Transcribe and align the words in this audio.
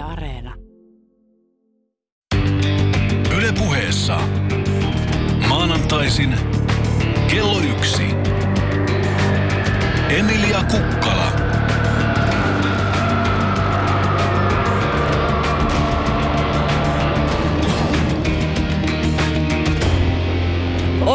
Yle 0.00 0.06
Areena. 0.08 0.54
Yle 3.36 3.52
puheessa. 3.58 4.18
Maanantaisin 5.48 6.34
kello 7.30 7.60
yksi. 7.60 8.02
Emilia 10.18 10.62
Kukkala. 10.70 11.39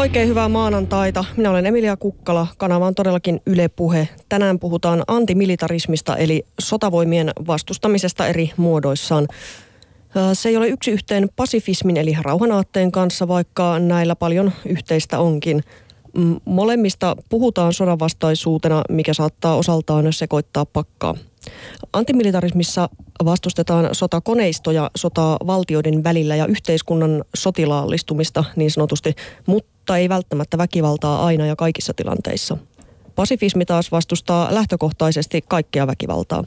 Oikein 0.06 0.28
hyvää 0.28 0.48
maanantaita. 0.48 1.24
Minä 1.36 1.50
olen 1.50 1.66
Emilia 1.66 1.96
Kukkala. 1.96 2.46
Kanava 2.58 2.86
on 2.86 2.94
todellakin 2.94 3.40
Yle 3.46 3.68
Puhe. 3.68 4.08
Tänään 4.28 4.58
puhutaan 4.58 5.02
antimilitarismista 5.06 6.16
eli 6.16 6.46
sotavoimien 6.60 7.30
vastustamisesta 7.46 8.26
eri 8.26 8.50
muodoissaan. 8.56 9.28
Se 10.32 10.48
ei 10.48 10.56
ole 10.56 10.68
yksi 10.68 10.90
yhteen 10.90 11.28
pasifismin 11.36 11.96
eli 11.96 12.16
rauhanaatteen 12.22 12.92
kanssa, 12.92 13.28
vaikka 13.28 13.78
näillä 13.78 14.16
paljon 14.16 14.52
yhteistä 14.66 15.18
onkin. 15.18 15.62
Molemmista 16.44 17.16
puhutaan 17.28 17.72
sodanvastaisuutena, 17.72 18.82
mikä 18.88 19.14
saattaa 19.14 19.56
osaltaan 19.56 20.12
sekoittaa 20.12 20.66
pakkaa. 20.66 21.14
Antimilitarismissa 21.92 22.88
vastustetaan 23.24 23.88
sotakoneistoja 23.92 24.90
sotaa 24.96 25.36
valtioiden 25.46 26.04
välillä 26.04 26.36
ja 26.36 26.46
yhteiskunnan 26.46 27.24
sotilaallistumista 27.34 28.44
niin 28.56 28.70
sanotusti, 28.70 29.14
mutta 29.46 29.96
ei 29.96 30.08
välttämättä 30.08 30.58
väkivaltaa 30.58 31.24
aina 31.26 31.46
ja 31.46 31.56
kaikissa 31.56 31.94
tilanteissa. 31.94 32.56
Pasifismi 33.14 33.64
taas 33.64 33.92
vastustaa 33.92 34.54
lähtökohtaisesti 34.54 35.42
kaikkea 35.48 35.86
väkivaltaa. 35.86 36.44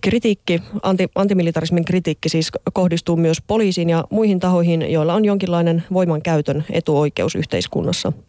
Kritiikki, 0.00 0.62
anti, 0.82 1.08
antimilitarismin 1.14 1.84
kritiikki 1.84 2.28
siis 2.28 2.50
kohdistuu 2.72 3.16
myös 3.16 3.38
poliisiin 3.46 3.90
ja 3.90 4.04
muihin 4.10 4.40
tahoihin, 4.40 4.92
joilla 4.92 5.14
on 5.14 5.24
jonkinlainen 5.24 5.84
voimankäytön 5.92 6.64
etuoikeus 6.70 7.34
yhteiskunnassa– 7.34 8.12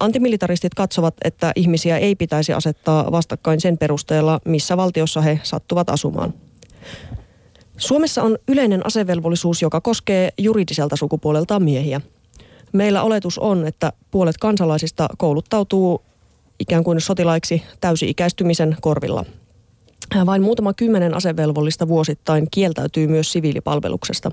Antimilitaristit 0.00 0.74
katsovat, 0.74 1.14
että 1.24 1.52
ihmisiä 1.56 1.98
ei 1.98 2.14
pitäisi 2.14 2.52
asettaa 2.52 3.12
vastakkain 3.12 3.60
sen 3.60 3.78
perusteella, 3.78 4.40
missä 4.44 4.76
valtiossa 4.76 5.20
he 5.20 5.40
sattuvat 5.42 5.90
asumaan. 5.90 6.34
Suomessa 7.76 8.22
on 8.22 8.38
yleinen 8.48 8.86
asevelvollisuus, 8.86 9.62
joka 9.62 9.80
koskee 9.80 10.30
juridiselta 10.38 10.96
sukupuoleltaan 10.96 11.62
miehiä. 11.62 12.00
Meillä 12.72 13.02
oletus 13.02 13.38
on, 13.38 13.66
että 13.66 13.92
puolet 14.10 14.36
kansalaisista 14.36 15.08
kouluttautuu 15.18 16.02
ikään 16.60 16.84
kuin 16.84 17.00
sotilaiksi 17.00 17.62
täysi-ikäistymisen 17.80 18.76
korvilla. 18.80 19.24
Vain 20.26 20.42
muutama 20.42 20.74
kymmenen 20.74 21.14
asevelvollista 21.14 21.88
vuosittain 21.88 22.48
kieltäytyy 22.50 23.06
myös 23.06 23.32
siviilipalveluksesta. 23.32 24.32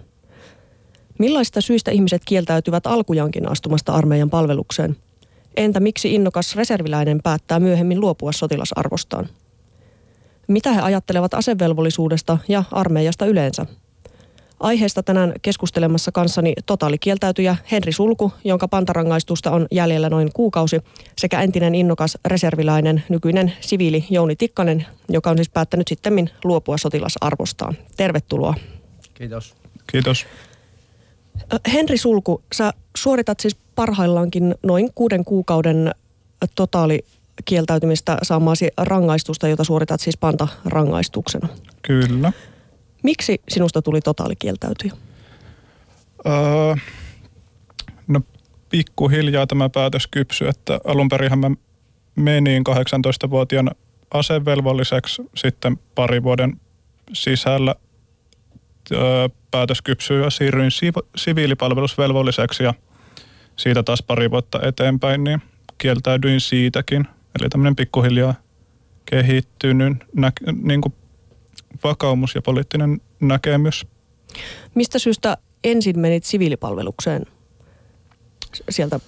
Millaista 1.19 1.61
syistä 1.61 1.91
ihmiset 1.91 2.21
kieltäytyvät 2.25 2.88
alkujankin 2.88 3.52
astumasta 3.52 3.93
armeijan 3.93 4.30
palvelukseen? 4.30 4.95
Entä 5.58 5.80
miksi 5.80 6.16
innokas 6.16 6.56
reserviläinen 6.56 7.20
päättää 7.23 7.59
myöhemmin 7.59 8.00
luopua 8.00 8.31
sotilasarvostaan? 8.31 9.30
Mitä 10.48 10.73
he 10.73 10.81
ajattelevat 10.81 11.34
asevelvollisuudesta 11.34 12.38
ja 12.48 12.64
armeijasta 12.72 13.25
yleensä? 13.25 13.66
Aiheesta 14.59 15.03
tänään 15.03 15.33
keskustelemassa 15.42 16.11
kanssani 16.11 16.53
totaalikieltäytyjä 16.66 17.56
Henri 17.72 17.92
Sulku, 17.92 18.33
jonka 18.44 18.67
pantarangaistusta 18.67 19.52
on 19.52 19.67
jäljellä 19.72 20.09
noin 20.09 20.33
kuukausi, 20.33 20.81
sekä 21.17 21.42
entinen 21.42 21.76
innokas 21.76 22.17
reserviläinen, 22.26 23.03
nykyinen 23.09 23.53
siviili 23.61 24.06
Jouni 24.09 24.36
Tikkanen, 24.36 24.86
joka 25.09 25.30
on 25.30 25.38
siis 25.38 25.50
päättänyt 25.50 25.88
sitten 25.88 26.30
luopua 26.44 26.78
sotilasarvostaan. 26.78 27.78
Tervetuloa. 27.98 28.53
Kiitos. 29.14 29.56
Kiitos. 29.92 30.26
Henri 31.73 31.97
Sulku, 31.97 32.41
sä 32.53 32.73
suoritat 32.97 33.39
siis 33.39 33.58
parhaillaankin 33.75 34.55
noin 34.64 34.89
kuuden 34.95 35.26
kuukauden 35.26 35.92
totaalikieltäytymistä 36.55 38.17
saamaasi 38.23 38.67
rangaistusta, 38.77 39.48
jota 39.48 39.64
suoritat 39.64 40.02
siis 40.02 40.17
pantarangaistuksena. 40.17 41.48
Kyllä. 41.82 42.32
Miksi 43.04 43.42
sinusta 43.49 43.82
tuli 43.82 44.02
totaalikieltäytyjä? 44.02 44.93
Öö, 46.26 46.76
no 48.08 48.21
pikkuhiljaa 48.70 49.48
tämä 49.48 49.70
päätös 49.70 50.08
kypsy, 50.08 50.48
että 50.48 50.80
alun 50.83 51.10
perin 51.10 51.39
mä 51.39 51.52
menin 52.15 52.64
18-vuotiaana 52.70 53.71
asevelvolliseksi 54.11 55.21
sitten 55.36 55.80
pari 55.95 56.23
vuoden 56.23 56.60
sisällä 57.14 57.76
öö, 58.92 59.30
päätös 59.55 59.82
kypsyy 59.82 60.23
ja 60.23 60.30
siirryin 60.30 60.71
siviilipalvelusvelvolliseksi 61.16 62.64
ja 62.64 62.73
siitä 63.55 63.83
taas 63.83 64.04
pari 64.04 64.32
vuotta 64.32 64.60
eteenpäin, 64.67 65.23
niin 65.23 65.42
kieltäydyin 65.77 66.42
siitäkin. 66.42 67.08
Eli 67.39 67.49
tämmöinen 67.49 67.76
pikkuhiljaa 67.76 68.33
kehittynyt 69.05 69.98
nä- 70.16 70.32
niin 70.64 70.82
kuin 70.82 70.93
vakaumus 71.83 72.36
ja 72.36 72.42
poliittinen 72.42 73.02
näkemys. 73.20 73.88
Mistä 74.76 74.99
syystä 74.99 75.38
ensin 75.64 75.99
menit 75.99 76.23
siviilipalvelukseen 76.23 77.26
sieltä 78.70 78.99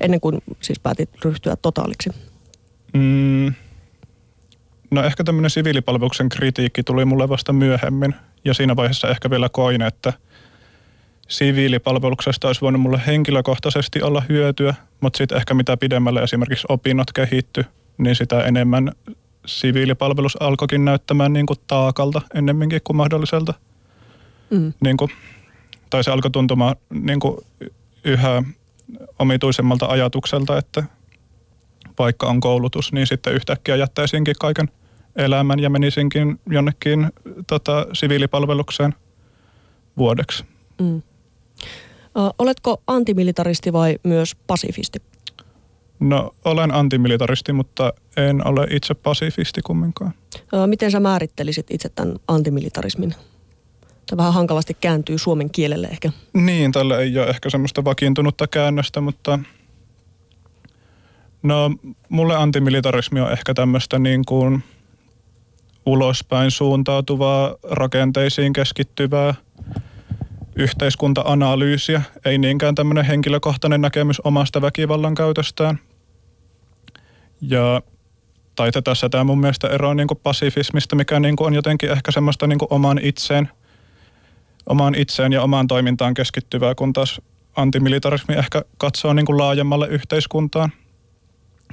ennen 0.00 0.20
kuin 0.20 0.42
siis 0.60 0.80
päätit 0.80 1.10
ryhtyä 1.24 1.56
totaaliksi? 1.56 2.10
Mm, 2.94 3.52
no 4.90 5.02
ehkä 5.04 5.24
tämmöinen 5.24 5.50
siviilipalveluksen 5.50 6.28
kritiikki 6.28 6.82
tuli 6.82 7.04
mulle 7.04 7.28
vasta 7.28 7.52
myöhemmin. 7.52 8.14
Ja 8.44 8.54
siinä 8.54 8.76
vaiheessa 8.76 9.08
ehkä 9.08 9.30
vielä 9.30 9.48
koin, 9.48 9.82
että– 9.82 10.12
siviilipalveluksesta 11.28 12.46
olisi 12.46 12.60
voinut 12.60 12.80
mulle 12.80 13.02
henkilökohtaisesti 13.06 14.02
olla 14.02 14.22
hyötyä, 14.28 14.74
mutta 15.00 15.16
sitten 15.16 15.38
ehkä 15.38 15.54
mitä 15.54 15.76
pidemmälle 15.76 16.22
esimerkiksi 16.22 16.66
opinnot 16.68 17.12
kehitty, 17.12 17.64
niin 17.98 18.16
sitä 18.16 18.40
enemmän 18.40 18.92
siviilipalvelus 19.46 20.42
alkoikin 20.42 20.84
näyttämään 20.84 21.32
niin 21.32 21.46
kuin 21.46 21.58
taakalta 21.66 22.20
ennemminkin 22.34 22.80
kuin 22.84 22.96
mahdolliselta. 22.96 23.54
Mm. 24.50 24.72
Niin 24.80 24.96
kuin, 24.96 25.10
tai 25.90 26.04
se 26.04 26.10
alkoi 26.10 26.30
tuntumaan 26.30 26.76
niin 26.90 27.20
kuin 27.20 27.36
yhä 28.04 28.42
omituisemmalta 29.18 29.86
ajatukselta, 29.86 30.58
että 30.58 30.84
vaikka 31.98 32.26
on 32.26 32.40
koulutus, 32.40 32.92
niin 32.92 33.06
sitten 33.06 33.34
yhtäkkiä 33.34 33.76
jättäisinkin 33.76 34.34
kaiken 34.40 34.68
elämän 35.16 35.60
ja 35.60 35.70
menisinkin 35.70 36.40
jonnekin 36.50 37.12
tota, 37.46 37.86
siviilipalvelukseen 37.92 38.94
vuodeksi. 39.96 40.44
Mm. 40.80 41.02
Oletko 42.38 42.82
antimilitaristi 42.86 43.72
vai 43.72 43.98
myös 44.04 44.36
pasifisti? 44.46 45.02
No 46.00 46.34
olen 46.44 46.74
antimilitaristi, 46.74 47.52
mutta 47.52 47.92
en 48.16 48.46
ole 48.46 48.66
itse 48.70 48.94
pasifisti 48.94 49.62
kumminkaan. 49.62 50.12
Miten 50.66 50.90
sä 50.90 51.00
määrittelisit 51.00 51.66
itse 51.70 51.88
tämän 51.88 52.16
antimilitarismin? 52.28 53.14
Tämä 54.06 54.16
vähän 54.16 54.32
hankalasti 54.32 54.76
kääntyy 54.80 55.18
suomen 55.18 55.50
kielelle 55.50 55.86
ehkä. 55.86 56.10
Niin, 56.32 56.72
tällä 56.72 56.98
ei 56.98 57.18
ole 57.18 57.26
ehkä 57.26 57.50
semmoista 57.50 57.84
vakiintunutta 57.84 58.46
käännöstä, 58.46 59.00
mutta 59.00 59.38
no 61.42 61.70
mulle 62.08 62.36
antimilitarismi 62.36 63.20
on 63.20 63.32
ehkä 63.32 63.54
tämmöistä 63.54 63.98
niin 63.98 64.24
kuin 64.24 64.62
ulospäin 65.86 66.50
suuntautuvaa, 66.50 67.54
rakenteisiin 67.62 68.52
keskittyvää– 68.52 69.34
yhteiskunta-analyysiä, 70.56 72.02
ei 72.24 72.38
niinkään 72.38 72.74
tämmöinen 72.74 73.04
henkilökohtainen 73.04 73.80
näkemys 73.80 74.20
omasta 74.20 74.62
väkivallan 74.62 75.14
käytöstään. 75.14 75.78
Ja 77.40 77.82
tai 78.56 78.70
tässä 78.84 79.08
tämä 79.08 79.24
mun 79.24 79.40
mielestä 79.40 79.68
eroaa 79.68 79.94
niin 79.94 80.08
pasifismista, 80.22 80.96
mikä 80.96 81.20
niin 81.20 81.36
on 81.40 81.54
jotenkin 81.54 81.90
ehkä 81.90 82.10
semmoista 82.10 82.46
niin 82.46 82.58
oman 82.70 82.98
itseen, 83.02 83.48
omaan 84.66 84.94
itseen 84.94 85.32
ja 85.32 85.42
omaan 85.42 85.66
toimintaan 85.66 86.14
keskittyvää, 86.14 86.74
kun 86.74 86.92
taas 86.92 87.20
antimilitarismi 87.56 88.34
ehkä 88.34 88.62
katsoo 88.78 89.12
niin 89.12 89.26
kuin 89.26 89.38
laajemmalle 89.38 89.88
yhteiskuntaan 89.88 90.72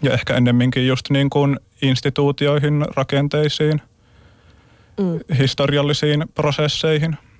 ja 0.01 0.13
ehkä 0.13 0.35
ennemminkin 0.35 0.87
just 0.87 1.09
niin 1.09 1.29
kuin 1.29 1.59
instituutioihin, 1.81 2.85
rakenteisiin, 2.95 3.81
mm. 4.97 5.37
historiallisiin 5.37 6.25
prosesseihin– 6.35 7.17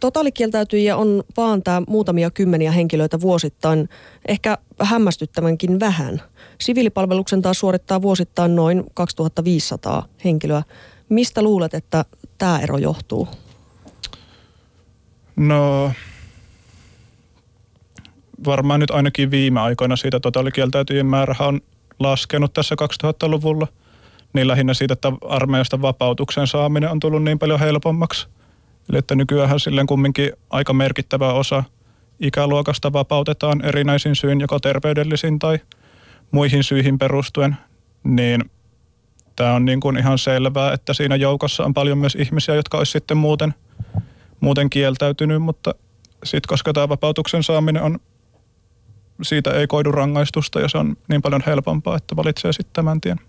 Totaalikieltäytyjiä 0.00 0.96
on 0.96 1.22
vaan 1.36 1.62
tämä 1.62 1.82
muutamia 1.88 2.30
kymmeniä 2.30 2.72
henkilöitä 2.72 3.20
vuosittain, 3.20 3.88
ehkä 4.28 4.58
hämmästyttävänkin 4.80 5.80
vähän. 5.80 6.22
Siviilipalveluksen 6.60 7.42
taas 7.42 7.58
suorittaa 7.58 8.02
vuosittain 8.02 8.56
noin 8.56 8.84
2500 8.94 10.06
henkilöä. 10.24 10.62
Mistä 11.08 11.42
luulet, 11.42 11.74
että 11.74 12.04
tämä 12.38 12.60
ero 12.60 12.78
johtuu? 12.78 13.28
No 15.36 15.92
varmaan 18.44 18.80
nyt 18.80 18.90
ainakin 18.90 19.30
viime 19.30 19.60
aikoina 19.60 19.96
siitä 19.96 20.20
totaalikieltäytyjien 20.20 21.06
määrä 21.06 21.34
on 21.38 21.60
laskenut 21.98 22.52
tässä 22.52 22.74
2000-luvulla. 23.04 23.66
Niin 24.32 24.48
lähinnä 24.48 24.74
siitä, 24.74 24.92
että 24.92 25.12
armeijasta 25.28 25.82
vapautuksen 25.82 26.46
saaminen 26.46 26.90
on 26.90 27.00
tullut 27.00 27.24
niin 27.24 27.38
paljon 27.38 27.60
helpommaksi. 27.60 28.28
Eli 28.90 28.98
että 28.98 29.14
nykyään 29.14 29.60
silleen 29.60 29.86
kumminkin 29.86 30.32
aika 30.50 30.72
merkittävä 30.72 31.32
osa 31.32 31.64
ikäluokasta 32.20 32.92
vapautetaan 32.92 33.64
erinäisin 33.64 34.16
syyn, 34.16 34.40
joko 34.40 34.60
terveydellisiin 34.60 35.38
tai 35.38 35.58
muihin 36.30 36.64
syihin 36.64 36.98
perustuen, 36.98 37.56
niin 38.04 38.50
tämä 39.36 39.54
on 39.54 39.64
niin 39.64 39.80
kuin 39.80 39.98
ihan 39.98 40.18
selvää, 40.18 40.72
että 40.72 40.94
siinä 40.94 41.16
joukossa 41.16 41.64
on 41.64 41.74
paljon 41.74 41.98
myös 41.98 42.14
ihmisiä, 42.14 42.54
jotka 42.54 42.78
olisi 42.78 42.92
sitten 42.92 43.16
muuten, 43.16 43.54
muuten 44.40 44.70
kieltäytynyt, 44.70 45.42
mutta 45.42 45.74
sitten 46.24 46.48
koska 46.48 46.72
tämä 46.72 46.88
vapautuksen 46.88 47.42
saaminen 47.42 47.82
on, 47.82 47.98
siitä 49.22 49.50
ei 49.50 49.66
koidu 49.66 49.92
rangaistusta 49.92 50.60
ja 50.60 50.68
se 50.68 50.78
on 50.78 50.96
niin 51.08 51.22
paljon 51.22 51.42
helpompaa, 51.46 51.96
että 51.96 52.16
valitsee 52.16 52.52
sitten 52.52 52.72
tämän 52.72 53.00
tien. 53.00 53.20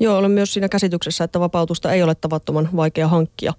Joo, 0.00 0.16
olen 0.16 0.30
myös 0.30 0.52
siinä 0.52 0.68
käsityksessä, 0.68 1.24
että 1.24 1.40
vapautusta 1.40 1.92
ei 1.92 2.02
ole 2.02 2.14
tavattoman 2.14 2.68
vaikea 2.76 3.08
hankkia, 3.08 3.54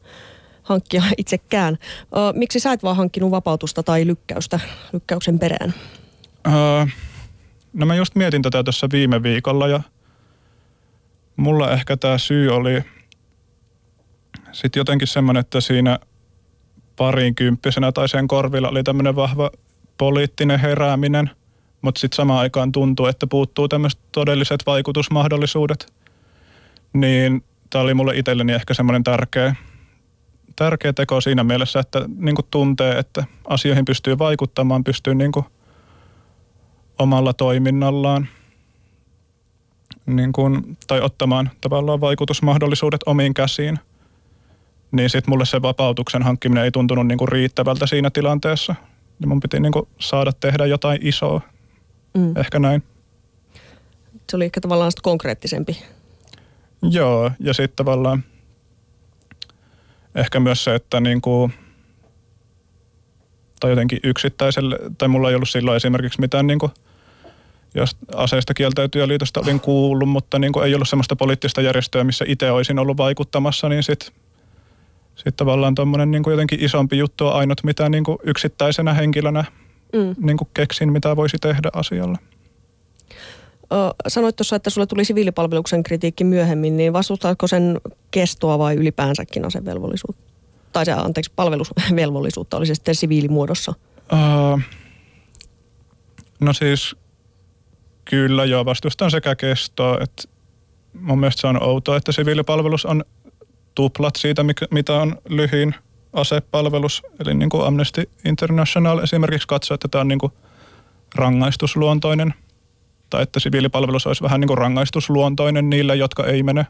hankkia 0.63 1.03
itsekään. 1.17 1.77
Ö, 2.01 2.33
miksi 2.33 2.59
sä 2.59 2.73
et 2.73 2.83
vaan 2.83 2.95
hankkinut 2.95 3.31
vapautusta 3.31 3.83
tai 3.83 4.07
lykkäystä 4.07 4.59
lykkäyksen 4.93 5.39
perään? 5.39 5.73
Öö, 6.47 6.85
no 7.73 7.85
mä 7.85 7.95
just 7.95 8.15
mietin 8.15 8.41
tätä 8.41 8.63
tuossa 8.63 8.87
viime 8.91 9.23
viikolla 9.23 9.67
ja 9.67 9.81
mulla 11.35 11.71
ehkä 11.71 11.97
tämä 11.97 12.17
syy 12.17 12.49
oli 12.49 12.83
sitten 14.51 14.79
jotenkin 14.79 15.07
semmoinen, 15.07 15.41
että 15.41 15.61
siinä 15.61 15.99
parinkymppisenä 16.95 17.91
tai 17.91 18.09
sen 18.09 18.27
korvilla 18.27 18.69
oli 18.69 18.83
tämmöinen 18.83 19.15
vahva 19.15 19.51
poliittinen 19.97 20.59
herääminen, 20.59 21.29
mutta 21.81 21.99
sitten 21.99 22.15
samaan 22.15 22.39
aikaan 22.39 22.71
tuntuu, 22.71 23.05
että 23.05 23.27
puuttuu 23.27 23.67
tämmöiset 23.67 23.99
todelliset 24.11 24.63
vaikutusmahdollisuudet. 24.65 25.93
Niin 26.95 27.43
tämä 27.69 27.83
oli 27.83 27.93
mulle 27.93 28.17
itselleni 28.17 28.53
ehkä 28.53 28.73
semmoinen 28.73 29.03
tärkeä, 29.03 29.55
tärkeä 30.55 30.93
teko 30.93 31.21
siinä 31.21 31.43
mielessä, 31.43 31.79
että 31.79 32.05
niin 32.17 32.35
tuntee, 32.51 32.99
että 32.99 33.23
asioihin 33.47 33.85
pystyy 33.85 34.17
vaikuttamaan, 34.17 34.83
pystyy 34.83 35.15
niin 35.15 35.31
omalla 36.99 37.33
toiminnallaan 37.33 38.27
niin 40.05 40.33
kuin, 40.33 40.77
tai 40.87 41.01
ottamaan 41.01 41.51
tavallaan 41.61 42.01
vaikutusmahdollisuudet 42.01 43.01
omiin 43.05 43.33
käsiin, 43.33 43.79
niin 44.91 45.09
sitten 45.09 45.29
mulle 45.29 45.45
se 45.45 45.61
vapautuksen 45.61 46.23
hankkiminen 46.23 46.63
ei 46.63 46.71
tuntunut 46.71 47.07
niin 47.07 47.17
kuin 47.17 47.27
riittävältä 47.27 47.87
siinä 47.87 48.09
tilanteessa. 48.09 48.75
Ja 49.19 49.27
mun 49.27 49.39
piti 49.39 49.59
niin 49.59 49.71
kuin 49.71 49.87
saada 49.99 50.31
tehdä 50.39 50.65
jotain 50.65 50.99
isoa. 51.01 51.41
Mm. 52.17 52.37
Ehkä 52.37 52.59
näin. 52.59 52.83
Se 54.29 54.35
oli 54.35 54.45
ehkä 54.45 54.61
tavallaan 54.61 54.91
konkreettisempi. 55.01 55.83
Joo, 56.81 57.31
ja 57.39 57.53
sitten 57.53 57.75
tavallaan 57.75 58.23
ehkä 60.15 60.39
myös 60.39 60.63
se, 60.63 60.75
että 60.75 60.99
niin 60.99 61.21
kuin, 61.21 61.53
tai 63.59 63.69
jotenkin 63.69 63.99
yksittäiselle, 64.03 64.79
tai 64.97 65.07
mulla 65.07 65.29
ei 65.29 65.35
ollut 65.35 65.49
silloin 65.49 65.77
esimerkiksi 65.77 66.21
mitään 66.21 66.47
niin 66.47 66.59
kuin 66.59 66.71
jos 67.75 67.97
aseista 68.15 68.53
kieltäytyjäliitosta 68.53 69.39
olin 69.39 69.59
kuullut, 69.59 70.09
mutta 70.09 70.39
niin 70.39 70.53
kuin 70.53 70.65
ei 70.65 70.75
ollut 70.75 70.89
sellaista 70.89 71.15
poliittista 71.15 71.61
järjestöä, 71.61 72.03
missä 72.03 72.25
itse 72.27 72.51
olisin 72.51 72.79
ollut 72.79 72.97
vaikuttamassa, 72.97 73.69
niin 73.69 73.83
sitten 73.83 74.11
sit 75.15 75.35
tavallaan 75.35 75.75
tuommoinen 75.75 76.11
niin 76.11 76.23
jotenkin 76.27 76.63
isompi 76.63 76.97
juttu 76.97 77.27
on 77.27 77.33
ainut, 77.33 77.63
mitä 77.63 77.89
niin 77.89 78.03
kuin 78.03 78.17
yksittäisenä 78.23 78.93
henkilönä 78.93 79.43
mm. 79.93 80.15
niin 80.17 80.37
kuin 80.37 80.47
keksin, 80.53 80.91
mitä 80.91 81.15
voisi 81.15 81.37
tehdä 81.41 81.69
asialle. 81.73 82.17
Sanoit 84.07 84.35
tuossa, 84.35 84.55
että 84.55 84.69
sulle 84.69 84.87
tuli 84.87 85.05
siviilipalveluksen 85.05 85.83
kritiikki 85.83 86.23
myöhemmin, 86.23 86.77
niin 86.77 86.93
vastustaako 86.93 87.47
sen 87.47 87.81
kestoa 88.11 88.59
vai 88.59 88.75
ylipäänsäkin 88.75 89.45
asevelvollisuutta? 89.45 90.21
Tai 90.73 90.85
se, 90.85 90.91
anteeksi, 90.91 91.31
palvelusvelvollisuutta, 91.35 92.57
oli 92.57 92.65
se 92.65 92.75
sitten 92.75 92.95
siviilimuodossa? 92.95 93.73
Uh, 94.13 94.61
no 96.39 96.53
siis 96.53 96.95
Kyllä 98.05 98.45
joo, 98.45 98.65
vastustan 98.65 99.11
sekä 99.11 99.35
kestoa, 99.35 99.97
että 100.01 100.23
mun 100.93 101.19
mielestä 101.19 101.41
se 101.41 101.47
on 101.47 101.63
outoa, 101.63 101.97
että 101.97 102.11
siviilipalvelus 102.11 102.85
on 102.85 103.03
tuplat 103.75 104.15
siitä, 104.15 104.45
mitä 104.71 104.93
on 104.93 105.17
lyhin 105.29 105.75
asepalvelus. 106.13 107.03
Eli 107.19 107.33
niin 107.33 107.49
kuin 107.49 107.67
Amnesty 107.67 108.09
International 108.25 108.99
esimerkiksi 108.99 109.47
katsoo, 109.47 109.75
että 109.75 109.87
tämä 109.87 109.99
on 109.99 110.07
niin 110.07 110.19
kuin 110.19 110.31
rangaistusluontoinen. 111.15 112.33
Tai 113.09 113.23
että 113.23 113.39
siviilipalvelus 113.39 114.07
olisi 114.07 114.23
vähän 114.23 114.41
niin 114.41 114.47
kuin 114.47 114.57
rangaistusluontoinen 114.57 115.69
niille, 115.69 115.95
jotka 115.95 116.25
ei 116.25 116.43
mene 116.43 116.67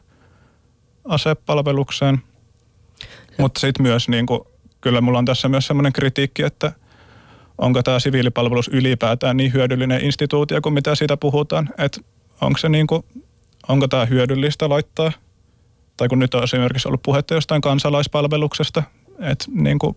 asepalvelukseen. 1.04 2.18
Mutta 3.38 3.60
sitten 3.60 3.82
myös 3.82 4.08
niin 4.08 4.26
kuin, 4.26 4.40
kyllä 4.80 5.00
mulla 5.00 5.18
on 5.18 5.24
tässä 5.24 5.48
myös 5.48 5.66
sellainen 5.66 5.92
kritiikki, 5.92 6.42
että– 6.42 6.72
onko 7.58 7.82
tämä 7.82 7.98
siviilipalvelus 7.98 8.68
ylipäätään 8.68 9.36
niin 9.36 9.52
hyödyllinen 9.52 10.04
instituutio 10.04 10.60
kuin 10.60 10.72
mitä 10.72 10.94
siitä 10.94 11.16
puhutaan. 11.16 11.68
Että 11.78 12.00
onko, 12.40 12.58
se 12.58 12.68
niin 12.68 12.86
kuin, 12.86 13.04
onko 13.68 13.88
tämä 13.88 14.04
hyödyllistä 14.04 14.68
laittaa, 14.68 15.12
tai 15.96 16.08
kun 16.08 16.18
nyt 16.18 16.34
on 16.34 16.44
esimerkiksi 16.44 16.88
ollut 16.88 17.02
puhetta 17.02 17.34
jostain 17.34 17.60
kansalaispalveluksesta, 17.60 18.82
että 19.20 19.44
niin 19.50 19.78
kuin 19.78 19.96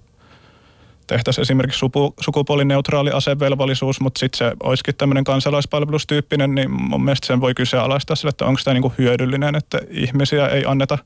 tehtäisiin 1.10 1.42
esimerkiksi 1.42 1.80
supu, 1.80 2.14
sukupuolineutraali 2.20 3.12
asevelvollisuus, 3.12 4.02
mutta 4.02 4.20
sitten 4.20 4.38
se 4.38 4.52
olisikin 4.64 4.96
tämmöinen 4.96 5.24
kansalaispalvelustyyppinen, 5.24 6.56
niin 6.56 6.72
mun 6.72 7.04
mielestä 7.04 7.28
sen 7.28 7.42
voi 7.42 7.54
kyseenalaistaa 7.54 8.16
sille, 8.16 8.30
että 8.30 8.46
onko 8.46 8.62
tämä 8.64 8.74
niin 8.74 8.82
kuin 8.82 8.94
hyödyllinen, 8.98 9.56
että 9.56 9.80
ihmisiä 9.90 10.48
ei 10.48 10.64
anneta 10.66 10.98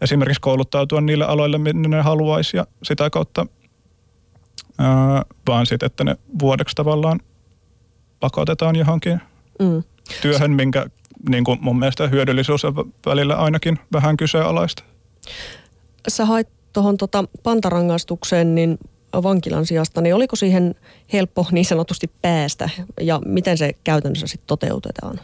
esimerkiksi 0.00 0.40
kouluttautua 0.40 1.00
niille 1.00 1.24
aloille, 1.24 1.58
minne 1.58 1.88
ne 1.88 2.02
haluaisi 2.02 2.56
ja 2.56 2.66
sitä 2.82 3.10
kautta 3.10 3.46
vaan 5.46 5.66
sitten, 5.66 5.86
että 5.86 6.04
ne 6.04 6.16
vuodeksi 6.40 6.74
tavallaan 6.74 7.20
pakotetaan 8.20 8.76
johonkin 8.76 9.20
mm. 9.58 9.82
työhön, 10.22 10.50
minkä 10.50 10.86
niin 11.28 11.44
kuin 11.44 11.58
mun 11.60 11.78
mielestä 11.78 12.08
hyödyllisyys 12.08 12.64
on 12.64 12.74
välillä 13.06 13.34
ainakin 13.34 13.78
vähän 13.92 14.16
kyseenalaista. 14.16 14.82
Sä 16.08 16.24
hait 16.24 16.48
tuohon 16.72 16.96
tota 16.96 17.24
pantarangaistukseen 17.42 18.54
niin 18.54 18.78
vankilan 19.12 19.66
sijasta, 19.66 20.00
niin 20.00 20.14
oliko 20.14 20.36
siihen 20.36 20.74
helppo 21.12 21.46
niin 21.50 21.64
sanotusti 21.64 22.10
päästä 22.22 22.70
ja 23.00 23.20
miten 23.24 23.58
se 23.58 23.72
käytännössä 23.84 24.26
sitten 24.26 24.46
toteutetaan? 24.46 25.20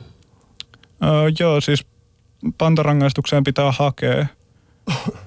Öö, 1.05 1.11
joo, 1.39 1.61
siis 1.61 1.87
pantarangaistukseen 2.59 3.45
pitää 3.45 3.73
hakea. 3.73 4.27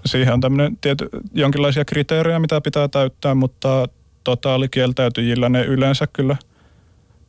Siihen 0.05 0.33
on 0.33 0.41
tämmöinen 0.41 0.77
tiety, 0.77 1.09
jonkinlaisia 1.33 1.85
kriteerejä, 1.85 2.39
mitä 2.39 2.61
pitää 2.61 2.87
täyttää, 2.87 3.35
mutta 3.35 3.87
totaalikieltäytyjillä 4.23 5.49
ne 5.49 5.65
yleensä 5.65 6.07
kyllä 6.07 6.37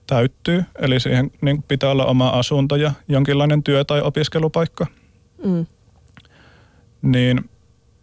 täyttyy. 0.06 0.64
Eli 0.78 1.00
siihen 1.00 1.30
niin 1.40 1.62
pitää 1.62 1.90
olla 1.90 2.04
oma 2.06 2.28
asunto 2.28 2.76
ja 2.76 2.92
jonkinlainen 3.08 3.62
työ- 3.62 3.84
tai 3.84 4.00
opiskelupaikka. 4.00 4.86
Mm. 5.44 5.66
Niin 7.02 7.50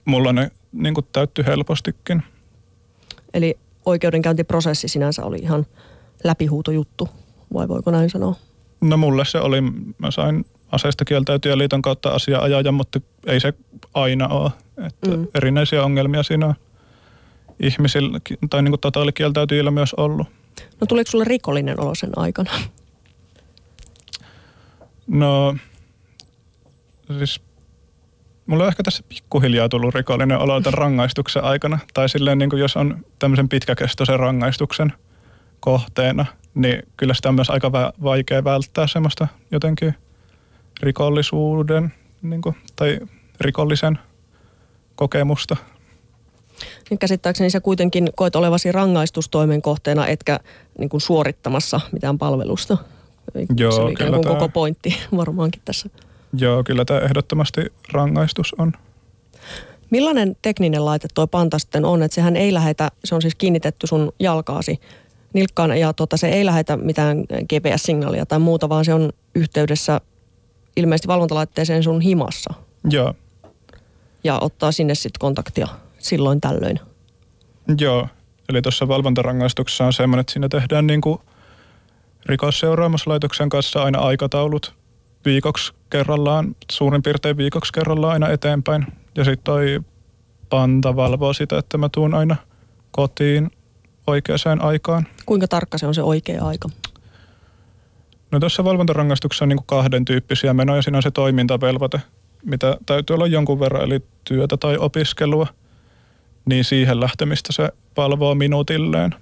mulla 0.05 0.33
ne 0.33 0.51
niin 0.71 0.93
kuin 0.93 1.07
täyttyy 1.11 1.45
helpostikin. 1.45 2.23
Eli 3.33 3.57
oikeudenkäyntiprosessi 3.85 4.87
sinänsä 4.87 5.25
oli 5.25 5.37
ihan 5.37 5.65
läpihuutojuttu, 6.23 7.09
vai 7.53 7.67
voiko 7.67 7.91
näin 7.91 8.09
sanoa? 8.09 8.35
No 8.81 8.97
mulle 8.97 9.25
se 9.25 9.37
oli, 9.37 9.61
mä 9.97 10.11
sain 10.11 10.45
aseista 10.71 11.05
kieltäytyjä 11.05 11.57
liiton 11.57 11.81
kautta 11.81 12.09
asia 12.09 12.43
mutta 12.71 12.99
ei 13.25 13.39
se 13.39 13.53
aina 13.93 14.27
ole. 14.27 14.51
Että 14.85 15.09
mm. 15.09 15.27
Erinäisiä 15.35 15.83
ongelmia 15.83 16.23
siinä 16.23 16.45
on 16.45 16.55
ihmisillä 17.59 18.19
tai 18.49 18.61
niin 18.61 18.71
kuin 18.71 18.79
totaalikieltäytyjillä 18.79 19.71
myös 19.71 19.93
ollut. 19.93 20.27
No 20.81 20.87
tuliko 20.87 21.11
sulle 21.11 21.23
rikollinen 21.23 21.81
olo 21.81 21.95
sen 21.95 22.09
aikana? 22.15 22.51
No, 25.07 25.55
siis 27.17 27.41
mulla 28.49 28.63
on 28.63 28.69
ehkä 28.69 28.83
tässä 28.83 29.03
pikkuhiljaa 29.09 29.69
tullut 29.69 29.95
rikollinen 29.95 30.37
olo 30.37 30.61
tämän 30.61 30.77
rangaistuksen 30.77 31.43
aikana. 31.43 31.79
Tai 31.93 32.09
silleen, 32.09 32.37
niin 32.37 32.49
kuin 32.49 32.59
jos 32.59 32.77
on 32.77 33.05
tämmöisen 33.19 33.49
pitkäkestoisen 33.49 34.19
rangaistuksen 34.19 34.93
kohteena, 35.59 36.25
niin 36.53 36.83
kyllä 36.97 37.13
sitä 37.13 37.29
on 37.29 37.35
myös 37.35 37.49
aika 37.49 37.71
vaikea 38.03 38.43
välttää 38.43 38.87
semmoista 38.87 39.27
jotenkin 39.51 39.95
rikollisuuden 40.81 41.93
niin 42.21 42.41
kuin, 42.41 42.55
tai 42.75 42.99
rikollisen 43.41 43.99
kokemusta 44.95 45.55
niin 46.89 46.99
käsittääkseni 46.99 47.49
sä 47.49 47.61
kuitenkin 47.61 48.09
koet 48.15 48.35
olevasi 48.35 48.71
rangaistustoimen 48.71 49.61
kohteena, 49.61 50.07
etkä 50.07 50.39
niin 50.77 50.89
kuin 50.89 51.01
suorittamassa 51.01 51.81
mitään 51.91 52.17
palvelusta. 52.17 52.77
Joo, 53.57 53.71
se 53.71 53.81
oli 53.81 53.95
kyllä 53.95 54.19
koko 54.27 54.49
pointti 54.49 54.97
varmaankin 55.17 55.61
tässä. 55.65 55.89
Joo, 56.33 56.63
kyllä 56.63 56.85
tämä 56.85 56.99
ehdottomasti 56.99 57.61
rangaistus 57.93 58.55
on. 58.57 58.73
Millainen 59.89 60.37
tekninen 60.41 60.85
laite 60.85 61.07
tuo 61.13 61.27
panta 61.27 61.59
sitten 61.59 61.85
on, 61.85 62.03
että 62.03 62.15
sehän 62.15 62.35
ei 62.35 62.53
lähetä, 62.53 62.91
se 63.03 63.15
on 63.15 63.21
siis 63.21 63.35
kiinnitetty 63.35 63.87
sun 63.87 64.11
jalkaasi 64.19 64.79
nilkkaan 65.33 65.79
ja 65.79 65.93
tota, 65.93 66.17
se 66.17 66.29
ei 66.29 66.45
lähetä 66.45 66.77
mitään 66.77 67.17
GPS-signaalia 67.23 68.25
tai 68.25 68.39
muuta, 68.39 68.69
vaan 68.69 68.85
se 68.85 68.93
on 68.93 69.09
yhteydessä 69.35 70.01
ilmeisesti 70.75 71.07
valvontalaitteeseen 71.07 71.83
sun 71.83 72.01
himassa 72.01 72.53
Joo, 72.89 73.13
ja 74.23 74.37
ottaa 74.41 74.71
sinne 74.71 74.95
sitten 74.95 75.19
kontaktia 75.19 75.67
silloin 75.99 76.41
tällöin. 76.41 76.79
joo. 77.79 78.07
Eli 78.49 78.61
tuossa 78.61 78.87
valvontarangaistuksessa 78.87 79.85
on 79.85 79.93
semmoinen, 79.93 80.21
että 80.21 80.33
siinä 80.33 80.49
tehdään 80.49 80.87
niin 80.87 81.01
kuin 81.01 81.19
rikosseuraamuslaitoksen 82.25 83.49
kanssa 83.49 83.83
aina 83.83 83.99
aikataulut 83.99 84.78
viikoksi 85.25 85.73
kerrallaan, 85.89 86.55
suurin 86.71 87.03
piirtein 87.03 87.37
viikoksi 87.37 87.73
kerrallaan 87.73 88.13
aina 88.13 88.29
eteenpäin. 88.29 88.85
Ja 89.15 89.23
sitten 89.23 89.43
toi 89.43 89.79
panta 90.49 90.95
valvoo 90.95 91.33
sitä, 91.33 91.57
että 91.57 91.77
mä 91.77 91.89
tuun 91.89 92.13
aina 92.13 92.35
kotiin 92.91 93.51
oikeaan 94.07 94.61
aikaan. 94.61 95.07
Kuinka 95.25 95.47
tarkka 95.47 95.77
se 95.77 95.87
on 95.87 95.95
se 95.95 96.01
oikea 96.01 96.45
aika? 96.45 96.69
No 98.31 98.39
tuossa 98.39 98.63
valvontarangaistuksessa 98.63 99.45
on 99.45 99.49
niin 99.49 99.57
kuin 99.57 99.67
kahden 99.67 100.05
tyyppisiä 100.05 100.53
menoja. 100.53 100.81
Siinä 100.81 100.97
on 100.97 101.03
se 101.03 101.11
toimintavelvoite, 101.11 102.01
mitä 102.45 102.77
täytyy 102.85 103.13
olla 103.13 103.27
jonkun 103.27 103.59
verran, 103.59 103.83
eli 103.83 103.99
työtä 104.23 104.57
tai 104.57 104.77
opiskelua. 104.77 105.47
Niin 106.45 106.63
siihen 106.63 106.99
lähtemistä 106.99 107.53
se 107.53 107.69
valvoo 107.97 108.35
minuutilleen. 108.35 109.15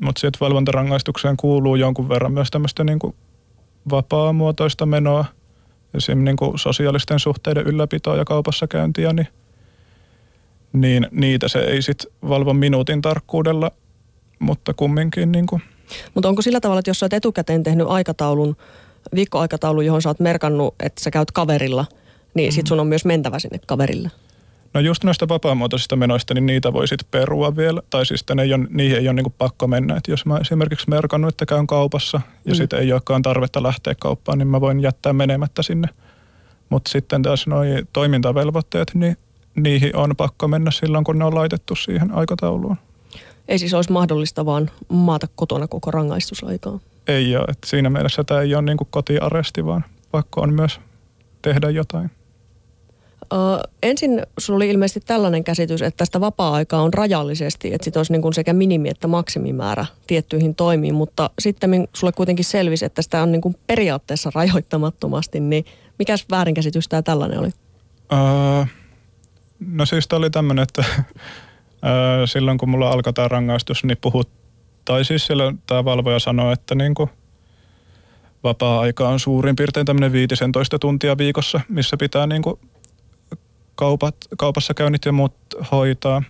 Mutta 0.00 0.20
sitten 0.20 0.40
valvontarangaistukseen 0.40 1.36
kuuluu 1.36 1.76
jonkun 1.76 2.08
verran 2.08 2.32
myös 2.32 2.50
tämmöistä 2.50 2.84
niin 2.84 2.98
vapaamuotoista 3.90 4.86
menoa. 4.86 5.24
Esimerkiksi 5.94 6.24
niin 6.24 6.36
kuin 6.36 6.58
sosiaalisten 6.58 7.18
suhteiden 7.18 7.66
ylläpitoa 7.66 8.16
ja 8.16 8.24
kaupassa 8.24 8.66
käyntiä, 8.66 9.12
niin, 9.12 9.28
niin 10.72 11.06
niitä 11.10 11.48
se 11.48 11.58
ei 11.58 11.82
sitten 11.82 12.12
valvo 12.28 12.54
minuutin 12.54 13.02
tarkkuudella, 13.02 13.70
mutta 14.38 14.74
kumminkin 14.74 15.32
niin 15.32 15.46
kuin 15.46 15.62
Mutta 16.14 16.28
onko 16.28 16.42
sillä 16.42 16.60
tavalla, 16.60 16.78
että 16.78 16.90
jos 16.90 16.98
sä 16.98 17.06
oot 17.06 17.12
etukäteen 17.12 17.62
tehnyt 17.62 17.86
aikataulun, 17.86 18.56
viikkoaikataulun, 19.14 19.86
johon 19.86 20.02
sä 20.02 20.08
oot 20.08 20.20
merkannut, 20.20 20.74
että 20.80 21.04
sä 21.04 21.10
käyt 21.10 21.30
kaverilla, 21.30 21.86
niin 22.34 22.52
sit 22.52 22.66
sun 22.66 22.80
on 22.80 22.86
myös 22.86 23.04
mentävä 23.04 23.38
sinne 23.38 23.58
kaverille. 23.66 24.10
No 24.74 24.80
just 24.80 25.04
noista 25.04 25.28
vapaamuotoisista 25.28 25.96
menoista, 25.96 26.34
niin 26.34 26.46
niitä 26.46 26.72
voi 26.72 26.88
sitten 26.88 27.08
perua 27.10 27.56
vielä. 27.56 27.82
Tai 27.90 28.06
siis 28.06 28.24
ei 28.42 28.54
ole, 28.54 28.66
niihin 28.70 28.98
ei 28.98 29.08
ole 29.08 29.14
niinku 29.14 29.34
pakko 29.38 29.66
mennä. 29.66 29.96
Et 29.96 30.08
jos 30.08 30.26
mä 30.26 30.38
esimerkiksi 30.38 30.90
merkannut, 30.90 31.28
että 31.28 31.46
käyn 31.46 31.66
kaupassa 31.66 32.20
ja 32.44 32.52
Mm. 32.52 32.56
sitten 32.56 32.78
ei 32.78 32.92
olekaan 32.92 33.22
tarvetta 33.22 33.62
lähteä 33.62 33.94
kauppaan, 34.00 34.38
niin 34.38 34.48
mä 34.48 34.60
voin 34.60 34.80
jättää 34.80 35.12
menemättä 35.12 35.62
sinne. 35.62 35.88
Mutta 36.68 36.90
sitten 36.90 37.22
taas 37.22 37.46
noi 37.46 37.66
toimintavelvoitteet, 37.92 38.90
niin 38.94 39.16
niihin 39.54 39.96
on 39.96 40.16
pakko 40.16 40.48
mennä 40.48 40.70
silloin, 40.70 41.04
kun 41.04 41.18
ne 41.18 41.24
on 41.24 41.34
laitettu 41.34 41.74
siihen 41.74 42.14
aikatauluun. 42.14 42.76
Ei 43.48 43.58
siis 43.58 43.74
olisi 43.74 43.92
mahdollista 43.92 44.46
vaan 44.46 44.70
maata 44.88 45.26
kotona 45.36 45.68
koko 45.68 45.90
rangaistusaikaa. 45.90 46.78
Ei 47.06 47.36
ole. 47.36 47.44
Et 47.48 47.58
siinä 47.66 47.90
mielessä 47.90 48.24
tämä 48.24 48.40
ei 48.40 48.54
ole 48.54 48.62
niinku 48.62 48.86
kotiaresti, 48.90 49.66
vaan 49.66 49.84
pakko 50.10 50.40
on 50.40 50.54
myös 50.54 50.80
tehdä 51.42 51.70
jotain. 51.70 52.10
Ö, 53.32 53.68
ensin 53.82 54.22
sulla 54.38 54.56
oli 54.56 54.70
ilmeisesti 54.70 55.00
tällainen 55.00 55.44
käsitys, 55.44 55.82
että 55.82 55.98
tästä 55.98 56.20
vapaa-aikaa 56.20 56.82
on 56.82 56.94
rajallisesti, 56.94 57.74
että 57.74 57.84
sit 57.84 57.96
olisi 57.96 58.12
niin 58.12 58.22
kuin 58.22 58.34
sekä 58.34 58.52
minimi- 58.52 58.88
että 58.88 59.08
maksimimäärä 59.08 59.86
tiettyihin 60.06 60.54
toimiin, 60.54 60.94
mutta 60.94 61.30
sitten 61.38 61.88
sulle 61.94 62.12
kuitenkin 62.12 62.44
selvisi, 62.44 62.84
että 62.84 63.02
sitä 63.02 63.22
on 63.22 63.32
niin 63.32 63.42
kuin 63.42 63.56
periaatteessa 63.66 64.30
rajoittamattomasti, 64.34 65.40
niin 65.40 65.64
mikäs 65.98 66.26
väärinkäsitys 66.30 66.88
tämä 66.88 67.02
tällainen 67.02 67.38
oli? 67.38 67.50
Öö, 68.12 68.64
no 69.66 69.86
siis 69.86 70.08
tämä 70.08 70.18
oli 70.18 70.30
tämmöinen, 70.30 70.62
että 70.62 70.84
öö, 71.84 72.26
silloin 72.26 72.58
kun 72.58 72.68
mulla 72.68 72.90
alkoi 72.90 73.12
tämä 73.12 73.28
rangaistus, 73.28 73.84
niin 73.84 73.98
puhut, 74.00 74.28
tai 74.84 75.04
siis 75.04 75.26
siellä 75.26 75.54
tämä 75.66 75.84
valvoja 75.84 76.18
sanoi, 76.18 76.52
että 76.52 76.74
niinku 76.74 77.10
vapaa-aika 78.44 79.08
on 79.08 79.20
suurin 79.20 79.56
piirtein 79.56 79.86
tämmöinen 79.86 80.12
15 80.12 80.78
tuntia 80.78 81.18
viikossa, 81.18 81.60
missä 81.68 81.96
pitää 81.96 82.26
niinku 82.26 82.58
kaupat, 83.74 84.16
kaupassa 84.38 84.74
käynnit 84.74 85.04
ja 85.04 85.12
muut 85.12 85.34
hoitaa. 85.72 86.22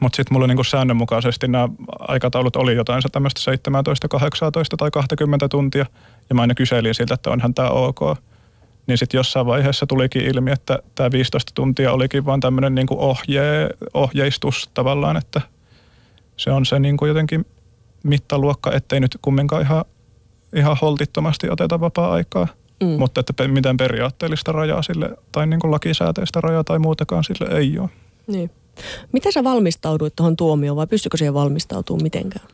Mutta 0.00 0.16
sitten 0.16 0.34
mulla 0.34 0.46
niinku 0.46 0.64
säännönmukaisesti 0.64 1.48
nämä 1.48 1.68
aikataulut 1.98 2.56
oli 2.56 2.74
jotain 2.74 3.02
se 3.02 3.08
tämmöistä 3.08 3.40
17, 3.40 4.08
18 4.08 4.76
tai 4.76 4.90
20 4.90 5.48
tuntia. 5.48 5.86
Ja 6.28 6.34
mä 6.34 6.40
aina 6.40 6.54
kyselin 6.54 6.94
siltä, 6.94 7.14
että 7.14 7.30
onhan 7.30 7.54
tämä 7.54 7.68
ok. 7.68 8.00
Niin 8.86 8.98
sitten 8.98 9.18
jossain 9.18 9.46
vaiheessa 9.46 9.86
tulikin 9.86 10.22
ilmi, 10.22 10.50
että 10.50 10.78
tämä 10.94 11.10
15 11.12 11.52
tuntia 11.54 11.92
olikin 11.92 12.24
vaan 12.24 12.40
tämmöinen 12.40 12.74
niinku 12.74 12.96
ohje, 13.00 13.68
ohjeistus 13.94 14.70
tavallaan, 14.74 15.16
että 15.16 15.40
se 16.36 16.50
on 16.50 16.66
se 16.66 16.78
niinku 16.78 17.06
jotenkin 17.06 17.44
mittaluokka, 18.04 18.72
ettei 18.72 19.00
nyt 19.00 19.18
kumminkaan 19.22 19.62
ihan, 19.62 19.84
ihan 20.56 20.76
holtittomasti 20.80 21.50
oteta 21.50 21.80
vapaa-aikaa. 21.80 22.48
Mm. 22.82 22.88
Mutta 22.88 23.20
että 23.20 23.48
mitään 23.48 23.76
periaatteellista 23.76 24.52
rajaa 24.52 24.82
sille, 24.82 25.16
tai 25.32 25.46
niin 25.46 25.60
kuin 25.60 25.70
lakisääteistä 25.70 26.40
rajaa 26.40 26.64
tai 26.64 26.78
muutakaan 26.78 27.24
sille 27.24 27.58
ei 27.58 27.78
ole. 27.78 27.88
Niin. 28.26 28.50
Miten 29.12 29.32
sä 29.32 29.44
valmistauduit 29.44 30.16
tuohon 30.16 30.36
tuomioon 30.36 30.76
vai 30.76 30.86
pystykö 30.86 31.16
siihen 31.16 31.34
valmistautumaan 31.34 32.02
mitenkään? 32.02 32.46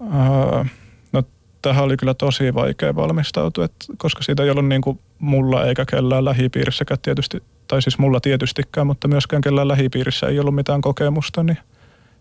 Öö, 0.00 0.64
no 1.12 1.22
tähän 1.62 1.84
oli 1.84 1.96
kyllä 1.96 2.14
tosi 2.14 2.54
vaikea 2.54 2.96
valmistautua, 2.96 3.64
et, 3.64 3.72
koska 3.96 4.22
siitä 4.22 4.42
ei 4.42 4.50
ollut 4.50 4.68
niin 4.68 4.82
kuin 4.82 5.00
mulla 5.18 5.64
eikä 5.64 5.84
kellään 5.84 6.24
lähipiirissäkään 6.24 7.00
tietysti, 7.02 7.42
tai 7.68 7.82
siis 7.82 7.98
mulla 7.98 8.20
tietystikään, 8.20 8.86
mutta 8.86 9.08
myöskään 9.08 9.42
kellään 9.42 9.68
lähipiirissä 9.68 10.26
ei 10.26 10.38
ollut 10.38 10.54
mitään 10.54 10.80
kokemusta, 10.80 11.42
niin 11.42 11.58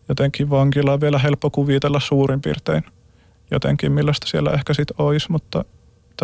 jotenkin 0.10 0.50
vankila 0.50 0.94
on 0.94 1.02
vielä 1.02 1.20
helppo 1.20 1.50
kuvitella 1.50 2.00
suurin 2.00 2.42
piirtein 2.42 2.84
jotenkin, 3.52 3.92
millaista 3.92 4.28
siellä 4.28 4.52
ehkä 4.52 4.74
sitten 4.74 4.96
olisi, 5.00 5.32
mutta 5.32 5.66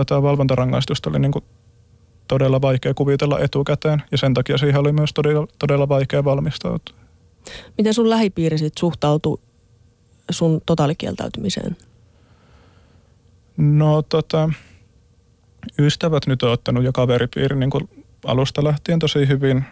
tätä 0.06 0.22
valvontarangaistusta 0.22 1.10
oli 1.10 1.20
niin 1.20 1.32
kuin 1.32 1.46
todella 2.28 2.62
vaikea 2.62 2.94
kuvitella 2.94 3.40
etukäteen 3.40 4.04
ja 4.12 4.18
sen 4.18 4.34
takia 4.34 4.58
siihen 4.58 4.80
oli 4.80 4.92
myös 4.92 5.14
todella, 5.14 5.48
todella 5.60 5.90
vaikea 5.90 6.24
valmistautua. 6.24 6.96
Miten 7.78 7.94
sun 7.94 8.10
lähipiiri 8.10 8.58
sit 8.58 8.78
suhtautui 8.80 9.40
sun 10.32 10.62
totaalikieltäytymiseen? 10.66 11.78
No 13.58 14.02
tota, 14.02 14.50
ystävät 15.80 16.28
nyt 16.28 16.44
on 16.44 16.52
ottanut 16.52 16.84
ja 16.84 16.92
kaveripiiri 16.92 17.56
niin 17.56 17.70
kuin 17.70 17.90
alusta 18.26 18.64
lähtien 18.64 19.00
tosi 19.00 19.28
hyvin. 19.28 19.66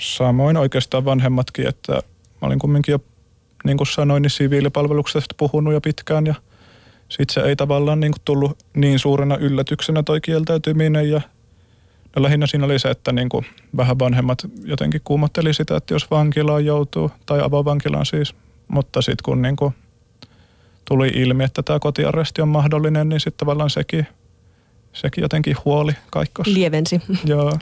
Samoin 0.00 0.56
oikeastaan 0.56 1.04
vanhemmatkin, 1.04 1.66
että 1.66 1.92
mä 1.92 2.46
olin 2.46 2.58
kumminkin 2.58 2.92
jo, 2.92 2.98
niin 3.64 3.76
kuin 3.76 3.86
sanoin, 3.86 4.22
niin 4.22 4.30
siviilipalveluksesta 4.30 5.34
puhunut 5.38 5.72
jo 5.72 5.80
pitkään 5.80 6.26
ja 6.26 6.34
sitten 7.10 7.34
se 7.34 7.40
ei 7.40 7.56
tavallaan 7.56 8.00
niin 8.00 8.12
kuin 8.12 8.22
tullut 8.24 8.58
niin 8.74 8.98
suurena 8.98 9.36
yllätyksenä 9.36 10.02
toi 10.02 10.20
kieltäytyminen 10.20 11.10
ja 11.10 11.20
no 12.16 12.22
lähinnä 12.22 12.46
siinä 12.46 12.64
oli 12.64 12.78
se, 12.78 12.90
että 12.90 13.12
niin 13.12 13.28
kuin 13.28 13.46
vähän 13.76 13.98
vanhemmat 13.98 14.38
jotenkin 14.64 15.00
kuumotteli 15.04 15.54
sitä, 15.54 15.76
että 15.76 15.94
jos 15.94 16.10
vankilaan 16.10 16.64
joutuu, 16.64 17.10
tai 17.26 17.40
avovankilaan 17.42 18.06
siis, 18.06 18.34
mutta 18.68 19.02
sitten 19.02 19.22
kun 19.24 19.42
niin 19.42 19.56
kuin 19.56 19.74
tuli 20.88 21.08
ilmi, 21.08 21.44
että 21.44 21.62
tämä 21.62 21.78
kotiarresti 21.78 22.42
on 22.42 22.48
mahdollinen, 22.48 23.08
niin 23.08 23.20
sitten 23.20 23.38
tavallaan 23.38 23.70
sekin, 23.70 24.06
sekin 24.92 25.22
jotenkin 25.22 25.56
huoli 25.64 25.92
kaikkos. 26.10 26.46
Lievensi. 26.46 27.00
Joo. 27.24 27.58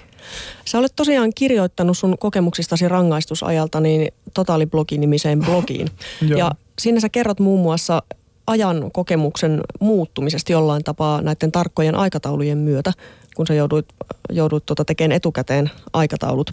Sä 0.65 0.79
olet 0.79 0.93
tosiaan 0.97 1.33
kirjoittanut 1.35 1.99
sun 1.99 2.19
kokemuksistasi 2.19 2.89
rangaistusajalta 2.89 3.81
niin 3.81 4.13
Totaaliblogi-nimiseen 4.35 5.41
blogiin. 5.41 5.89
Joo. 6.29 6.39
Ja 6.39 6.51
siinä 6.79 7.01
sä 7.01 7.09
kerrot 7.09 7.41
muun 7.41 7.61
muassa 7.61 8.03
ajan 8.49 8.91
kokemuksen 8.93 9.61
muuttumisesta 9.81 10.53
jollain 10.53 10.85
tapaa 10.85 11.23
näiden 11.23 11.53
tarkkojen 11.53 11.95
aikataulujen 11.95 12.59
myötä, 12.59 12.93
kun 13.37 13.47
sä 13.47 13.55
jouduit, 13.55 13.87
jouduit 14.31 14.67
tota 14.67 14.85
tekemään 14.85 15.17
etukäteen 15.17 15.71
aikataulut. 15.93 16.51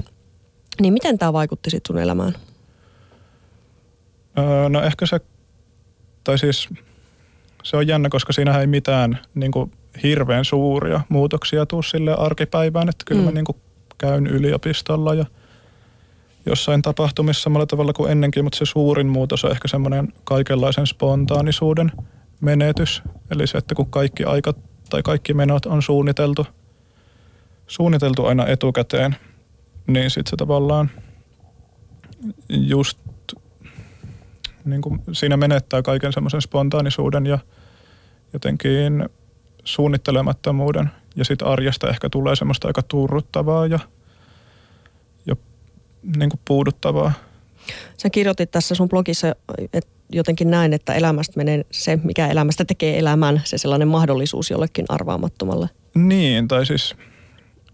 Niin 0.81 0.93
miten 0.93 1.17
tämä 1.17 1.33
vaikutti 1.33 1.69
sitten 1.69 1.87
sun 1.87 2.01
elämään? 2.01 2.33
Öö, 4.37 4.69
no 4.69 4.81
ehkä 4.81 5.05
se, 5.05 5.19
tai 6.23 6.37
siis 6.37 6.69
se 7.63 7.77
on 7.77 7.87
jännä, 7.87 8.09
koska 8.09 8.33
siinä 8.33 8.59
ei 8.59 8.67
mitään 8.67 9.19
niin 9.35 9.51
kuin 9.51 9.71
hirveän 10.03 10.45
suuria 10.45 11.01
muutoksia 11.09 11.65
tuu 11.65 11.81
sille 11.81 12.15
arkipäivään, 12.17 12.89
että 12.89 13.03
kyllä. 13.05 13.21
Mm. 13.21 13.25
mä 13.25 13.31
niin 13.31 13.45
kuin 13.45 13.57
käyn 13.97 14.27
yliopistolla 14.27 15.13
ja 15.13 15.25
jossain 16.45 16.81
tapahtumissa 16.81 17.43
samalla 17.43 17.65
tavalla 17.65 17.93
kuin 17.93 18.11
ennenkin, 18.11 18.43
mutta 18.43 18.57
se 18.57 18.65
suurin 18.65 19.07
muutos 19.07 19.45
on 19.45 19.51
ehkä 19.51 19.67
semmoinen 19.67 20.13
kaikenlaisen 20.23 20.87
spontaanisuuden 20.87 21.91
menetys. 22.41 23.03
Eli 23.31 23.47
se, 23.47 23.57
että 23.57 23.75
kun 23.75 23.89
kaikki 23.89 24.23
aika 24.23 24.53
tai 24.89 25.03
kaikki 25.03 25.33
menot 25.33 25.65
on 25.65 25.81
suunniteltu, 25.81 26.47
suunniteltu 27.67 28.25
aina 28.25 28.47
etukäteen, 28.47 29.15
niin 29.87 30.09
sitten 30.09 30.29
se 30.29 30.35
tavallaan 30.35 30.91
just 32.49 32.99
niin 34.65 34.81
kuin 34.81 35.01
siinä 35.11 35.37
menettää 35.37 35.81
kaiken 35.81 36.13
semmoisen 36.13 36.41
spontaanisuuden 36.41 37.25
ja 37.25 37.39
jotenkin 38.33 39.09
suunnittelemattomuuden. 39.63 40.89
Ja 41.15 41.25
sitten 41.25 41.47
arjesta 41.47 41.89
ehkä 41.89 42.09
tulee 42.09 42.35
semmoista 42.35 42.67
aika 42.67 42.81
turruttavaa 42.81 43.67
ja 43.67 43.79
niin 46.17 46.29
kuin 46.29 46.39
puuduttavaa. 46.47 47.13
Sä 47.97 48.09
kirjoitit 48.09 48.51
tässä 48.51 48.75
sun 48.75 48.89
blogissa 48.89 49.35
että 49.73 49.95
jotenkin 50.09 50.51
näin, 50.51 50.73
että 50.73 50.93
elämästä 50.93 51.33
menee 51.37 51.65
se, 51.71 51.99
mikä 52.03 52.27
elämästä 52.27 52.65
tekee 52.65 52.99
elämän, 52.99 53.41
se 53.43 53.57
sellainen 53.57 53.87
mahdollisuus 53.87 54.49
jollekin 54.51 54.85
arvaamattomalle. 54.89 55.69
Niin, 55.95 56.47
tai 56.47 56.65
siis 56.65 56.95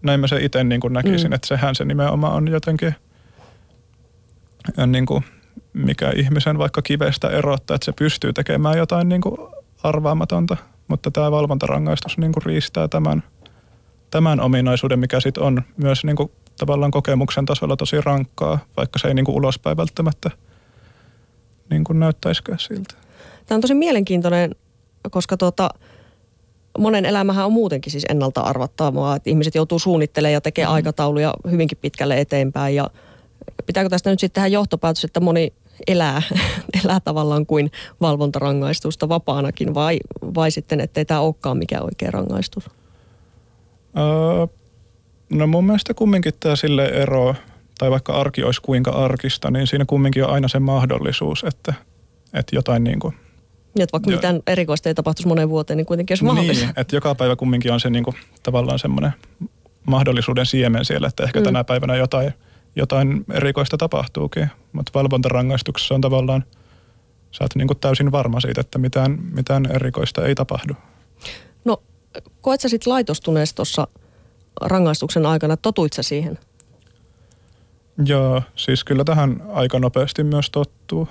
näin 0.02 0.20
mä 0.20 0.26
se 0.26 0.44
itse 0.44 0.64
niin 0.64 0.80
kuin 0.80 0.92
näkisin, 0.92 1.30
Mm. 1.30 1.32
että 1.32 1.46
sehän 1.46 1.74
se 1.74 1.84
nimenomaan 1.84 2.34
on 2.34 2.48
jotenkin 2.48 2.94
äh, 4.78 4.86
niin 4.86 5.06
kuin, 5.06 5.24
mikä 5.72 6.12
ihmisen 6.16 6.58
vaikka 6.58 6.82
kivestä 6.82 7.28
erottaa, 7.28 7.74
että 7.74 7.84
se 7.84 7.92
pystyy 7.92 8.32
tekemään 8.32 8.78
jotain 8.78 9.08
niin 9.08 9.20
kuin 9.20 9.36
arvaamatonta, 9.82 10.56
mutta 10.88 11.10
tämä 11.10 11.30
valvontarangaistus 11.30 12.18
niin 12.18 12.32
kuin 12.32 12.44
riistää 12.46 12.88
tämän, 12.88 13.22
tämän 14.10 14.40
ominaisuuden, 14.40 14.98
mikä 14.98 15.20
sitten 15.20 15.42
on 15.42 15.62
myös 15.76 16.04
niin 16.04 16.16
kuin 16.16 16.30
tavallaan 16.58 16.90
kokemuksen 16.90 17.46
tasolla 17.46 17.76
tosi 17.76 18.00
rankkaa, 18.00 18.58
vaikka 18.76 18.98
se 18.98 19.08
ei 19.08 19.14
niin 19.14 19.24
kuin 19.24 19.36
ulospäin 19.36 19.76
välttämättä 19.76 20.30
niin 21.70 21.84
kuin 21.84 22.00
näyttäisikään 22.00 22.58
siltä. 22.58 22.94
Tämä 23.46 23.56
on 23.56 23.60
tosi 23.60 23.74
mielenkiintoinen, 23.74 24.54
koska 25.10 25.36
tuota, 25.36 25.70
monen 26.78 27.04
elämähän 27.04 27.46
on 27.46 27.52
muutenkin 27.52 27.92
siis 27.92 28.06
ennalta 28.08 28.40
arvattavaa, 28.40 29.16
että 29.16 29.30
ihmiset 29.30 29.54
joutuu 29.54 29.78
suunnittelemaan 29.78 30.32
ja 30.32 30.40
tekee 30.40 30.64
mm. 30.66 30.72
aikatauluja 30.72 31.34
hyvinkin 31.50 31.78
pitkälle 31.80 32.20
eteenpäin 32.20 32.74
ja 32.74 32.90
pitääkö 33.66 33.88
tästä 33.88 34.10
nyt 34.10 34.20
sitten 34.20 34.42
tehdä 34.42 34.54
johtopäätös, 34.54 35.04
että 35.04 35.20
moni 35.20 35.52
elää, 35.86 36.22
elää 36.84 37.00
tavallaan 37.00 37.46
kuin 37.46 37.70
valvontarangaistusta 38.00 39.08
vapaanakin 39.08 39.74
vai, 39.74 39.98
vai 40.22 40.50
sitten, 40.50 40.80
ettei 40.80 41.04
tämä 41.04 41.20
olekaan 41.20 41.58
mikään 41.58 41.84
oikea 41.84 42.10
rangaistus? 42.10 42.70
Öö, 43.96 44.46
no 45.32 45.46
mun 45.46 45.66
mielestä 45.66 45.94
kumminkin 45.94 46.32
tämä 46.40 46.56
sille 46.56 46.84
ero, 46.84 47.34
tai 47.78 47.90
vaikka 47.90 48.12
arki 48.12 48.44
olisi 48.44 48.60
kuinka 48.62 48.90
arkista, 48.90 49.50
niin 49.50 49.66
siinä 49.66 49.84
kumminkin 49.84 50.24
on 50.24 50.30
aina 50.30 50.48
se 50.48 50.58
mahdollisuus, 50.58 51.44
että, 51.44 51.74
että 52.34 52.56
jotain 52.56 52.84
niin 52.84 52.98
kuin, 52.98 53.14
Niin, 53.74 53.82
että 53.82 53.92
vaikka 53.92 54.10
Joo. 54.10 54.16
mitään 54.16 54.40
erikoista 54.46 54.88
ei 54.88 54.94
tapahtuisi 54.94 55.28
moneen 55.28 55.48
vuoteen, 55.48 55.76
niin 55.76 55.86
kuitenkin 55.86 56.12
olisi 56.12 56.24
mahdollista. 56.24 56.64
niin, 56.64 56.74
että 56.76 56.96
joka 56.96 57.14
päivä 57.14 57.36
kumminkin 57.36 57.72
on 57.72 57.80
se 57.80 57.90
niin 57.90 58.04
kuin, 58.04 58.16
tavallaan 58.42 58.78
semmoinen 58.78 59.12
mahdollisuuden 59.86 60.46
siemen 60.46 60.84
siellä, 60.84 61.08
että 61.08 61.24
ehkä 61.24 61.40
mm. 61.40 61.44
tänä 61.44 61.64
päivänä 61.64 61.96
jotain, 61.96 62.32
jotain 62.76 63.24
erikoista 63.32 63.76
tapahtuukin, 63.76 64.50
mutta 64.72 64.92
valvontarangaistuksessa 64.94 65.94
on 65.94 66.00
tavallaan, 66.00 66.44
sä 67.30 67.44
oot 67.44 67.54
niin 67.54 67.66
kuin 67.68 67.78
täysin 67.78 68.12
varma 68.12 68.40
siitä, 68.40 68.60
että 68.60 68.78
mitään, 68.78 69.18
mitään 69.32 69.66
erikoista 69.66 70.26
ei 70.26 70.34
tapahdu. 70.34 70.74
No, 71.64 71.82
koet 72.40 72.60
sä 72.60 72.68
sitten 72.68 72.92
laitostuneessa 72.92 73.56
tuossa 73.56 73.86
rangaistuksen 74.60 75.26
aikana, 75.26 75.56
totuit 75.56 75.92
sä 75.92 76.02
siihen? 76.02 76.38
Joo, 78.04 78.42
siis 78.56 78.84
kyllä 78.84 79.04
tähän 79.04 79.42
aika 79.52 79.78
nopeasti 79.78 80.24
myös 80.24 80.50
tottuu. 80.50 81.08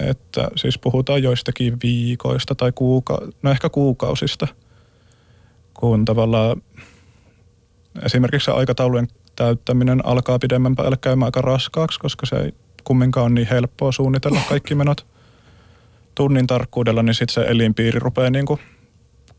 Että 0.00 0.48
siis 0.56 0.78
puhutaan 0.78 1.22
joistakin 1.22 1.76
viikoista 1.82 2.54
tai 2.54 2.72
kuuka, 2.74 3.18
no 3.42 3.50
ehkä 3.50 3.68
kuukausista, 3.68 4.48
kun 5.74 6.04
tavallaan 6.04 6.62
esimerkiksi 8.02 8.50
aikataulujen 8.50 9.08
täyttäminen 9.36 10.06
alkaa 10.06 10.38
pidemmän 10.38 10.76
päälle 10.76 10.96
käymään 11.00 11.26
aika 11.26 11.40
raskaaksi, 11.40 11.98
koska 11.98 12.26
se 12.26 12.36
ei 12.36 12.54
kumminkaan 12.84 13.26
ole 13.26 13.34
niin 13.34 13.48
helppoa 13.48 13.92
suunnitella 13.92 14.40
kaikki 14.48 14.74
menot 14.74 15.06
tunnin 16.14 16.46
tarkkuudella, 16.46 17.02
niin 17.02 17.14
sitten 17.14 17.34
se 17.34 17.40
elinpiiri 17.40 17.98
rupeaa 17.98 18.30
niin 18.30 18.46
kuin 18.46 18.60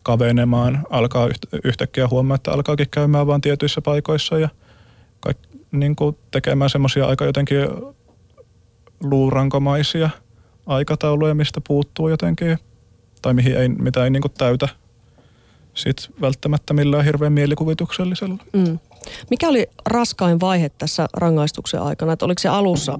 kavenemaan, 0.05 0.83
alkaa 0.89 1.27
yht- 1.27 1.59
yhtäkkiä 1.63 2.07
huomaa, 2.07 2.35
että 2.35 2.51
alkaakin 2.51 2.87
käymään 2.91 3.27
vain 3.27 3.41
tietyissä 3.41 3.81
paikoissa 3.81 4.39
ja 4.39 4.49
kaik, 5.19 5.37
niin 5.71 5.95
kuin 5.95 6.17
tekemään 6.31 6.69
semmoisia 6.69 7.05
aika 7.05 7.25
jotenkin 7.25 7.59
luurankomaisia 9.03 10.09
aikatauluja, 10.65 11.35
mistä 11.35 11.61
puuttuu 11.67 12.09
jotenkin, 12.09 12.57
tai 13.21 13.33
mihin 13.33 13.57
ei, 13.57 13.69
mitä 13.69 14.03
ei 14.03 14.09
niin 14.09 14.21
kuin 14.21 14.33
täytä 14.37 14.69
sit 15.73 16.09
välttämättä 16.21 16.73
millään 16.73 17.05
hirveän 17.05 17.33
mielikuvituksellisella. 17.33 18.37
Mm. 18.53 18.79
Mikä 19.29 19.49
oli 19.49 19.67
raskain 19.85 20.39
vaihe 20.39 20.69
tässä 20.69 21.07
rangaistuksen 21.13 21.81
aikana? 21.81 22.13
Että 22.13 22.25
oliko 22.25 22.39
se 22.39 22.49
alussa, 22.49 22.99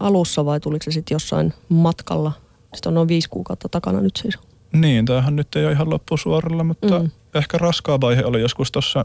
alussa 0.00 0.44
vai 0.44 0.60
tuliko 0.60 0.82
se 0.82 0.90
sitten 0.90 1.14
jossain 1.14 1.52
matkalla? 1.68 2.32
Sitten 2.74 2.90
on 2.90 2.94
noin 2.94 3.08
viisi 3.08 3.28
kuukautta 3.28 3.68
takana 3.68 4.00
nyt 4.00 4.16
siis. 4.16 4.38
Niin, 4.72 5.04
tämähän 5.04 5.36
nyt 5.36 5.56
ei 5.56 5.64
ole 5.64 5.72
ihan 5.72 5.90
loppusuoralla, 5.90 6.64
mutta 6.64 6.98
Mm. 6.98 7.10
ehkä 7.34 7.58
raskaa 7.58 8.00
vaihe 8.00 8.24
oli 8.24 8.40
joskus 8.40 8.72
tuossa 8.72 9.04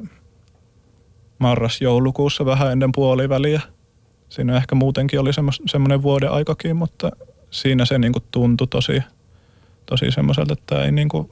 marras-joulukuussa 1.40 2.46
vähän 2.46 2.72
ennen 2.72 2.92
puoliväliä. 2.92 3.62
Siinä 4.30 4.58
ehkä 4.58 4.76
muutenkin 4.76 5.20
oli 5.20 5.32
semmoinen 5.66 6.02
vuoden 6.02 6.32
aikakin, 6.32 6.76
mutta 6.76 7.12
siinä 7.52 7.86
se 7.86 8.00
niinku 8.00 8.20
tuntui 8.32 8.68
tosi, 8.68 9.04
tosi 9.86 10.12
semmoiselta, 10.12 10.54
että 10.54 10.64
tämä 10.68 10.84
ei 10.84 10.92
niinku, 10.92 11.32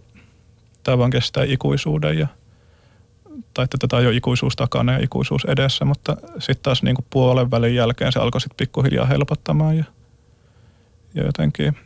tämä 0.84 0.98
vaan 0.98 1.12
kestää 1.12 1.43
ikuisuuden 1.43 2.17
ja 2.17 2.28
tai 3.54 3.63
että 3.63 3.78
tätä 3.78 3.95
on 3.95 4.04
jo 4.04 4.10
ikuisuus 4.10 4.56
takana 4.56 4.91
ja 4.91 5.00
ikuisuus 5.04 5.45
edessä, 5.45 5.86
mutta 5.86 6.17
sitten 6.39 6.63
taas 6.63 6.84
niinku 6.84 7.06
puolen 7.10 7.52
välin 7.52 7.76
jälkeen 7.76 8.12
se 8.12 8.19
alkoi 8.19 8.41
sitten 8.41 8.58
pikkuhiljaa 8.58 9.06
helpottamaan 9.06 9.78
ja, 9.78 9.84
ja 11.13 11.26
jotenkin 11.26 11.78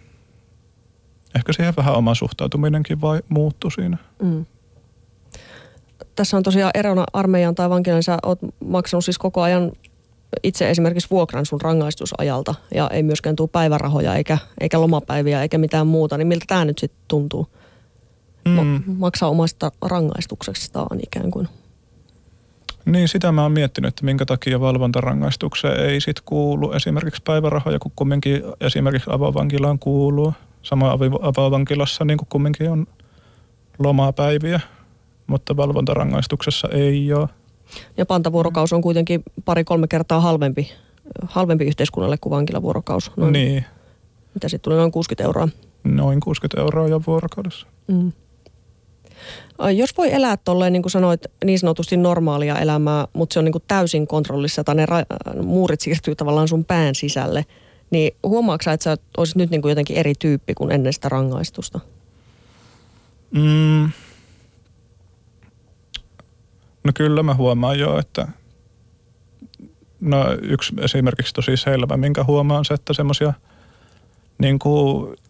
ehkä 1.35 1.53
siihen 1.53 1.73
vähän 1.77 1.95
oma 1.95 2.15
suhtautuminenkin 2.15 3.01
vai 3.01 3.21
muuttui 3.29 3.71
siinä. 3.71 3.97
Mm. 4.21 4.45
Tässä 6.15 6.37
on 6.37 6.43
tosiaan 6.43 6.71
erona 6.73 7.05
armeijan 7.13 7.55
tai 7.55 7.69
vankilan. 7.69 8.03
Sä 8.03 8.17
oot 8.23 8.39
maksanut 8.65 9.05
siis 9.05 9.17
koko 9.17 9.41
ajan 9.41 9.71
itse 10.43 10.69
esimerkiksi 10.69 11.09
vuokran 11.11 11.45
sun 11.45 11.61
rangaistusajalta 11.61 12.55
ja 12.75 12.89
ei 12.93 13.03
myöskään 13.03 13.35
tule 13.35 13.49
päivärahoja 13.51 14.15
eikä, 14.15 14.37
eikä 14.61 14.81
lomapäiviä 14.81 15.41
eikä 15.41 15.57
mitään 15.57 15.87
muuta. 15.87 16.17
Niin 16.17 16.27
miltä 16.27 16.45
tämä 16.47 16.65
nyt 16.65 16.77
sitten 16.77 17.01
tuntuu? 17.07 17.47
Mm. 18.45 18.51
Ma- 18.51 18.81
maksaa 18.97 19.29
omasta 19.29 19.71
rangaistuksestaan 19.81 20.99
ikään 21.03 21.31
kuin. 21.31 21.47
Niin, 22.85 23.07
sitä 23.07 23.31
mä 23.31 23.41
oon 23.41 23.51
miettinyt, 23.51 23.89
että 23.89 24.05
minkä 24.05 24.25
takia 24.25 24.59
valvontarangaistukseen 24.59 25.85
ei 25.85 26.01
sit 26.01 26.21
kuulu 26.21 26.71
esimerkiksi 26.71 27.21
päivärahoja, 27.25 27.79
kun 27.79 27.91
kumminkin 27.95 28.43
esimerkiksi 28.61 29.09
avovankilaan 29.13 29.79
kuuluu. 29.79 30.33
Sama 30.61 30.91
avovankilassa 31.21 32.05
niin 32.05 32.17
kuin 32.17 32.27
kumminkin 32.29 32.71
on 32.71 32.87
lomapäiviä, 33.79 34.59
mutta 35.27 35.57
valvontarangaistuksessa 35.57 36.67
ei 36.71 37.13
ole. 37.13 37.27
Ja 37.97 38.05
pantavuorokaus 38.05 38.73
on 38.73 38.81
kuitenkin 38.81 39.23
pari-kolme 39.45 39.87
kertaa 39.87 40.19
halvempi, 40.21 40.71
halvempi 41.23 41.65
yhteiskunnalle 41.65 42.17
kuin 42.21 42.31
vankilavuorokaus. 42.31 43.11
Noin, 43.17 43.33
Niin, 43.33 43.65
Mitä 44.33 44.49
sitten 44.49 44.63
tuli 44.63 44.75
noin 44.79 44.91
60 44.91 45.23
euroa. 45.23 45.47
noin 45.83 46.19
60 46.19 46.61
euroa 46.61 46.87
jo 46.87 47.01
vuorokaudessa. 47.07 47.67
Mm. 47.87 48.11
Jos 49.75 49.97
voi 49.97 50.13
elää 50.13 50.37
tolleen, 50.37 50.73
niin 50.73 50.81
kuin 50.83 50.91
sanoit, 50.91 51.21
niin 51.45 51.59
sanotusti 51.59 51.97
normaalia 51.97 52.59
elämää, 52.59 53.07
mutta 53.13 53.33
se 53.33 53.39
on 53.39 53.45
niin 53.45 53.51
kuin 53.51 53.63
täysin 53.67 54.07
kontrollissa 54.07 54.63
tai 54.63 54.75
ne 54.75 54.85
ra- 54.85 55.43
muurit 55.43 55.81
siirtyy 55.81 56.15
tavallaan 56.15 56.47
sun 56.47 56.65
pään 56.65 56.95
sisälle, 56.95 57.45
niin 57.89 58.11
huomaatko 58.23 58.71
että 58.71 58.83
sä 58.83 58.97
olisit 59.17 59.35
nyt 59.35 59.49
niin 59.49 59.61
kuin 59.61 59.69
jotenkin 59.69 59.97
eri 59.97 60.13
tyyppi 60.19 60.53
kuin 60.53 60.71
ennen 60.71 60.93
sitä 60.93 61.09
rangaistusta? 61.09 61.79
Mm. 63.31 63.91
No 66.83 66.91
kyllä 66.93 67.23
mä 67.23 67.33
huomaan 67.33 67.79
jo, 67.79 67.99
että 67.99 68.27
no 70.01 70.25
yksi 70.41 70.73
esimerkiksi 70.81 71.33
tosi 71.33 71.57
selvä, 71.57 71.97
minkä 71.97 72.23
huomaan 72.23 72.65
se, 72.65 72.73
että 72.73 72.93
semmoisia 72.93 73.33
niin 74.39 74.59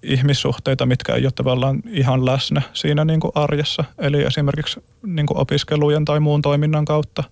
ihmissuhteita, 0.03 0.85
mitkä 0.85 1.15
ei 1.15 1.25
ole 1.25 1.31
tavallaan 1.31 1.81
ihan 1.89 2.25
läsnä 2.25 2.61
siinä 2.73 3.05
niin 3.05 3.19
kuin 3.19 3.31
arjessa, 3.35 3.83
eli 3.97 4.21
esimerkiksi 4.21 4.83
niin 5.03 5.25
kuin 5.25 5.37
opiskelujen 5.37 6.05
tai 6.05 6.19
muun 6.19 6.41
toiminnan 6.41 6.85
kautta, 6.85 7.23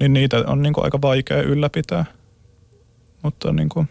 niin 0.00 0.12
niitä 0.12 0.44
on 0.46 0.62
niin 0.62 0.72
kuin 0.72 0.84
aika 0.84 0.98
vaikea 1.02 1.42
ylläpitää. 1.42 2.04
Mutta 3.22 3.52
niin 3.52 3.68
kuin, 3.68 3.88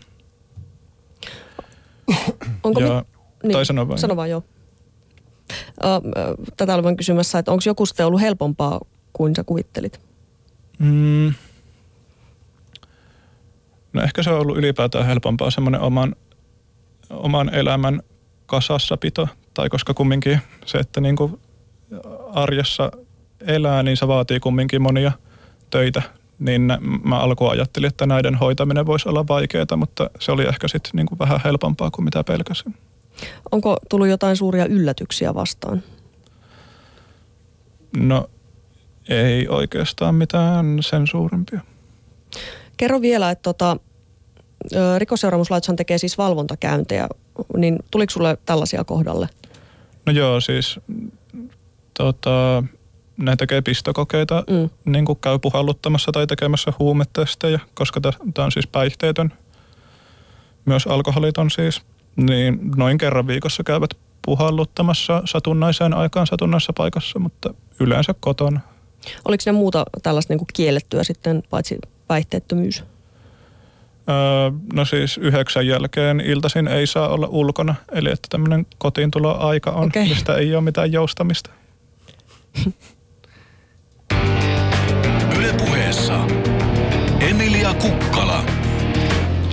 Onko 2.63 2.81
ja, 2.81 3.05
mi- 3.43 3.53
tai 3.53 3.65
sano 3.65 3.87
vain. 3.87 3.99
Sano 3.99 4.15
vaan, 4.15 4.29
joo. 4.29 4.43
Tätä 6.57 6.83
vain 6.83 6.97
kysymässä, 6.97 7.39
että 7.39 7.51
onko 7.51 7.63
joku 7.65 7.85
sitten 7.85 8.05
ollut 8.05 8.21
helpompaa 8.21 8.79
kuin 9.13 9.35
sä 9.35 9.43
kuvittelit? 9.43 9.99
Mm. 10.79 11.33
No 13.93 14.01
ehkä 14.01 14.23
se 14.23 14.29
on 14.29 14.39
ollut 14.39 14.57
ylipäätään 14.57 15.05
helpompaa 15.05 15.51
semmoinen 15.51 15.81
oman, 15.81 16.15
oman 17.09 17.55
elämän 17.55 18.01
kasassapito. 18.45 19.27
Tai 19.53 19.69
koska 19.69 19.93
kumminkin 19.93 20.39
se, 20.65 20.77
että 20.77 21.01
niin 21.01 21.15
kuin 21.15 21.39
arjessa 22.33 22.91
elää, 23.41 23.83
niin 23.83 23.97
se 23.97 24.07
vaatii 24.07 24.39
kumminkin 24.39 24.81
monia 24.81 25.11
töitä. 25.69 26.01
Niin 26.43 26.61
mä 27.03 27.19
alkuun 27.19 27.51
ajattelin, 27.51 27.87
että 27.87 28.05
näiden 28.05 28.35
hoitaminen 28.35 28.85
voisi 28.85 29.09
olla 29.09 29.27
vaikeaa, 29.27 29.77
mutta 29.77 30.09
se 30.19 30.31
oli 30.31 30.43
ehkä 30.43 30.67
sitten 30.67 30.91
niin 30.93 31.05
kuin 31.05 31.19
vähän 31.19 31.39
helpompaa 31.43 31.91
kuin 31.91 32.05
mitä 32.05 32.23
pelkäsin. 32.23 32.75
Onko 33.51 33.77
tullut 33.89 34.07
jotain 34.07 34.37
suuria 34.37 34.65
yllätyksiä 34.65 35.33
vastaan? 35.33 35.83
No 37.97 38.29
ei 39.09 39.47
oikeastaan 39.47 40.15
mitään 40.15 40.77
sen 40.81 41.07
suurempia. 41.07 41.61
Kerro 42.77 43.01
vielä, 43.01 43.31
että 43.31 43.43
tota, 43.43 43.77
rikosseuraamuslaitoshan 44.97 45.75
tekee 45.75 45.97
siis 45.97 46.17
valvontakäyntejä, 46.17 47.07
niin 47.57 47.79
tuliko 47.91 48.09
sulle 48.09 48.37
tällaisia 48.45 48.83
kohdalle? 48.83 49.29
No 50.05 50.13
joo, 50.13 50.41
siis 50.41 50.79
tota, 51.97 52.63
ne 53.17 53.35
tekee 53.35 53.61
pistokokeita, 53.61 54.43
Mm. 54.49 54.69
niin 54.85 55.05
kuin 55.05 55.19
käy 55.21 55.39
puhalluttamassa 55.39 56.11
tai 56.11 56.27
tekemässä 56.27 56.73
huumetestejä, 56.79 57.59
koska 57.73 58.01
tämä 58.01 58.45
on 58.45 58.51
siis 58.51 58.67
päihteetön, 58.67 59.33
myös 60.65 60.87
alkoholiton 60.87 61.51
siis, 61.51 61.81
niin 62.15 62.59
noin 62.75 62.97
kerran 62.97 63.27
viikossa 63.27 63.63
käyvät 63.63 63.89
puhalluttamassa 64.25 65.21
satunnaiseen 65.25 65.93
aikaan 65.93 66.27
satunnaisessa 66.27 66.73
paikassa, 66.73 67.19
mutta 67.19 67.53
yleensä 67.79 68.15
kotona. 68.19 68.59
Oliko 69.25 69.43
ne 69.45 69.51
muuta 69.51 69.85
tällaista 70.03 70.33
niin 70.33 70.39
kuin 70.39 70.47
kiellettyä 70.53 71.03
sitten, 71.03 71.43
paitsi 71.49 71.77
päihteettömyys? 72.07 72.83
Öö, 74.09 74.51
no 74.73 74.85
siis 74.85 75.17
yhdeksän 75.17 75.67
jälkeen 75.67 76.21
iltaisin 76.21 76.67
ei 76.67 76.87
saa 76.87 77.07
olla 77.07 77.27
ulkona, 77.27 77.75
eli 77.91 78.09
että 78.11 78.27
tämmöinen 78.29 78.65
kotiintuloaika 78.77 79.71
on, 79.71 79.87
Okei. 79.87 80.09
mistä 80.09 80.35
ei 80.35 80.55
ole 80.55 80.63
mitään 80.63 80.91
joustamista. 80.91 81.49
Emilia 87.29 87.73
Kukkala. 87.73 88.43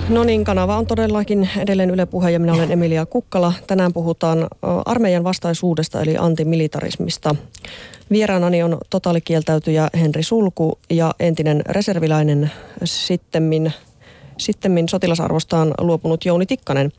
No 0.09 0.23
niin, 0.23 0.43
kanava 0.43 0.77
on 0.77 0.87
todellakin 0.87 1.49
edelleen 1.57 1.89
Yle 1.89 2.05
Puhe 2.05 2.31
ja 2.31 2.39
minä 2.39 2.53
olen 2.53 2.71
Emilia 2.71 3.05
Kukkala. 3.05 3.53
Tänään 3.67 3.93
puhutaan 3.93 4.47
armeijan 4.85 5.23
vastaisuudesta 5.23 6.01
eli 6.01 6.17
antimilitarismista. 6.17 7.35
Vieraanani 8.09 8.63
on 8.63 8.77
totaalikieltäytyjä 8.89 9.89
Henri 10.01 10.23
Sulku 10.23 10.79
ja 10.89 11.15
entinen 11.19 11.61
reserviläinen 11.65 12.51
sittemmin, 12.83 13.73
sittemmin 14.37 14.89
sotilasarvostaan 14.89 15.73
luopunut 15.81 16.25
Jouni 16.25 16.45
Tikkanen. 16.45 16.91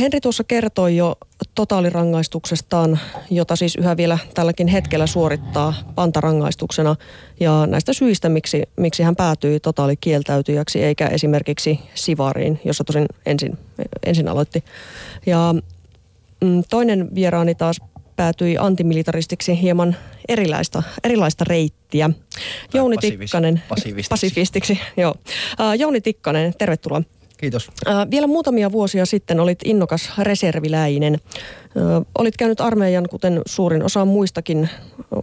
Henri 0.00 0.20
tuossa 0.20 0.44
kertoi 0.44 0.96
jo 0.96 1.16
totaalirangaistuksestaan, 1.54 2.98
jota 3.30 3.56
siis 3.56 3.76
yhä 3.76 3.96
vielä 3.96 4.18
tälläkin 4.34 4.68
hetkellä 4.68 5.06
suorittaa 5.06 5.74
pantarangaistuksena 5.94 6.96
ja 7.40 7.66
näistä 7.66 7.92
syistä, 7.92 8.28
miksi, 8.28 8.62
miksi 8.76 9.02
hän 9.02 9.16
päätyi 9.16 9.60
totaalikieltäytyjäksi 9.60 10.82
eikä 10.82 11.06
esimerkiksi 11.06 11.80
Sivariin, 11.94 12.60
jossa 12.64 12.84
tosin 12.84 13.06
ensin, 13.26 13.58
ensin 14.06 14.28
aloitti. 14.28 14.64
Ja 15.26 15.54
mm, 16.44 16.62
toinen 16.70 17.14
vieraani 17.14 17.54
taas 17.54 17.76
päätyi 18.16 18.56
antimilitaristiksi 18.58 19.62
hieman 19.62 19.96
erilaista, 20.28 20.82
erilaista 21.04 21.44
reittiä. 21.44 22.10
Jouni 22.74 22.96
pasiivis- 22.96 23.18
Tikkanen. 23.18 23.62
pasifistiksi. 23.68 24.08
Pasifistiksi, 24.08 24.78
joo. 24.96 25.14
Jouni 25.78 26.00
Tikkanen, 26.00 26.54
tervetuloa. 26.58 27.02
Kiitos. 27.42 27.70
Äh, 27.88 28.10
Vielä 28.10 28.26
muutamia 28.26 28.72
vuosia 28.72 29.06
sitten 29.06 29.40
olit 29.40 29.58
innokas 29.64 30.10
reserviläinen. 30.18 31.14
Äh, 31.14 32.06
Olit 32.18 32.36
käynyt 32.36 32.60
armeijan, 32.60 33.04
kuten 33.10 33.42
suurin 33.46 33.82
osa 33.82 34.04
muistakin, 34.04 34.68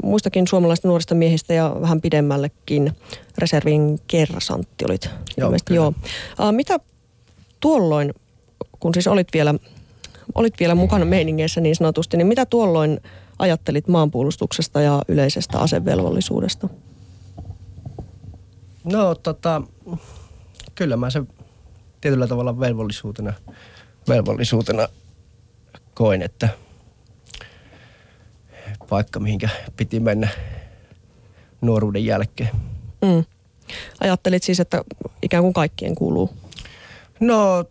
muistakin 0.03 0.47
suomalaisista 0.47 0.87
nuorista 0.87 1.15
miehistä 1.15 1.53
ja 1.53 1.75
vähän 1.81 2.01
pidemmällekin. 2.01 2.91
Reservin 3.37 3.99
kersantti 4.07 4.85
olit. 4.85 5.09
Joo, 5.37 5.53
joo. 5.69 5.93
Äh, 6.41 6.51
Mitä 6.51 6.79
tuolloin, 7.59 8.13
kun 8.79 8.93
siis 8.93 9.07
olit 9.07 9.27
vielä, 9.33 9.55
olit 10.35 10.53
vielä 10.59 10.75
mukana 10.75 11.05
meiningeissä 11.05 11.61
niin 11.61 11.75
sanotusti, 11.75 12.17
niin 12.17 12.27
mitä 12.27 12.45
tuolloin 12.45 12.99
ajattelit 13.39 13.87
maanpuolustuksesta 13.87 14.81
ja 14.81 15.01
yleisestä 15.07 15.59
asevelvollisuudesta? 15.59 16.69
No 18.83 19.15
tota, 19.15 19.61
kyllä 20.75 20.97
mä 20.97 21.09
sen 21.09 21.27
tietyllä 22.01 22.27
tavalla 22.27 22.59
velvollisuutena, 22.59 23.33
velvollisuutena 24.07 24.87
koin, 25.93 26.21
että 26.21 26.49
paikka 28.89 29.19
mihinkä 29.19 29.49
piti 29.77 29.99
mennä 29.99 30.27
nuoruuden 31.61 32.05
jälkeen. 32.05 32.49
Mm. 33.01 33.25
Ajattelit 34.01 34.43
siis, 34.43 34.59
että 34.59 34.83
ikään 35.21 35.43
kuin 35.43 35.53
kaikkien 35.53 35.95
kuuluu 35.95 36.29
No 37.19 37.65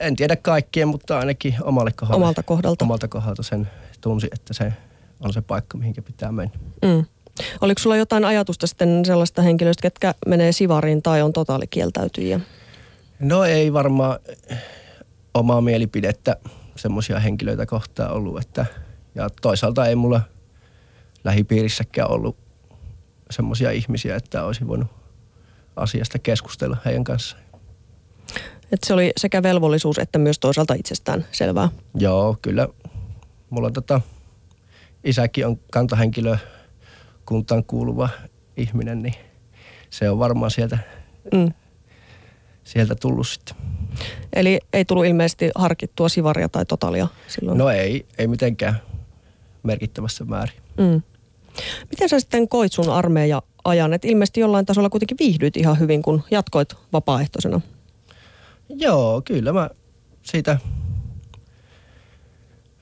en 0.00 0.16
tiedä 0.16 0.36
kaikkien, 0.36 0.88
mutta 0.88 1.18
ainakin 1.18 1.54
omalle 1.62 1.92
kohdalle. 1.92 2.24
omalta 2.24 2.42
kohdalta. 2.42 2.84
Omalta 2.84 3.08
kohdalta 3.08 3.42
sen 3.42 3.70
tunsi, 4.00 4.28
että 4.32 4.54
se 4.54 4.72
on 5.20 5.32
se 5.32 5.40
paikka, 5.40 5.78
mihinkä 5.78 6.02
pitää 6.02 6.32
mennä. 6.32 6.54
Mm. 6.84 7.04
Oliko 7.60 7.78
sulla 7.78 7.96
jotain 7.96 8.24
ajatusta 8.24 8.66
sitten 8.66 9.04
sellaista 9.04 9.42
henkilöistä, 9.42 9.82
ketkä 9.82 10.14
menee 10.26 10.52
sivariin 10.52 11.02
tai 11.02 11.22
on 11.22 11.32
totaalikieltäytyjiä? 11.32 12.40
No 13.18 13.44
ei 13.44 13.72
varmaan 13.72 14.18
omaa 15.34 15.60
mielipidettä 15.60 16.36
semmoisia 16.76 17.20
henkilöitä 17.20 17.66
kohtaan 17.66 18.12
ollut, 18.12 18.40
että 18.40 18.66
ja 19.14 19.28
toisaalta 19.42 19.86
ei 19.86 19.96
mulla 19.96 20.20
lähipiirissäkään 21.24 22.10
ollut 22.10 22.36
semmoisia 23.30 23.70
ihmisiä, 23.70 24.16
että 24.16 24.44
olisi 24.44 24.66
voinut 24.68 24.88
asiasta 25.76 26.18
keskustella 26.18 26.76
heidän 26.84 27.04
kanssaan. 27.04 27.42
Että 28.72 28.86
se 28.86 28.94
oli 28.94 29.12
sekä 29.16 29.42
velvollisuus 29.42 29.98
että 29.98 30.18
myös 30.18 30.38
toisaalta 30.38 30.74
itsestään 30.74 31.24
selvää. 31.32 31.68
Joo, 31.94 32.36
kyllä. 32.42 32.68
Mulla 33.50 33.70
tota, 33.70 34.00
isäkin 35.04 35.46
on 35.46 35.60
kantahenkilö 35.72 36.36
kuntaan 37.26 37.64
kuuluva 37.64 38.08
ihminen, 38.56 39.02
niin 39.02 39.14
se 39.90 40.10
on 40.10 40.18
varmaan 40.18 40.50
sieltä, 40.50 40.78
Mm. 41.34 41.52
Sieltä 42.64 42.94
tullut 42.94 43.28
sitten. 43.28 43.56
Eli 44.32 44.60
ei 44.72 44.84
tullut 44.84 45.06
ilmeisesti 45.06 45.50
harkittua 45.54 46.08
sivaria 46.08 46.48
tai 46.48 46.66
totalia 46.66 47.08
silloin. 47.28 47.58
No 47.58 47.70
ei, 47.70 48.06
ei 48.18 48.26
mitenkään 48.26 48.80
merkittävässä 49.62 50.24
määrin. 50.24 50.56
Mm. 50.78 51.02
Miten 51.90 52.08
sä 52.08 52.20
sitten 52.20 52.48
koit 52.48 52.72
sun 52.72 52.90
armeija 52.90 53.42
ajan? 53.64 53.92
Et 53.92 54.04
ilmeisesti 54.04 54.40
jollain 54.40 54.66
tasolla 54.66 54.90
kuitenkin 54.90 55.16
viihdyit 55.20 55.56
ihan 55.56 55.78
hyvin, 55.78 56.02
kun 56.02 56.22
jatkoit 56.30 56.74
vapaaehtoisena. 56.92 57.60
Joo, 58.68 59.22
kyllä 59.24 59.52
mä 59.52 59.70
siitä 60.22 60.58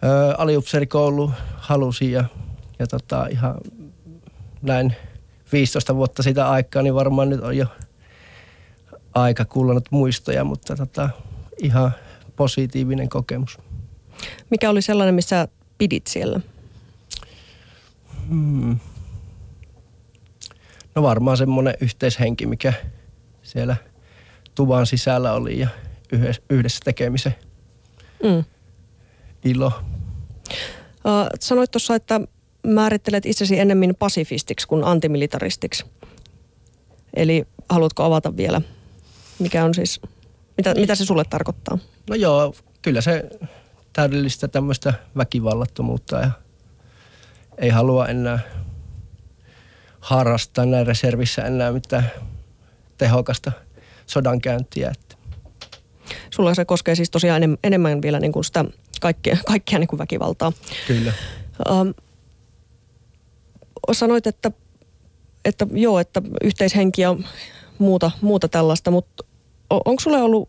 ö, 0.05 0.35
aliupseerikoulu 0.39 1.31
halusin 1.57 2.13
ja, 2.13 2.25
ja 2.79 2.87
tota, 2.87 3.27
ihan 3.27 3.55
näin 4.63 4.97
15 5.53 5.97
vuotta 5.97 6.23
sitä 6.23 6.51
aikaa, 6.51 6.83
niin 6.83 6.95
varmaan 6.95 7.31
nyt 7.31 7.41
on 7.41 7.57
jo 7.57 7.67
aika 9.15 9.45
kullannut 9.45 9.89
muistoja, 9.91 10.45
mutta 10.45 10.77
tota, 10.77 11.11
ihan 11.63 11.93
positiivinen 12.37 13.09
kokemus. 13.09 13.59
Mikä 14.51 14.71
oli 14.71 14.83
sellainen, 14.83 15.15
missä 15.15 15.49
pidit 15.79 16.07
siellä? 16.07 16.41
Hmm. 18.29 18.79
No 20.95 21.03
varmaan 21.03 21.37
semmoinen 21.37 21.75
yhteishenki, 21.81 22.47
mikä 22.47 22.73
siellä 23.43 23.77
tuvan 24.55 24.87
sisällä 24.87 25.33
oli 25.33 25.59
ja 25.59 25.69
yhdessä, 26.51 26.81
tekemisen 26.85 27.35
Mm. 28.23 28.45
ilo. 29.45 29.73
Sanoit 31.41 31.71
tuossa, 31.71 31.95
että 31.95 32.21
määrittelet 32.67 33.27
itsesi 33.27 33.59
ennemmin 33.59 33.95
pasifistiksi 33.99 34.69
kuin 34.69 34.85
antimilitaristiksi. 34.85 35.85
Eli 37.15 37.47
haluatko 37.69 38.03
avata 38.03 38.37
vielä, 38.37 38.61
mikä 39.43 39.65
on 39.65 39.75
siis, 39.75 40.01
mitä, 40.57 40.75
mitä 40.75 40.95
se 40.95 41.05
sulle 41.05 41.25
tarkoittaa? 41.25 41.79
No 42.11 42.15
joo, 42.15 42.55
kyllä 42.83 43.01
se 43.01 43.29
täydellistä 43.93 44.49
tämmöistä 44.49 44.95
väkivallattomuutta 45.17 46.21
ja 46.21 46.31
ei 47.59 47.71
halua 47.71 48.07
enää 48.09 48.39
harrastaa 50.01 50.67
näin 50.67 50.87
reservissä 50.87 51.43
enää 51.43 51.73
mitään 51.73 52.11
tehokasta 52.99 53.53
sodankäyntiä. 54.07 54.91
Että 54.91 55.17
Sulla 56.31 56.55
se 56.55 56.65
koskee 56.65 56.95
siis 56.95 57.11
tosiaan 57.11 57.37
enem, 57.43 57.57
enemmän 57.65 58.03
vielä 58.03 58.21
niin 58.21 58.33
kuin 58.33 58.45
sitä 58.45 58.65
kaikkea, 59.01 59.37
kaikkea 59.47 59.79
niin 59.79 59.89
kuin 59.89 59.99
väkivaltaa. 59.99 60.53
kyllä. 60.87 61.13
Um, 61.71 61.95
sanoit, 63.93 64.27
että, 64.27 64.51
että 65.45 65.67
joo, 65.73 65.99
että 65.99 66.23
yhteishenki 66.43 67.03
ja 67.03 67.17
muuta, 67.79 68.11
muuta 68.21 68.49
tällaista, 68.49 68.91
mutta 68.91 69.25
onko 69.85 70.01
sulle 70.01 70.23
ollut 70.23 70.49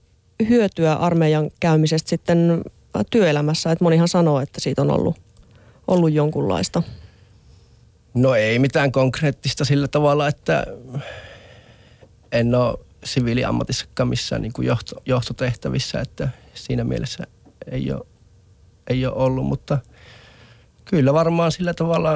hyötyä 0.50 0.94
armeijan 0.94 1.50
käymisestä 1.60 2.10
sitten 2.10 2.64
työelämässä? 3.10 3.72
Että 3.72 3.84
monihan 3.84 4.08
sanoo, 4.08 4.40
että 4.40 4.62
siitä 4.62 4.82
on 4.82 4.92
ollut, 4.92 5.16
ollut 5.88 6.14
jonkunlaista. 6.14 6.84
No 8.14 8.36
ei 8.36 8.60
mitään 8.60 8.92
konkreettista 8.92 9.66
sillä 9.66 9.88
tavalla, 9.88 10.28
että 10.28 10.66
en 12.32 12.56
ole 12.56 12.78
siviiliammatissakaan 13.04 14.10
missään 14.10 14.42
niin 14.42 14.54
kuin 14.54 14.68
johto, 14.68 14.96
johtotehtävissä, 15.06 16.00
että 16.00 16.30
siinä 16.54 16.84
mielessä 16.84 17.24
ei 17.72 17.92
ole, 17.92 18.06
ei 18.90 19.06
ole 19.06 19.16
ollut, 19.16 19.46
mutta 19.46 19.78
kyllä 20.86 21.14
varmaan 21.14 21.52
sillä 21.52 21.74
tavalla 21.74 22.10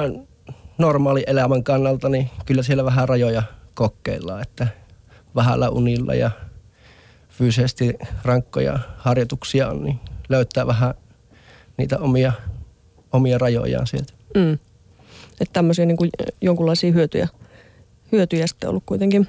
normaali 0.78 1.24
elämän 1.26 1.64
kannalta, 1.64 2.08
niin 2.08 2.30
kyllä 2.46 2.62
siellä 2.62 2.84
vähän 2.84 3.08
rajoja 3.08 3.42
kokeillaan, 3.74 4.42
että 4.42 4.68
vähällä 5.34 5.70
unilla 5.70 6.14
ja 6.14 6.30
fyysisesti 7.38 7.94
rankkoja 8.24 8.78
harjoituksia 8.96 9.68
on, 9.68 9.84
niin 9.84 10.00
löytää 10.28 10.66
vähän 10.66 10.94
niitä 11.76 11.98
omia, 11.98 12.32
omia 13.12 13.38
rajojaan 13.38 13.86
sieltä. 13.86 14.12
Mm. 14.34 14.52
Että 15.40 15.52
tämmöisiä 15.52 15.86
niin 15.86 15.96
kuin 15.96 16.10
jonkunlaisia 16.40 16.92
hyötyjä, 16.92 17.28
hyötyjä 18.12 18.46
sitten 18.46 18.70
ollut 18.70 18.82
kuitenkin. 18.86 19.26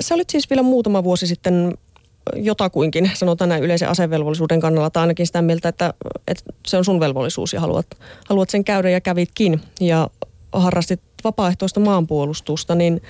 Sä 0.00 0.14
olit 0.14 0.30
siis 0.30 0.50
vielä 0.50 0.62
muutama 0.62 1.04
vuosi 1.04 1.26
sitten 1.26 1.74
jotakuinkin, 2.36 3.10
sanotaan 3.14 3.48
näin 3.48 3.62
yleisen 3.62 3.88
asevelvollisuuden 3.88 4.60
kannalla, 4.60 4.90
tai 4.90 5.00
ainakin 5.00 5.26
sitä 5.26 5.42
mieltä, 5.42 5.68
että, 5.68 5.94
että 6.28 6.44
se 6.66 6.76
on 6.76 6.84
sun 6.84 7.00
velvollisuus 7.00 7.52
ja 7.52 7.60
haluat, 7.60 7.86
haluat 8.28 8.50
sen 8.50 8.64
käydä 8.64 8.90
ja 8.90 9.00
kävitkin 9.00 9.60
ja 9.80 10.10
harrastit 10.52 11.00
vapaaehtoista 11.24 11.80
maanpuolustusta, 11.80 12.74
niin 12.74 13.02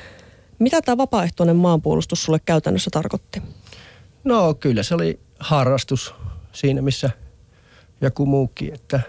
mitä 0.59 0.83
tämä 0.83 0.97
vapaaehtoinen 0.97 1.57
maanpuolustus 1.57 2.23
sulle 2.23 2.39
käytännössä 2.45 2.91
tarkoitti? 2.93 3.43
No 4.25 4.55
kyllä 4.55 4.83
se 4.83 4.95
oli 4.95 5.21
harrastus 5.39 6.15
siinä, 6.53 6.83
missä 6.83 7.11
joku 8.01 8.27
muukin, 8.27 8.75
että 8.75 9.01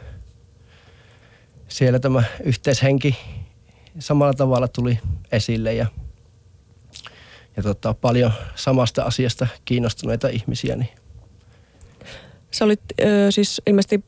siellä 1.67 1.99
tämä 1.99 2.23
yhteishenki 2.43 3.17
samalla 3.99 4.33
tavalla 4.33 4.67
tuli 4.67 4.99
esille 5.31 5.73
ja, 5.73 5.85
ja 7.57 7.63
tota, 7.63 7.93
paljon 7.93 8.31
samasta 8.55 9.03
asiasta 9.03 9.47
kiinnostuneita 9.65 10.27
ihmisiä. 10.27 10.75
Niin. 10.75 10.89
Sä 12.51 12.65
olit 12.65 12.81
ö, 13.01 13.31
siis 13.31 13.61
ilmeisesti 13.67 14.03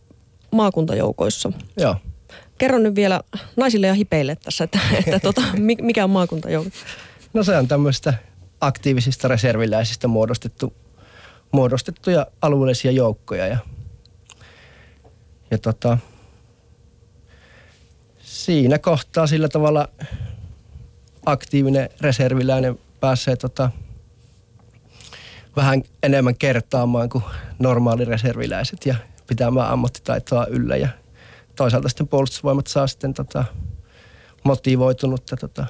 maakuntajoukoissa. 0.51 1.51
Joo. 1.77 1.95
Kerro 2.57 2.77
nyt 2.77 2.95
vielä 2.95 3.21
naisille 3.55 3.87
ja 3.87 3.93
hipeille 3.93 4.35
tässä, 4.35 4.63
että, 4.63 4.79
että 5.05 5.19
tota, 5.19 5.41
mikä 5.81 6.03
on 6.03 6.09
maakuntajoukko? 6.09 6.71
No 7.33 7.43
se 7.43 7.57
on 7.57 7.67
tämmöistä 7.67 8.13
aktiivisista 8.61 9.27
reserviläisistä 9.27 10.07
muodostettu, 10.07 10.73
muodostettuja 11.51 12.27
alueellisia 12.41 12.91
joukkoja 12.91 13.47
ja, 13.47 13.57
ja 15.51 15.57
tota, 15.57 15.97
siinä 18.19 18.79
kohtaa 18.79 19.27
sillä 19.27 19.49
tavalla 19.49 19.87
aktiivinen 21.25 21.89
reserviläinen 22.01 22.79
pääsee 22.99 23.35
tota, 23.35 23.71
vähän 25.55 25.83
enemmän 26.03 26.35
kertaamaan 26.35 27.09
kuin 27.09 27.23
normaali 27.59 28.05
reserviläiset 28.05 28.85
ja 28.85 28.95
pitämään 29.27 29.69
ammattitaitoa 29.69 30.45
yllä 30.45 30.77
ja 30.77 30.89
toisaalta 31.55 31.89
sitten 31.89 32.07
puolustusvoimat 32.07 32.67
saa 32.67 32.87
sitten 32.87 33.13
tota, 33.13 33.45
motivoitunutta 34.43 35.37
tota, 35.37 35.65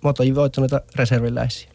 motivoituneita 0.00 0.80
reserviläisiä. 0.96 1.70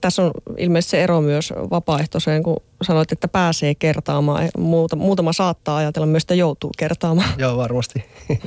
Tässä 0.00 0.22
on 0.22 0.30
ilmeisesti 0.58 0.90
se 0.90 1.02
ero 1.02 1.20
myös 1.20 1.52
vapaaehtoiseen, 1.70 2.42
kun 2.42 2.56
sanoit, 2.82 3.12
että 3.12 3.28
pääsee 3.28 3.74
kertaamaan. 3.74 4.48
Muuta, 4.58 4.96
muutama 4.96 5.32
saattaa 5.32 5.76
ajatella 5.76 6.06
myös, 6.06 6.22
että 6.22 6.34
joutuu 6.34 6.70
kertaamaan. 6.78 7.28
Joo, 7.38 7.56
varmasti. 7.56 8.04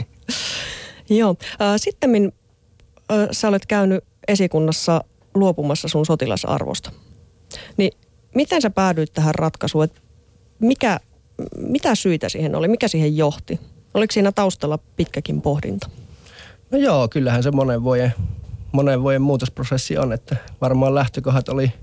Joo. 1.09 1.35
Sitten 1.77 2.33
sä 3.31 3.47
olet 3.47 3.65
käynyt 3.65 4.03
esikunnassa 4.27 5.03
luopumassa 5.35 5.87
sun 5.87 6.05
sotilasarvosta. 6.05 6.91
Niin 7.77 7.91
miten 8.35 8.61
sä 8.61 8.69
päädyit 8.69 9.13
tähän 9.13 9.35
ratkaisuun, 9.35 9.83
että 9.83 10.01
mikä, 10.59 10.99
mitä 11.57 11.95
syitä 11.95 12.29
siihen 12.29 12.55
oli, 12.55 12.67
mikä 12.67 12.87
siihen 12.87 13.17
johti? 13.17 13.59
Oliko 13.93 14.11
siinä 14.11 14.31
taustalla 14.31 14.79
pitkäkin 14.95 15.41
pohdinta? 15.41 15.89
No 16.71 16.77
joo, 16.77 17.07
kyllähän 17.07 17.43
se 17.43 17.51
monen 17.51 17.83
vuoden 17.83 18.13
monen 18.77 19.01
vuoden 19.01 19.21
muutosprosessi 19.21 19.97
on, 19.97 20.13
että 20.13 20.35
varmaan 20.61 20.95
lähtökohdat 20.95 21.49
oli 21.49 21.73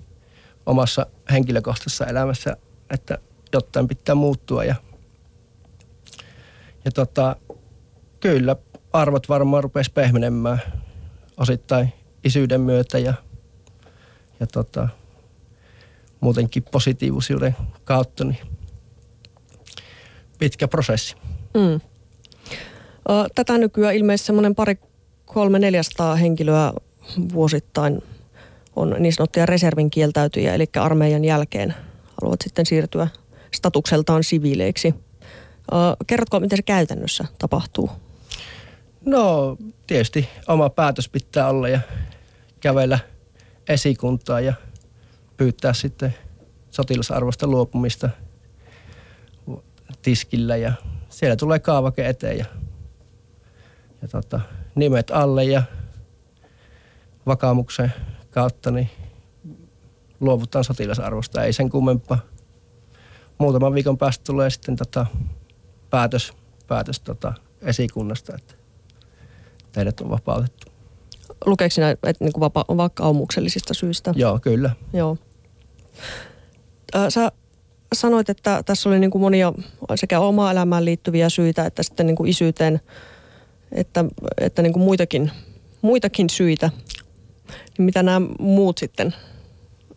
omassa 0.66 1.06
henkilökohtaisessa 1.32 2.06
elämässä, 2.06 2.56
että 2.90 3.18
jotain 3.52 3.88
pitää 3.88 4.14
muuttua 4.14 4.64
ja, 4.64 4.74
ja 6.84 6.90
tota, 6.90 7.36
kyllä 8.20 8.56
arvot 8.92 9.28
varmaan 9.28 9.62
rupesi 9.62 9.92
pehmenemään 9.92 10.62
osittain 11.36 11.92
isyyden 12.24 12.60
myötä 12.60 12.98
ja, 12.98 13.14
ja 14.40 14.46
tota, 14.46 14.88
muutenkin 16.20 16.62
positiivisuuden 16.62 17.56
kautta, 17.84 18.24
niin 18.24 18.38
pitkä 20.38 20.68
prosessi. 20.68 21.16
Mm. 21.54 21.80
Tätä 23.34 23.58
nykyään 23.58 23.94
ilmeisesti 23.94 24.26
semmoinen 24.26 24.54
pari 24.54 24.78
kolme 25.34 25.58
400 25.58 26.14
henkilöä 26.14 26.72
vuosittain 27.32 28.02
on 28.76 28.96
niin 28.98 29.12
sanottuja 29.12 29.46
reservin 29.46 29.90
kieltäytyjä, 29.90 30.54
eli 30.54 30.66
armeijan 30.80 31.24
jälkeen 31.24 31.74
haluavat 32.20 32.40
sitten 32.44 32.66
siirtyä 32.66 33.08
statukseltaan 33.54 34.24
siviileiksi. 34.24 34.94
Kerrotko, 36.06 36.40
miten 36.40 36.58
se 36.58 36.62
käytännössä 36.62 37.24
tapahtuu? 37.38 37.90
No 39.04 39.56
tietysti 39.86 40.28
oma 40.48 40.70
päätös 40.70 41.08
pitää 41.08 41.48
olla 41.48 41.68
ja 41.68 41.80
kävellä 42.60 42.98
esikuntaa 43.68 44.40
ja 44.40 44.54
pyytää 45.36 45.72
sitten 45.72 46.14
sotilasarvosta 46.70 47.46
luopumista 47.46 48.08
tiskillä 50.02 50.56
ja 50.56 50.72
siellä 51.08 51.36
tulee 51.36 51.58
kaavake 51.58 52.08
eteen 52.08 52.38
ja, 52.38 52.44
ja 54.02 54.08
tota, 54.08 54.40
nimet 54.74 55.10
alle 55.10 55.44
ja 55.44 55.62
vakaumuksen 57.26 57.92
kautta 58.30 58.70
niin 58.70 58.90
luovutaan 60.20 60.64
sotilasarvosta. 60.64 61.44
Ei 61.44 61.52
sen 61.52 61.70
kummempaa. 61.70 62.18
Muutaman 63.38 63.74
viikon 63.74 63.98
päästä 63.98 64.24
tulee 64.24 64.50
sitten 64.50 64.76
tota 64.76 65.06
päätös, 65.90 66.32
päätös 66.66 67.00
tota 67.00 67.32
esikunnasta, 67.62 68.34
että 68.34 68.54
teidät 69.72 70.00
on 70.00 70.10
vapautettu. 70.10 70.66
Lukeeko 71.46 71.70
sinä 71.74 71.90
että 71.90 72.12
niin 72.20 72.32
vapa- 72.40 72.76
vakaumuksellisista 72.76 73.74
syistä? 73.74 74.14
Joo, 74.16 74.38
kyllä. 74.38 74.70
Joo. 74.92 75.16
Sä 77.08 77.32
sanoit, 77.94 78.30
että 78.30 78.62
tässä 78.62 78.88
oli 78.88 78.98
niin 78.98 79.10
kuin 79.10 79.22
monia 79.22 79.52
sekä 79.94 80.20
omaa 80.20 80.50
elämään 80.50 80.84
liittyviä 80.84 81.28
syitä, 81.28 81.66
että 81.66 81.82
sitten 81.82 82.06
niin 82.06 82.16
kuin 82.16 82.30
isyyteen– 82.30 82.80
että, 83.74 84.04
että 84.40 84.62
niin 84.62 84.72
kuin 84.72 84.82
muitakin, 84.82 85.30
muitakin 85.82 86.30
syitä. 86.30 86.70
Niin 87.78 87.84
mitä 87.84 88.02
nämä 88.02 88.26
muut 88.38 88.78
sitten, 88.78 89.14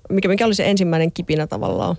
mikä, 0.10 0.28
mikä 0.28 0.46
oli 0.46 0.56
se 0.56 0.70
ensimmäinen 0.70 1.12
kipinä 1.12 1.48
tavallaan, 1.48 1.96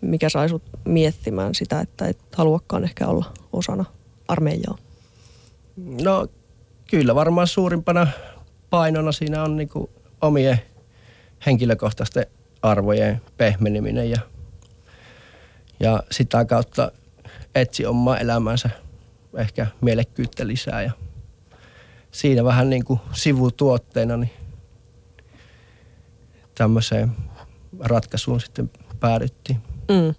mikä 0.00 0.28
sai 0.28 0.48
sut 0.48 0.62
miettimään 0.84 1.54
sitä, 1.54 1.80
että 1.80 2.08
et 2.08 2.18
haluakaan 2.36 2.84
ehkä 2.84 3.06
olla 3.06 3.32
osana 3.52 3.84
armeijaa? 4.28 4.78
No 6.02 6.26
kyllä 6.90 7.14
varmaan 7.14 7.46
suurimpana 7.46 8.06
painona 8.70 9.12
siinä 9.12 9.42
on 9.42 9.56
niin 9.56 9.68
kuin 9.68 9.90
omien 10.20 10.60
henkilökohtaisten 11.46 12.26
arvojen 12.62 13.20
pehmeneminen 13.36 14.10
ja, 14.10 14.20
ja 15.80 16.02
sitä 16.10 16.44
kautta 16.44 16.92
etsi 17.54 17.86
omaa 17.86 18.18
elämänsä 18.18 18.70
ehkä 19.36 19.66
mielekkyyttä 19.80 20.46
lisää 20.46 20.82
ja 20.82 20.92
siinä 22.10 22.44
vähän 22.44 22.70
niin 22.70 22.84
kuin 22.84 23.00
sivutuotteena 23.12 24.16
niin 24.16 24.32
tämmöiseen 26.54 27.12
ratkaisuun 27.80 28.40
sitten 28.40 28.70
päädyttiin. 29.00 29.58
Mm. 29.88 30.14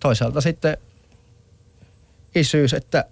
Toisaalta 0.00 0.40
sitten 0.40 0.76
isyys, 2.34 2.74
että 2.74 3.04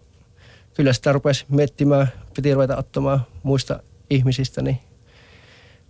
kyllä 0.75 0.93
sitä 0.93 1.13
rupesi 1.13 1.47
miettimään, 1.49 2.13
piti 2.37 2.55
ruveta 2.55 2.77
ottamaan 2.77 3.27
muista 3.43 3.83
ihmisistä 4.11 4.63
niin 4.63 4.81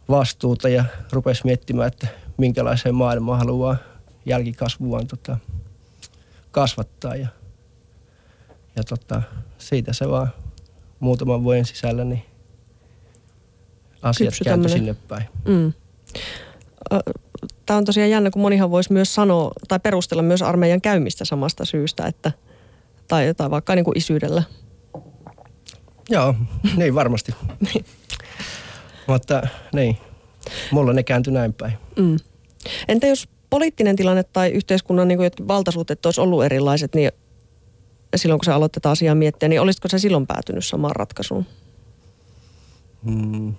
vastuuta 0.08 0.68
ja 0.68 0.84
rupesi 1.12 1.44
miettimään, 1.44 1.88
että 1.88 2.06
minkälaiseen 2.36 2.94
maailmaan 2.94 3.38
haluaa 3.38 3.76
jälkikasvuaan 4.26 5.06
tota, 5.06 5.36
kasvattaa. 6.50 7.16
Ja 7.16 7.28
ja 8.78 8.84
tota, 8.84 9.22
siitä 9.58 9.92
se 9.92 10.08
vaan 10.08 10.28
muutaman 11.00 11.44
vuoden 11.44 11.64
sisällä 11.64 12.04
niin 12.04 12.22
asiat 14.02 14.34
kääntyi 14.44 14.70
sinne 14.70 14.94
päin. 15.08 15.24
Mm. 15.48 15.72
Tämä 17.66 17.78
on 17.78 17.84
tosiaan 17.84 18.10
jännä, 18.10 18.30
kun 18.30 18.42
monihan 18.42 18.70
voisi 18.70 18.92
myös 18.92 19.14
sanoa 19.14 19.52
tai 19.68 19.80
perustella 19.80 20.22
myös 20.22 20.42
armeijan 20.42 20.80
käymistä 20.80 21.24
samasta 21.24 21.64
syystä, 21.64 22.06
että, 22.06 22.32
tai, 23.08 23.34
tai 23.34 23.50
vaikka 23.50 23.74
niin 23.74 23.84
kuin 23.84 23.98
isyydellä. 23.98 24.42
Joo, 26.10 26.34
niin 26.76 26.94
varmasti. 26.94 27.34
Mutta 29.08 29.42
niin, 29.72 29.96
mulla 30.70 30.92
ne 30.92 31.02
kääntyi 31.02 31.32
näin 31.32 31.52
päin. 31.52 31.72
Mm. 31.96 32.16
Entä 32.88 33.06
jos 33.06 33.28
poliittinen 33.50 33.96
tilanne 33.96 34.22
tai 34.22 34.50
yhteiskunnan 34.50 35.08
niin 35.08 35.18
kuin 35.18 35.48
valtasuhteet 35.48 36.06
olisi 36.06 36.20
ollut 36.20 36.44
erilaiset, 36.44 36.94
niin 36.94 37.12
silloin 38.16 38.38
kun 38.38 38.44
sä 38.44 38.54
aloit 38.54 38.72
tätä 38.72 38.90
asiaa 38.90 39.14
miettiä, 39.14 39.48
niin 39.48 39.60
olisitko 39.60 39.88
se 39.88 39.98
silloin 39.98 40.26
päätynyt 40.26 40.64
samaan 40.64 40.96
ratkaisuun? 40.96 41.46
Hmm. 43.04 43.54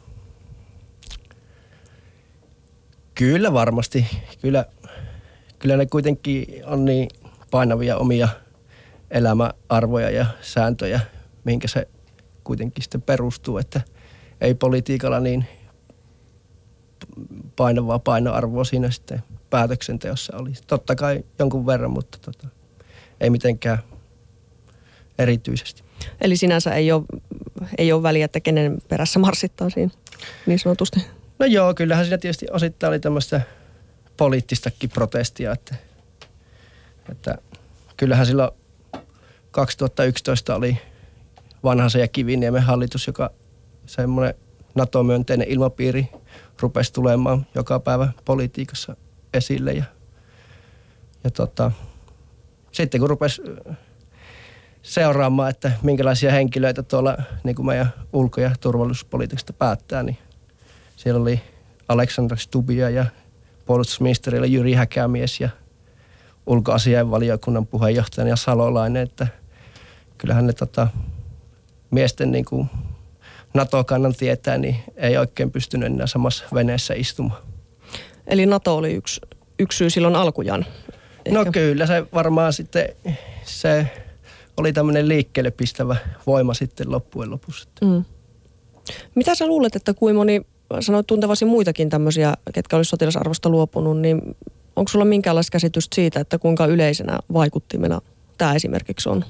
Kyllä 3.16 3.54
varmasti. 3.54 4.06
Kyllä, 4.42 4.66
kyllä 5.60 5.78
ne 5.78 5.86
kuitenkin 5.86 6.66
on 6.66 6.86
niin 6.86 7.10
painavia 7.52 7.98
omia 7.98 8.28
elämäarvoja 9.12 10.10
ja 10.10 10.26
sääntöjä, 10.42 11.00
mihinkä 11.44 11.68
se 11.68 11.88
kuitenkin 12.44 12.84
sitten 12.84 13.02
perustuu, 13.02 13.58
että 13.58 13.82
ei 14.42 14.56
politiikalla 14.56 15.20
niin 15.20 15.46
painavaa 17.56 18.00
painoarvoa 18.00 18.64
siinä 18.64 18.92
sitten 18.92 19.24
päätöksenteossa 19.50 20.38
oli. 20.38 20.52
Totta 20.68 20.96
kai 20.96 21.24
jonkun 21.40 21.66
verran, 21.66 21.92
mutta 21.92 22.18
tota, 22.22 22.48
ei 23.20 23.30
mitenkään 23.30 23.80
erityisesti. 25.20 25.84
Eli 26.22 26.38
sinänsä 26.38 26.72
ei 26.72 26.92
ole, 26.92 27.04
ei 27.78 27.92
ole 27.94 28.04
väliä, 28.04 28.26
että 28.26 28.40
kenen 28.40 28.78
perässä 28.88 29.20
marssittaa 29.20 29.70
siinä 29.70 29.92
niin 30.46 30.60
sanotusti. 30.60 31.06
No 31.40 31.46
joo, 31.46 31.74
kyllähän 31.74 32.06
siinä 32.06 32.18
tietysti 32.18 32.46
osittain 32.52 32.90
oli 32.90 33.00
tämmöistä 33.00 33.42
poliittistakin 34.18 34.90
protestia, 34.90 35.52
että, 35.52 35.76
että 37.12 37.38
kyllähän 37.98 38.26
silloin 38.26 38.52
2011 39.52 40.56
oli 40.56 40.78
vanhansa 41.64 42.00
ja 42.00 42.08
Kiviniemen 42.08 42.64
hallitus, 42.64 43.08
joka 43.08 43.30
semmoinen 43.86 44.34
NATO-myönteinen 44.76 45.48
ilmapiiri 45.48 46.08
rupesi 46.60 46.94
tulemaan 46.94 47.46
joka 47.56 47.80
päivä 47.80 48.10
politiikassa 48.26 48.96
esille. 49.34 49.72
Ja, 49.72 49.84
ja 51.24 51.32
tota, 51.32 51.72
sitten 52.72 53.00
kun 53.00 53.10
rupesi 53.10 53.42
seuraamaan, 54.82 55.50
että 55.50 55.72
minkälaisia 55.84 56.32
henkilöitä 56.32 56.84
tuolla 56.84 57.18
niin 57.44 57.56
kuin 57.56 57.66
meidän 57.66 57.94
ulko- 58.14 58.42
ja 58.42 58.52
turvallisuuspolitiikasta 58.62 59.54
päättää, 59.54 60.04
niin 60.04 60.18
siellä 60.96 61.22
oli 61.22 61.42
Aleksandr 61.88 62.38
Stubia 62.38 62.90
ja 62.90 63.06
puolustusministerillä 63.66 64.48
Jyri 64.48 64.74
Häkämies 64.74 65.40
ja 65.40 65.50
ulkoasiainvaliokunnan 66.46 67.68
puheenjohtaja 67.68 68.28
ja 68.28 68.36
Salolainen, 68.36 69.04
että 69.04 69.28
kyllähän 70.18 70.48
ne 70.48 70.54
tota, 70.54 70.88
miesten 71.92 72.32
niin 72.32 72.46
kuin 72.46 72.70
NATO-kannan 73.54 74.16
tietää, 74.16 74.58
niin 74.58 74.76
ei 74.96 75.18
oikein 75.18 75.52
pystynyt 75.52 75.86
enää 75.86 76.08
samassa 76.08 76.46
veneessä 76.54 76.94
istumaan. 76.94 77.42
Eli 78.28 78.46
NATO 78.46 78.78
oli 78.78 78.94
yksi, 78.94 79.22
yksi 79.60 79.78
syy 79.78 79.90
silloin 79.90 80.16
alkujaan? 80.16 80.66
No 81.32 81.46
kyllä, 81.52 81.86
se 81.86 82.06
varmaan 82.14 82.54
sitten 82.54 82.90
se 83.44 83.88
oli 84.60 84.74
tämmöinen 84.74 85.08
liikkeelle 85.08 85.52
pistävä 85.52 85.96
voima 86.28 86.54
sitten 86.54 86.92
loppujen 86.92 87.32
lopussa. 87.32 87.70
Mm. 87.82 88.06
Mitä 89.16 89.36
sä 89.36 89.48
luulet, 89.48 89.76
että 89.76 89.94
kuin 89.94 90.16
moni, 90.16 90.42
sanoit 90.80 91.08
tuntevasi 91.08 91.46
muitakin 91.46 91.90
tämmöisiä, 91.90 92.34
ketkä 92.54 92.76
olisi 92.76 92.90
sotilasarvosta 92.90 93.50
luopunut, 93.50 94.00
niin 94.00 94.36
onko 94.76 94.90
sulla 94.90 95.06
minkäänlaista 95.06 95.52
käsitystä 95.52 95.96
siitä, 95.96 96.20
että 96.20 96.40
kuinka 96.40 96.66
yleisenä 96.66 97.20
vaikuttimena 97.34 98.02
tämä 98.38 98.54
esimerkiksi 98.54 99.10
on? 99.10 99.26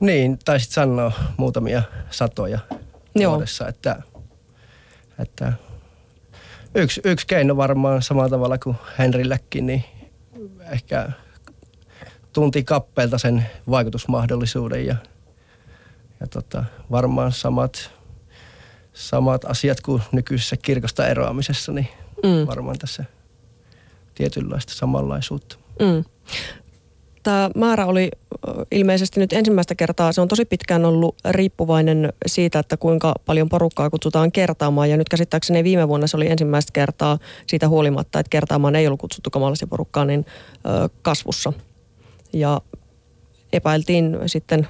Niin, 0.00 0.38
taisit 0.44 0.70
sanoa 0.70 1.12
muutamia 1.36 1.82
satoja 2.10 2.58
Joo. 3.14 3.32
vuodessa, 3.32 3.68
että, 3.68 4.02
että 5.18 5.52
yksi, 6.74 7.00
yksi 7.04 7.26
keino 7.26 7.56
varmaan 7.56 8.02
samalla 8.02 8.28
tavalla 8.28 8.58
kuin 8.58 8.76
Henrilläkin, 8.98 9.66
niin 9.66 9.84
ehkä 10.72 11.08
tunti 12.36 12.64
kappeelta 12.64 13.18
sen 13.18 13.46
vaikutusmahdollisuuden 13.70 14.86
ja, 14.86 14.96
ja 16.20 16.26
tota, 16.26 16.64
varmaan 16.90 17.32
samat, 17.32 17.90
samat 18.92 19.44
asiat 19.44 19.80
kuin 19.80 20.02
nykyisessä 20.12 20.56
kirkosta 20.56 21.06
eroamisessa, 21.06 21.72
niin 21.72 21.88
mm. 22.22 22.46
varmaan 22.46 22.78
tässä 22.78 23.04
tietynlaista 24.14 24.74
samanlaisuutta. 24.74 25.56
Mm 25.80 26.04
tämä 27.26 27.50
määrä 27.54 27.86
oli 27.86 28.10
ilmeisesti 28.70 29.20
nyt 29.20 29.32
ensimmäistä 29.32 29.74
kertaa, 29.74 30.12
se 30.12 30.20
on 30.20 30.28
tosi 30.28 30.44
pitkään 30.44 30.84
ollut 30.84 31.14
riippuvainen 31.30 32.12
siitä, 32.26 32.58
että 32.58 32.76
kuinka 32.76 33.14
paljon 33.26 33.48
porukkaa 33.48 33.90
kutsutaan 33.90 34.32
kertaamaan. 34.32 34.90
Ja 34.90 34.96
nyt 34.96 35.08
käsittääkseni 35.08 35.64
viime 35.64 35.88
vuonna 35.88 36.06
se 36.06 36.16
oli 36.16 36.30
ensimmäistä 36.30 36.70
kertaa 36.72 37.18
siitä 37.46 37.68
huolimatta, 37.68 38.20
että 38.20 38.30
kertaamaan 38.30 38.76
ei 38.76 38.86
ollut 38.86 39.00
kutsuttu 39.00 39.30
kamalaisia 39.30 39.68
porukkaa, 39.68 40.04
niin 40.04 40.26
kasvussa. 41.02 41.52
Ja 42.36 42.60
epäiltiin 43.52 44.18
sitten, 44.26 44.68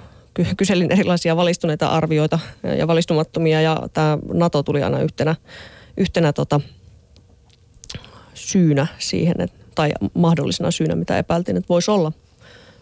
kyselin 0.56 0.92
erilaisia 0.92 1.36
valistuneita 1.36 1.88
arvioita 1.88 2.38
ja 2.78 2.86
valistumattomia 2.86 3.60
ja 3.60 3.82
tämä 3.92 4.18
NATO 4.32 4.62
tuli 4.62 4.82
aina 4.82 5.00
yhtenä, 5.00 5.36
yhtenä 5.96 6.32
tota, 6.32 6.60
syynä 8.34 8.86
siihen, 8.98 9.40
että, 9.40 9.56
tai 9.74 9.92
mahdollisena 10.14 10.70
syynä, 10.70 10.94
mitä 10.94 11.18
epäiltiin, 11.18 11.56
että 11.56 11.68
voisi 11.68 11.90
olla– 11.90 12.12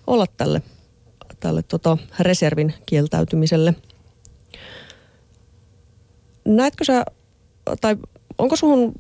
olla 0.07 0.27
tälle, 0.37 0.63
tälle 1.41 1.63
tota 1.63 1.99
reservin 2.21 2.75
kieltäytymiselle. 2.87 3.75
Näetkö 6.45 6.85
sä, 6.85 7.05
tai 7.81 7.97
onko 8.39 8.57
suhun 8.57 8.93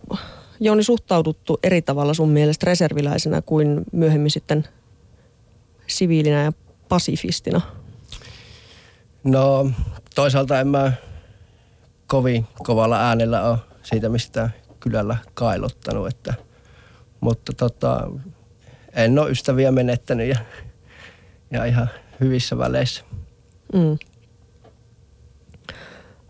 Jouni 0.60 0.82
suhtauduttu 0.82 1.58
eri 1.62 1.82
tavalla 1.82 2.14
sun 2.14 2.28
mielestä 2.28 2.66
reserviläisenä 2.66 3.42
kuin 3.42 3.84
myöhemmin 3.92 4.30
sitten 4.30 4.64
siviilinä 5.86 6.42
ja 6.42 6.52
pasifistina? 6.88 7.60
No 9.24 9.70
toisaalta 10.14 10.60
en 10.60 10.68
mä 10.68 10.92
kovin 12.06 12.46
kovalla 12.62 13.00
äänellä 13.00 13.42
ole 13.42 13.58
siitä 13.82 14.08
mistä 14.08 14.50
kylällä 14.80 15.16
kailottanut, 15.34 16.08
että, 16.08 16.34
mutta 17.20 17.52
tota, 17.52 18.10
en 18.92 19.18
ole 19.18 19.30
ystäviä 19.30 19.72
menettänyt 19.72 20.28
ja 20.28 20.38
ja 21.50 21.64
ihan 21.64 21.90
hyvissä 22.20 22.58
väleissä. 22.58 23.04
Mm. 23.72 23.98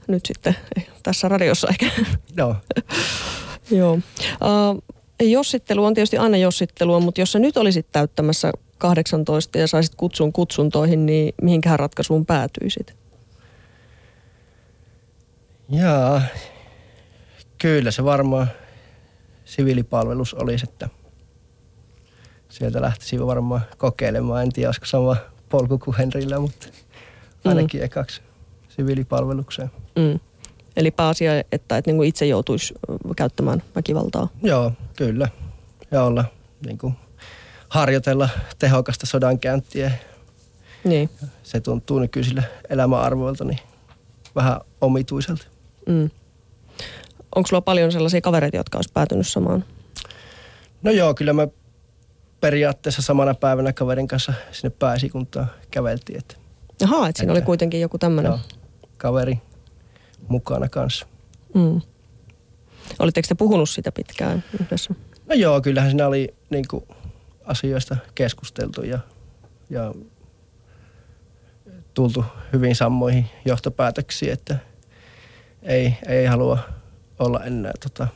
Nyt 0.09 0.27
sitten 0.27 0.57
eh, 0.77 0.89
tässä 1.03 1.29
radiossa 1.29 1.69
ehkä. 1.69 1.91
Joo. 2.37 2.57
Joo. 3.79 3.95
Uh, 3.95 4.83
jossittelu 5.23 5.85
on 5.85 5.95
tietysti 5.95 6.19
aina 6.19 6.37
jossittelua, 6.37 7.01
mutta 7.01 7.21
jos 7.21 7.33
sä 7.33 7.39
nyt 7.39 7.57
olisit 7.57 7.87
täyttämässä 7.93 8.53
18 8.85 9.59
ja 9.59 9.67
saisit 9.67 9.95
kutsun 9.95 10.33
kutsuntoihin, 10.33 11.07
niin 11.07 11.35
mihinkähän 11.43 11.79
ratkaisuun 11.79 12.27
päätyisit? 12.27 12.95
Jaa, 15.69 16.23
kyllä 17.59 17.91
se 17.91 18.05
varmaan 18.05 18.51
siviilipalvelus 19.45 20.35
olisi, 20.35 20.67
että– 20.69 20.89
sieltä 22.59 22.81
lähtisi 22.81 23.27
varmaan 23.27 23.61
kokeilemaan. 23.79 24.43
En 24.43 24.53
tiedä, 24.53 24.69
olisiko 24.69 24.87
sama 24.87 25.17
polku 25.49 25.79
kuin 25.79 25.97
Henrillä, 25.97 26.41
mutta 26.41 26.67
ainakin 27.45 27.81
mm. 27.81 27.85
ekaksi 27.85 28.23
siviilipalvelukseen. 28.69 29.71
Mm. 29.97 30.21
Eli 30.77 30.91
pääasia, 30.91 31.33
että 31.53 31.77
et 31.77 31.87
niinku 31.87 32.03
itse 32.03 32.27
joutuisi 32.27 32.75
käyttämään 33.17 33.63
väkivaltaa. 33.77 34.29
Joo, 34.43 34.73
kyllä. 34.97 35.29
Ja 35.91 36.05
olla 36.05 36.25
niin 36.67 36.79
kuin, 36.79 36.95
harjoitella 37.75 38.29
tehokasta 38.59 39.07
sodankäyntiä. 39.07 39.91
Niin. 40.85 41.11
Se 41.43 41.61
tuntuu 41.61 41.99
nykyisillä 41.99 42.43
elämäarvoilta 42.69 43.45
niin 43.45 43.59
vähän 44.35 44.61
omituiselta. 44.81 45.47
Mm. 45.87 46.11
Onko 47.35 47.47
sulla 47.47 47.61
paljon 47.61 47.93
sellaisia 47.93 48.21
kavereita, 48.21 48.57
jotka 48.57 48.79
olisi 48.79 48.91
päätynyt 48.95 49.27
samaan? 49.27 49.65
No 50.83 50.91
joo, 50.91 51.15
kyllä 51.15 51.33
mä 51.33 51.49
periaatteessa 52.41 53.03
samana 53.03 53.35
päivänä 53.35 53.73
kaverin 53.73 54.09
kanssa 54.09 54.33
sinne 54.53 54.71
pääesikuntaan 54.79 55.51
käveltiin. 55.71 56.19
Että, 56.19 56.35
Ahaa, 56.85 57.09
että 57.09 57.19
siinä 57.19 57.33
että, 57.33 57.39
oli 57.39 57.47
kuitenkin 57.47 57.81
joku 57.81 57.99
tämmöinen. 57.99 58.33
kaveri 58.97 59.39
mukana 60.29 60.69
kanssa. 60.69 61.07
Mm. 61.55 61.81
Olitteko 62.99 63.29
te 63.29 63.35
puhunut 63.35 63.71
sitä 63.71 63.93
pitkään 63.93 64.45
yhdessä? 64.61 64.95
No 65.27 65.35
joo, 65.35 65.61
kyllähän 65.61 65.91
siinä 65.91 66.07
oli 66.07 66.35
niin 66.51 66.65
kuin, 66.71 66.85
asioista 67.45 67.97
keskusteltu 68.15 68.83
ja, 68.83 68.99
ja 69.71 69.95
tultu 71.95 72.25
hyvin 72.53 72.77
samoihin 72.77 73.27
johtopäätöksiin, 73.45 74.33
että 74.33 74.57
ei, 75.63 75.95
ei 76.09 76.27
halua 76.27 76.59
olla 77.19 77.45
enää 77.45 77.73
tota, 77.83 78.09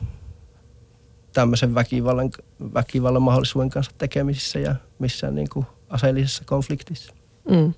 tämmöisen 1.33 1.75
väkivallan, 1.75 2.31
väkivallan 2.73 3.21
mahdollisuuden 3.21 3.69
kanssa 3.69 3.91
tekemisissä 3.97 4.59
ja 4.59 4.75
missään 4.99 5.35
niin 5.35 5.49
kuin 5.49 5.65
aseellisessa 5.89 6.43
konfliktissa. 6.45 7.13
Mm. 7.49 7.73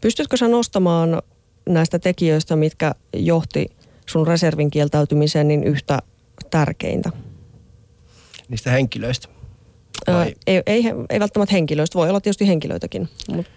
Pystytkö 0.00 0.36
sä 0.36 0.48
nostamaan 0.48 1.22
näistä 1.68 1.98
tekijöistä, 1.98 2.56
mitkä 2.56 2.94
johti 3.12 3.66
sun 4.06 4.26
reservin 4.26 4.70
kieltäytymiseen, 4.70 5.48
niin 5.48 5.64
yhtä 5.64 5.98
tärkeintä? 6.50 7.10
Niistä 8.48 8.70
henkilöistä? 8.70 9.28
Ää, 10.06 10.26
ei, 10.46 10.62
ei, 10.66 10.84
ei 11.10 11.20
välttämättä 11.20 11.54
henkilöistä, 11.54 11.98
voi 11.98 12.08
olla 12.08 12.20
tietysti 12.20 12.48
henkilöitäkin. 12.48 13.08
Mutta... 13.28 13.52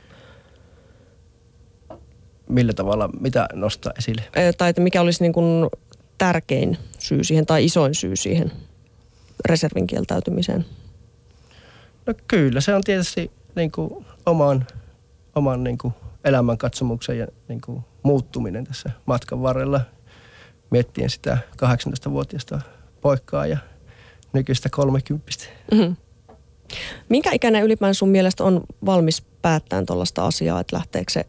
Millä 2.50 2.74
tavalla, 2.74 3.10
mitä 3.20 3.48
nostaa 3.54 3.94
esille? 3.98 4.24
Ää, 4.36 4.54
tai 4.54 4.70
että 4.70 4.82
mikä 4.82 5.02
olisi 5.02 5.24
niin 5.24 5.34
kuin 5.34 5.70
tärkein 6.18 6.78
syy 7.00 7.24
siihen 7.24 7.46
tai 7.46 7.66
isoin 7.66 7.96
syy 7.96 8.16
siihen 8.16 8.52
reservin 9.46 9.88
kieltäytymiseen? 9.88 10.66
No 12.06 12.14
kyllä, 12.28 12.62
se 12.62 12.76
on 12.76 12.82
tietysti 12.82 13.32
niin 13.56 13.72
kuin 13.72 14.06
oman, 14.26 14.68
oman 15.36 15.64
niin 15.64 15.78
kuin 15.78 15.94
elämänkatsomuksen 16.24 17.18
ja 17.20 17.28
niin 17.48 17.62
kuin 17.62 17.82
muuttuminen 18.04 18.64
tässä 18.64 18.90
matkan 19.06 19.42
varrella 19.42 19.82
miettien 20.70 21.10
sitä 21.10 21.38
18-vuotiaasta 21.58 22.62
poikkaa 23.02 23.48
ja 23.48 23.58
nykyistä 24.34 24.70
30 24.70 25.32
Mm-hmm. 25.72 25.96
Minkä 27.10 27.32
ikäinen 27.32 27.64
ylipäänsä 27.64 28.00
sun 28.00 28.10
mielestä 28.10 28.44
on 28.44 28.64
valmis 28.86 29.22
päättämään 29.42 29.86
tuollaista 29.86 30.26
asiaa, 30.26 30.60
että 30.60 30.76
lähteekö 30.76 31.12
se 31.12 31.26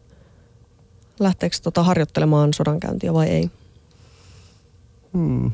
lähteekö 1.19 1.57
tota 1.63 1.83
harjoittelemaan 1.83 2.53
sodankäyntiä 2.53 3.13
vai 3.13 3.27
ei? 3.27 3.51
Hmm. 5.13 5.51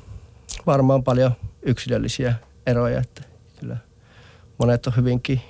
Varmaan 0.66 1.04
paljon 1.04 1.32
yksilöllisiä 1.62 2.36
eroja, 2.68 3.00
että 3.00 3.24
kyllä 3.60 3.78
monet 4.58 4.88
on 4.88 4.96
hyvinkin 4.96 5.42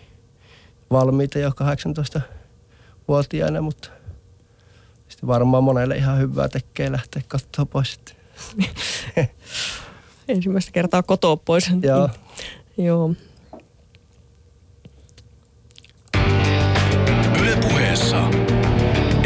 valmiita 0.92 1.40
jo 1.40 1.50
18-vuotiaana, 1.50 3.62
mutta 3.62 3.90
sitten 5.08 5.28
varmaan 5.28 5.64
monelle 5.64 5.98
ihan 5.98 6.20
hyvää 6.20 6.50
tekee 6.50 6.92
lähteä 6.92 7.22
katsoa 7.28 7.66
pois. 7.66 8.00
Ensimmäistä 10.28 10.72
kertaa 10.72 11.04
kotoa 11.04 11.38
pois. 11.38 11.72
Joo. 11.82 12.10
Joo. 12.78 13.14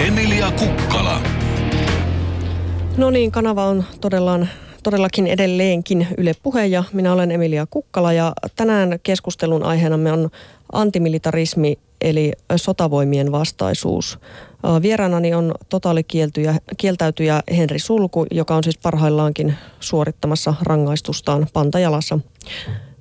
Emilia 0.08 0.52
Kukkala. 0.52 1.22
No 2.98 3.10
niin, 3.10 3.32
kanava 3.32 3.66
on 3.66 3.84
todellaan, 4.02 4.50
todellakin 4.84 5.28
edelleenkin 5.28 6.08
Yle 6.18 6.32
Puhe 6.44 6.66
ja 6.66 6.84
minä 6.94 7.14
olen 7.14 7.32
Emilia 7.32 7.66
Kukkala 7.70 8.14
ja 8.14 8.34
tänään 8.56 9.00
keskustelun 9.04 9.64
aiheena 9.64 10.14
on 10.14 10.30
antimilitarismi 10.72 11.80
eli 12.02 12.32
sotavoimien 12.56 13.32
vastaisuus. 13.32 14.20
Vieraanani 14.82 15.34
on 15.34 15.56
totaalikieltäytyjä 15.70 17.42
Henri 17.58 17.80
Sulku, 17.80 18.26
joka 18.32 18.56
on 18.56 18.64
siis 18.64 18.78
parhaillaankin 18.78 19.56
suorittamassa 19.80 20.54
rangaistustaan 20.62 21.48
Pantajalassa. 21.54 22.20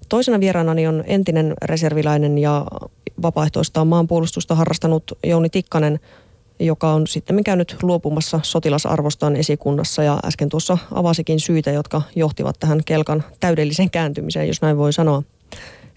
Toisena 0.09 0.41
vieraanani 0.41 0.87
on 0.87 1.05
entinen 1.07 1.55
reserviläinen 1.63 2.39
ja 2.39 2.67
vapaaehtoista 3.23 3.85
maanpuolustusta 3.85 4.55
harrastanut 4.55 5.19
Jouni 5.25 5.51
Tikkanen, 5.51 6.01
joka 6.61 6.93
on 6.93 7.07
sitten 7.07 7.45
käynyt 7.45 7.77
luopumassa 7.83 8.41
sotilasarvostaan 8.43 9.37
esikunnassa 9.37 10.03
ja 10.03 10.21
äsken 10.25 10.49
tuossa 10.49 10.79
avasikin 10.95 11.41
syitä, 11.41 11.71
jotka 11.71 12.03
johtivat 12.17 12.57
tähän 12.61 12.81
kelkan 12.85 13.25
täydelliseen 13.41 13.91
kääntymiseen, 13.91 14.49
jos 14.49 14.63
näin 14.63 14.77
voi 14.77 14.93
sanoa. 14.93 15.23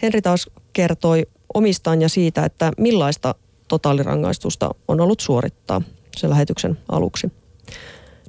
Henri 0.01 0.21
taas 0.21 0.49
kertoi 0.73 1.27
omistaan 1.53 2.01
ja 2.01 2.09
siitä, 2.09 2.45
että 2.45 2.71
millaista 2.77 3.35
totaalirangaistusta 3.67 4.75
on 4.87 5.01
ollut 5.01 5.19
suorittaa 5.19 5.81
se 6.17 6.29
lähetyksen 6.29 6.77
aluksi. 6.91 7.31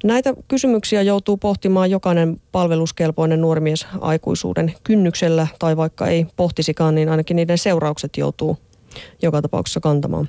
Näitä 0.04 0.34
kysymyksiä 0.48 1.02
joutuu 1.02 1.36
pohtimaan 1.36 1.90
jokainen 1.90 2.40
palveluskelpoinen 2.52 3.40
nuorimies 3.40 3.86
aikuisuuden 4.00 4.74
kynnyksellä, 4.84 5.46
tai 5.58 5.76
vaikka 5.76 6.06
ei 6.06 6.26
pohtisikaan, 6.36 6.94
niin 6.94 7.08
ainakin 7.08 7.36
niiden 7.36 7.58
seuraukset 7.58 8.16
joutuu 8.16 8.58
joka 9.22 9.42
tapauksessa 9.42 9.80
kantamaan. 9.80 10.28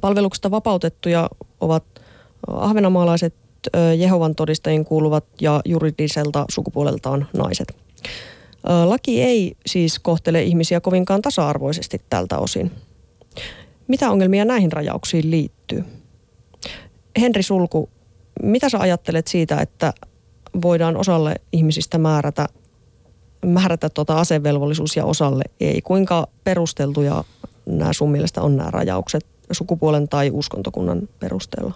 Palveluksesta 0.00 0.50
vapautettuja 0.50 1.30
ovat 1.60 1.84
ahvenamaalaiset, 2.46 3.34
Jehovan 3.98 4.34
todistajien 4.34 4.84
kuuluvat 4.84 5.24
ja 5.40 5.60
juridiselta 5.64 6.44
sukupuoleltaan 6.50 7.28
naiset. 7.32 7.76
Laki 8.84 9.22
ei 9.22 9.56
siis 9.66 9.98
kohtele 9.98 10.42
ihmisiä 10.42 10.80
kovinkaan 10.80 11.22
tasa-arvoisesti 11.22 12.00
tältä 12.10 12.38
osin. 12.38 12.70
Mitä 13.88 14.10
ongelmia 14.10 14.44
näihin 14.44 14.72
rajauksiin 14.72 15.30
liittyy? 15.30 15.84
Henri 17.20 17.42
Sulku, 17.42 17.88
mitä 18.42 18.68
sä 18.68 18.78
ajattelet 18.78 19.26
siitä, 19.26 19.60
että 19.60 19.92
voidaan 20.62 20.96
osalle 20.96 21.34
ihmisistä 21.52 21.98
määrätä, 21.98 22.46
määrätä 23.46 23.88
tuota 23.88 24.20
asevelvollisuus 24.20 24.96
ja 24.96 25.04
osalle 25.04 25.42
ei? 25.60 25.82
Kuinka 25.82 26.28
perusteltuja 26.44 27.24
nämä 27.66 27.92
sun 27.92 28.10
mielestä 28.10 28.42
on 28.42 28.56
nämä 28.56 28.70
rajaukset 28.70 29.26
sukupuolen 29.52 30.08
tai 30.08 30.30
uskontokunnan 30.32 31.08
perusteella? 31.20 31.74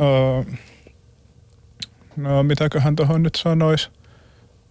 Öö, 0.00 0.54
no 2.16 2.42
mitäköhän 2.42 2.96
tuohon 2.96 3.22
nyt 3.22 3.34
sanoisi? 3.34 3.88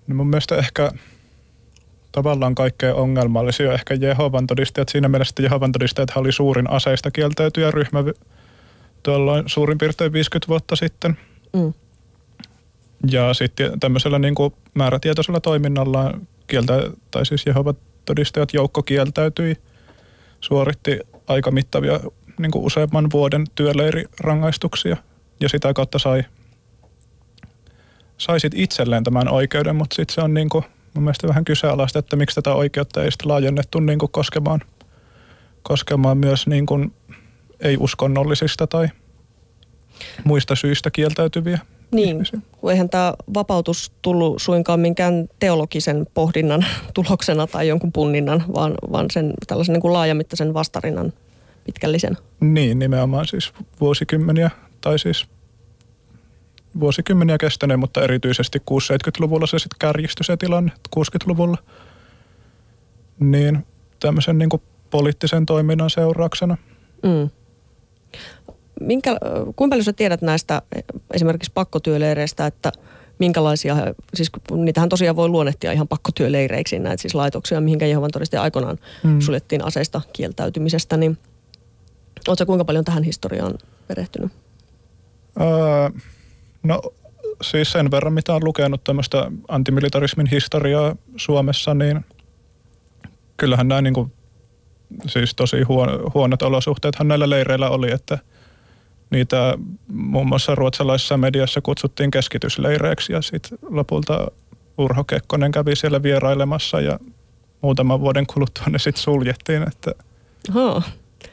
No 0.07 0.15
mun 0.15 0.27
mielestä 0.27 0.55
ehkä 0.55 0.91
tavallaan 2.11 2.55
kaikkein 2.55 2.95
ongelmallisia 2.95 3.73
ehkä 3.73 3.93
Jehovan 3.93 4.47
todistajat. 4.47 4.89
Siinä 4.89 5.07
mielessä, 5.07 5.31
että 5.31 5.41
Jehovan 5.41 5.71
todistajat 5.71 6.11
oli 6.15 6.31
suurin 6.31 6.69
aseista 6.69 7.11
kieltäytyjä 7.11 7.71
ryhmä 7.71 8.03
tuolloin 9.03 9.43
suurin 9.47 9.77
piirtein 9.77 10.13
50 10.13 10.47
vuotta 10.47 10.75
sitten. 10.75 11.17
Mm. 11.53 11.73
Ja 13.11 13.33
sitten 13.33 13.79
tämmöisellä 13.79 14.19
niin 14.19 14.35
kuin 14.35 14.53
määrätietoisella 14.73 15.39
toiminnalla 15.39 16.19
kieltä, 16.47 16.73
tai 17.11 17.25
siis 17.25 17.45
Jehovan 17.45 17.75
todistajat 18.05 18.53
joukko 18.53 18.83
kieltäytyi, 18.83 19.57
suoritti 20.41 20.99
aika 21.27 21.51
mittavia 21.51 21.99
niin 22.39 22.51
kuin 22.51 22.65
useamman 22.65 23.11
vuoden 23.13 23.45
työleirirangaistuksia. 23.55 24.97
Ja 25.39 25.49
sitä 25.49 25.73
kautta 25.73 25.99
sai 25.99 26.23
saisit 28.17 28.53
itselleen 28.55 29.03
tämän 29.03 29.29
oikeuden, 29.29 29.75
mutta 29.75 29.95
sitten 29.95 30.15
se 30.15 30.21
on 30.21 30.33
niin 30.33 30.49
kuin, 30.49 30.63
mun 30.93 31.03
mielestä 31.03 31.27
vähän 31.27 31.45
kyseenalaista, 31.45 31.99
että 31.99 32.15
miksi 32.15 32.35
tätä 32.35 32.53
oikeutta 32.53 33.03
ei 33.03 33.11
sitten 33.11 33.29
laajennettu 33.29 33.79
niin 33.79 33.99
kuin 33.99 34.11
koskemaan, 34.11 34.61
koskemaan 35.63 36.17
myös 36.17 36.47
niin 36.47 36.65
kuin 36.65 36.93
ei-uskonnollisista 37.59 38.67
tai 38.67 38.87
muista 40.23 40.55
syistä 40.55 40.91
kieltäytyviä 40.91 41.59
niin, 41.93 42.09
ihmisiä. 42.09 42.39
kun 42.51 42.71
eihän 42.71 42.89
tämä 42.89 43.13
vapautus 43.33 43.91
tullut 44.01 44.41
suinkaan 44.41 44.79
minkään 44.79 45.29
teologisen 45.39 46.07
pohdinnan 46.13 46.65
tuloksena 46.93 47.47
tai 47.47 47.67
jonkun 47.67 47.91
punninnan, 47.91 48.43
vaan, 48.55 48.73
vaan 48.91 49.05
sen 49.13 49.33
tällaisen 49.47 49.73
niin 49.73 49.81
kuin 49.81 49.93
laajamittaisen 49.93 50.53
vastarinnan 50.53 51.13
pitkällisen. 51.65 52.17
Niin, 52.39 52.79
nimenomaan 52.79 53.27
siis 53.27 53.53
vuosikymmeniä 53.81 54.51
tai 54.81 54.99
siis 54.99 55.25
vuosikymmeniä 56.79 57.37
kestäneen, 57.37 57.79
mutta 57.79 58.03
erityisesti 58.03 58.59
60-70-luvulla 58.59 59.47
se 59.47 59.59
sitten 59.59 59.79
kärjistyi 59.79 60.23
se 60.23 60.37
tilanne, 60.37 60.71
60-luvulla. 60.95 61.57
Niin 63.19 63.65
tämmöisen 63.99 64.37
niin 64.37 64.49
poliittisen 64.89 65.45
toiminnan 65.45 65.89
seurauksena. 65.89 66.57
Mm. 67.03 67.29
Minkä, 68.85 69.17
kuinka 69.55 69.73
paljon 69.73 69.83
sä 69.83 69.93
tiedät 69.93 70.21
näistä 70.21 70.61
esimerkiksi 71.13 71.51
pakkotyöleireistä, 71.53 72.45
että 72.45 72.71
minkälaisia, 73.19 73.75
siis 74.13 74.31
niitähän 74.51 74.89
tosiaan 74.89 75.15
voi 75.15 75.29
luonnehtia 75.29 75.71
ihan 75.71 75.87
pakkotyöleireiksi 75.87 76.79
näitä 76.79 77.01
siis 77.01 77.15
laitoksia, 77.15 77.61
mihinkä 77.61 77.85
Jehovan 77.85 78.11
todisti 78.11 78.37
aikoinaan 78.37 78.77
mm. 79.03 79.19
suljettiin 79.19 79.65
aseista 79.65 80.01
kieltäytymisestä, 80.13 80.97
niin 80.97 81.17
oletko 82.27 82.45
kuinka 82.45 82.65
paljon 82.65 82.85
tähän 82.85 83.03
historiaan 83.03 83.53
perehtynyt? 83.87 84.31
Öö, 85.41 85.89
No 86.63 86.81
siis 87.41 87.71
sen 87.71 87.91
verran, 87.91 88.13
mitä 88.13 88.33
on 88.33 88.45
lukenut 88.45 88.83
tämmöistä 88.83 89.31
antimilitarismin 89.47 90.27
historiaa 90.27 90.95
Suomessa, 91.15 91.73
niin 91.73 92.05
kyllähän 93.37 93.67
nämä 93.67 93.81
niin 93.81 93.93
kuin, 93.93 94.11
siis 95.07 95.35
tosi 95.35 95.61
huon, 95.61 95.89
huonot 96.13 96.41
olosuhteethan 96.41 97.07
näillä 97.07 97.29
leireillä 97.29 97.69
oli, 97.69 97.91
että 97.91 98.17
niitä 99.13 99.57
muun 99.87 100.27
muassa 100.27 100.55
ruotsalaisessa 100.55 101.17
mediassa 101.17 101.61
kutsuttiin 101.61 102.11
keskitysleireiksi 102.11 103.13
ja 103.13 103.21
sitten 103.21 103.57
lopulta 103.69 104.27
Urho 104.77 105.03
Kekkonen 105.03 105.51
kävi 105.51 105.75
siellä 105.75 106.03
vierailemassa 106.03 106.81
ja 106.81 106.99
muutaman 107.61 107.99
vuoden 107.99 108.25
kuluttua 108.25 108.65
ne 108.69 108.79
sitten 108.79 109.03
suljettiin, 109.03 109.63
että 109.67 109.91
Oho. 110.55 110.81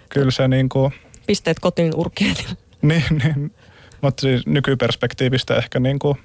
kyllä 0.08 0.30
se 0.30 0.48
niin 0.48 0.68
kuin... 0.68 0.92
Pisteet 1.26 1.58
kotiin 1.58 1.92
urkeen. 1.96 2.36
Niin, 2.82 3.04
niin 3.10 3.54
mutta 4.00 4.20
siis 4.20 4.46
nykyperspektiivistä 4.46 5.56
ehkä 5.56 5.80
niin 5.80 5.98
kuin 5.98 6.18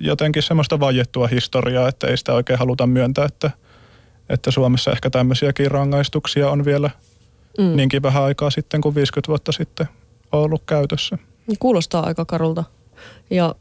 jotenkin 0.00 0.42
semmoista 0.42 0.80
vajettua 0.80 1.26
historiaa, 1.26 1.88
että 1.88 2.06
ei 2.06 2.16
sitä 2.16 2.32
oikein 2.32 2.58
haluta 2.58 2.86
myöntää, 2.86 3.24
että, 3.24 3.50
että 4.28 4.50
Suomessa 4.50 4.90
ehkä 4.90 5.10
tämmöisiäkin 5.10 5.70
rangaistuksia 5.70 6.50
on 6.50 6.64
vielä 6.64 6.90
mm. 7.58 7.76
niinkin 7.76 8.02
vähän 8.02 8.22
aikaa 8.22 8.50
sitten 8.50 8.80
kuin 8.80 8.94
50 8.94 9.28
vuotta 9.28 9.52
sitten 9.52 9.88
ollut 10.32 10.62
käytössä. 10.66 11.18
Kuulostaa 11.58 12.06
aika 12.06 12.24
karulta. 12.24 12.64
Ja 13.30 13.54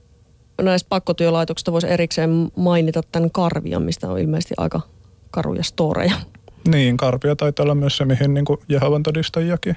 näistä 0.62 0.90
pakkotyölaitoksista 0.90 1.72
voisi 1.72 1.88
erikseen 1.88 2.52
mainita 2.56 3.02
tämän 3.12 3.32
Karvian, 3.32 3.82
mistä 3.82 4.10
on 4.10 4.20
ilmeisesti 4.20 4.54
aika 4.58 4.82
karuja 5.32 5.64
storeja. 5.64 6.16
Niin, 6.68 6.98
Karvia 6.98 7.36
taitaa 7.36 7.64
olla 7.64 7.76
myös 7.76 7.98
se, 7.98 8.06
mihin 8.06 8.34
niin 8.34 8.46
Jehovan 8.68 9.04
todistajiakin 9.04 9.76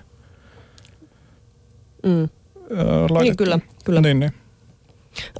mm 2.02 2.28
laitettu. 2.70 3.18
Niin, 3.18 3.36
kyllä. 3.36 3.60
kyllä. 3.84 4.00
Niin, 4.00 4.20
niin. 4.20 4.32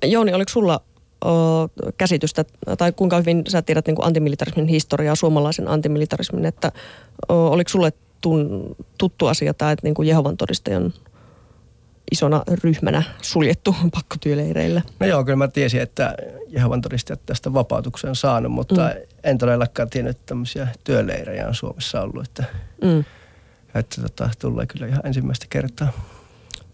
Jouni, 0.05 0.35
oliko 0.35 0.49
sulla 0.49 0.81
ö, 1.25 1.29
käsitystä, 1.97 2.45
tai 2.79 2.93
kuinka 2.93 3.17
hyvin 3.17 3.43
sä 3.49 3.63
tiedät 3.63 3.87
niin 3.87 3.97
kuin 3.97 4.07
antimilitarismin 4.07 4.69
historiaa, 4.69 5.15
suomalaisen 5.15 5.69
antimilitarismin, 5.69 6.45
että 6.45 6.73
ö, 7.31 7.35
oliko 7.35 7.69
sulle 7.69 7.93
tun, 8.21 8.77
tuttu 8.99 9.27
asia 9.27 9.55
tämä, 9.55 9.73
että 9.73 9.87
niin 9.87 9.95
kuin 9.95 10.09
Jehovan 10.09 10.37
todistajan 10.37 10.95
isona 12.13 12.43
ryhmänä 12.65 13.03
suljettu 13.23 13.77
pakkotyöleireillä. 13.95 14.83
No 15.01 15.07
joo, 15.07 15.25
kyllä 15.25 15.37
mä 15.37 15.49
tiesin, 15.49 15.81
että 15.81 16.15
Jehovan 16.49 16.81
todistajat 16.81 17.21
tästä 17.27 17.55
vapautuksen 17.55 18.15
saanut, 18.15 18.53
mutta 18.53 18.83
mm. 18.83 19.01
en 19.25 19.39
todellakaan 19.39 19.91
tiennyt, 19.91 20.17
että 20.17 20.27
tämmöisiä 20.27 20.69
työleirejä 20.85 21.49
on 21.49 21.55
Suomessa 21.55 22.01
ollut. 22.01 22.27
Että, 22.27 22.45
mm. 22.83 23.05
että 23.75 24.03
tota, 24.03 24.31
tulee 24.39 24.67
kyllä 24.67 24.87
ihan 24.87 25.07
ensimmäistä 25.07 25.47
kertaa. 25.51 25.93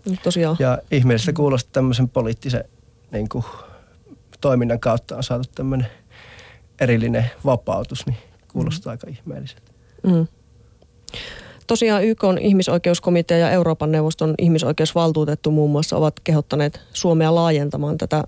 No, 0.09 0.17
tosiaan. 0.23 0.57
Ja 0.59 0.79
ihmeellistä 0.91 1.33
kuulostaa 1.33 1.73
tämmöisen 1.73 2.09
poliittisen 2.09 2.65
niin 3.13 3.29
kuin, 3.29 3.45
toiminnan 4.41 4.81
kautta 4.81 5.17
on 5.17 5.23
saatu 5.23 5.51
tämmöinen 5.55 5.87
erillinen 6.81 7.31
vapautus, 7.45 8.07
niin 8.07 8.17
kuulostaa 8.49 8.91
mm. 8.91 8.95
aika 8.95 9.07
ihmeelliseltä. 9.11 9.73
Mm. 10.03 10.27
Tosiaan 11.71 12.05
YK 12.05 12.25
on 12.25 12.39
ihmisoikeuskomitea 12.39 13.39
ja 13.39 13.51
Euroopan 13.51 13.93
neuvoston 13.93 14.35
ihmisoikeusvaltuutettu 14.39 15.51
muun 15.51 15.71
muassa 15.71 15.97
ovat 15.97 16.21
kehottaneet 16.25 16.81
Suomea 16.93 17.35
laajentamaan 17.35 17.99
tätä 17.99 18.25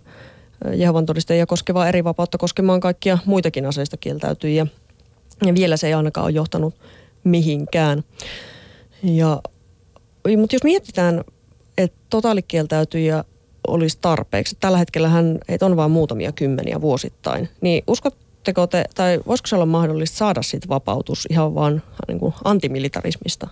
Jehovan 0.75 1.07
todistajia 1.07 1.47
koskevaa 1.47 1.89
eri 1.89 2.05
vapautta 2.05 2.39
koskemaan 2.39 2.81
kaikkia 2.81 3.19
muitakin 3.27 3.67
aseista 3.67 3.97
kieltäytyjiä. 3.97 4.67
Ja 5.47 5.55
vielä 5.55 5.77
se 5.77 5.87
ei 5.87 5.95
ainakaan 5.95 6.25
ole 6.25 6.33
johtanut 6.33 6.75
mihinkään. 7.25 8.05
Ja, 9.03 9.43
mutta 10.37 10.57
jos 10.57 10.65
mietitään, 10.65 11.25
että 11.79 11.99
totaalikieltäytyjiä 12.11 13.25
olisi 13.69 13.99
tarpeeksi, 14.01 14.57
tällä 14.61 14.79
hetkellä 14.79 15.11
heitä 15.49 15.67
on 15.67 15.77
vain 15.77 15.91
muutamia 15.91 16.33
kymmeniä 16.33 16.81
vuosittain, 16.81 17.49
niin 17.61 17.85
uskot, 17.87 18.17
Uskotteko 18.43 18.67
te, 18.67 18.85
tai 18.95 19.21
voisiko 19.27 19.47
se 19.47 19.55
olla 19.55 19.67
mahdollista 19.67 20.17
saada 20.17 20.43
siitä 20.43 20.69
vapautus 20.69 21.27
ihan 21.31 21.55
vaan 21.55 21.83
niin 22.09 22.19
kuin 22.19 22.35
antimilitarismista? 22.45 23.49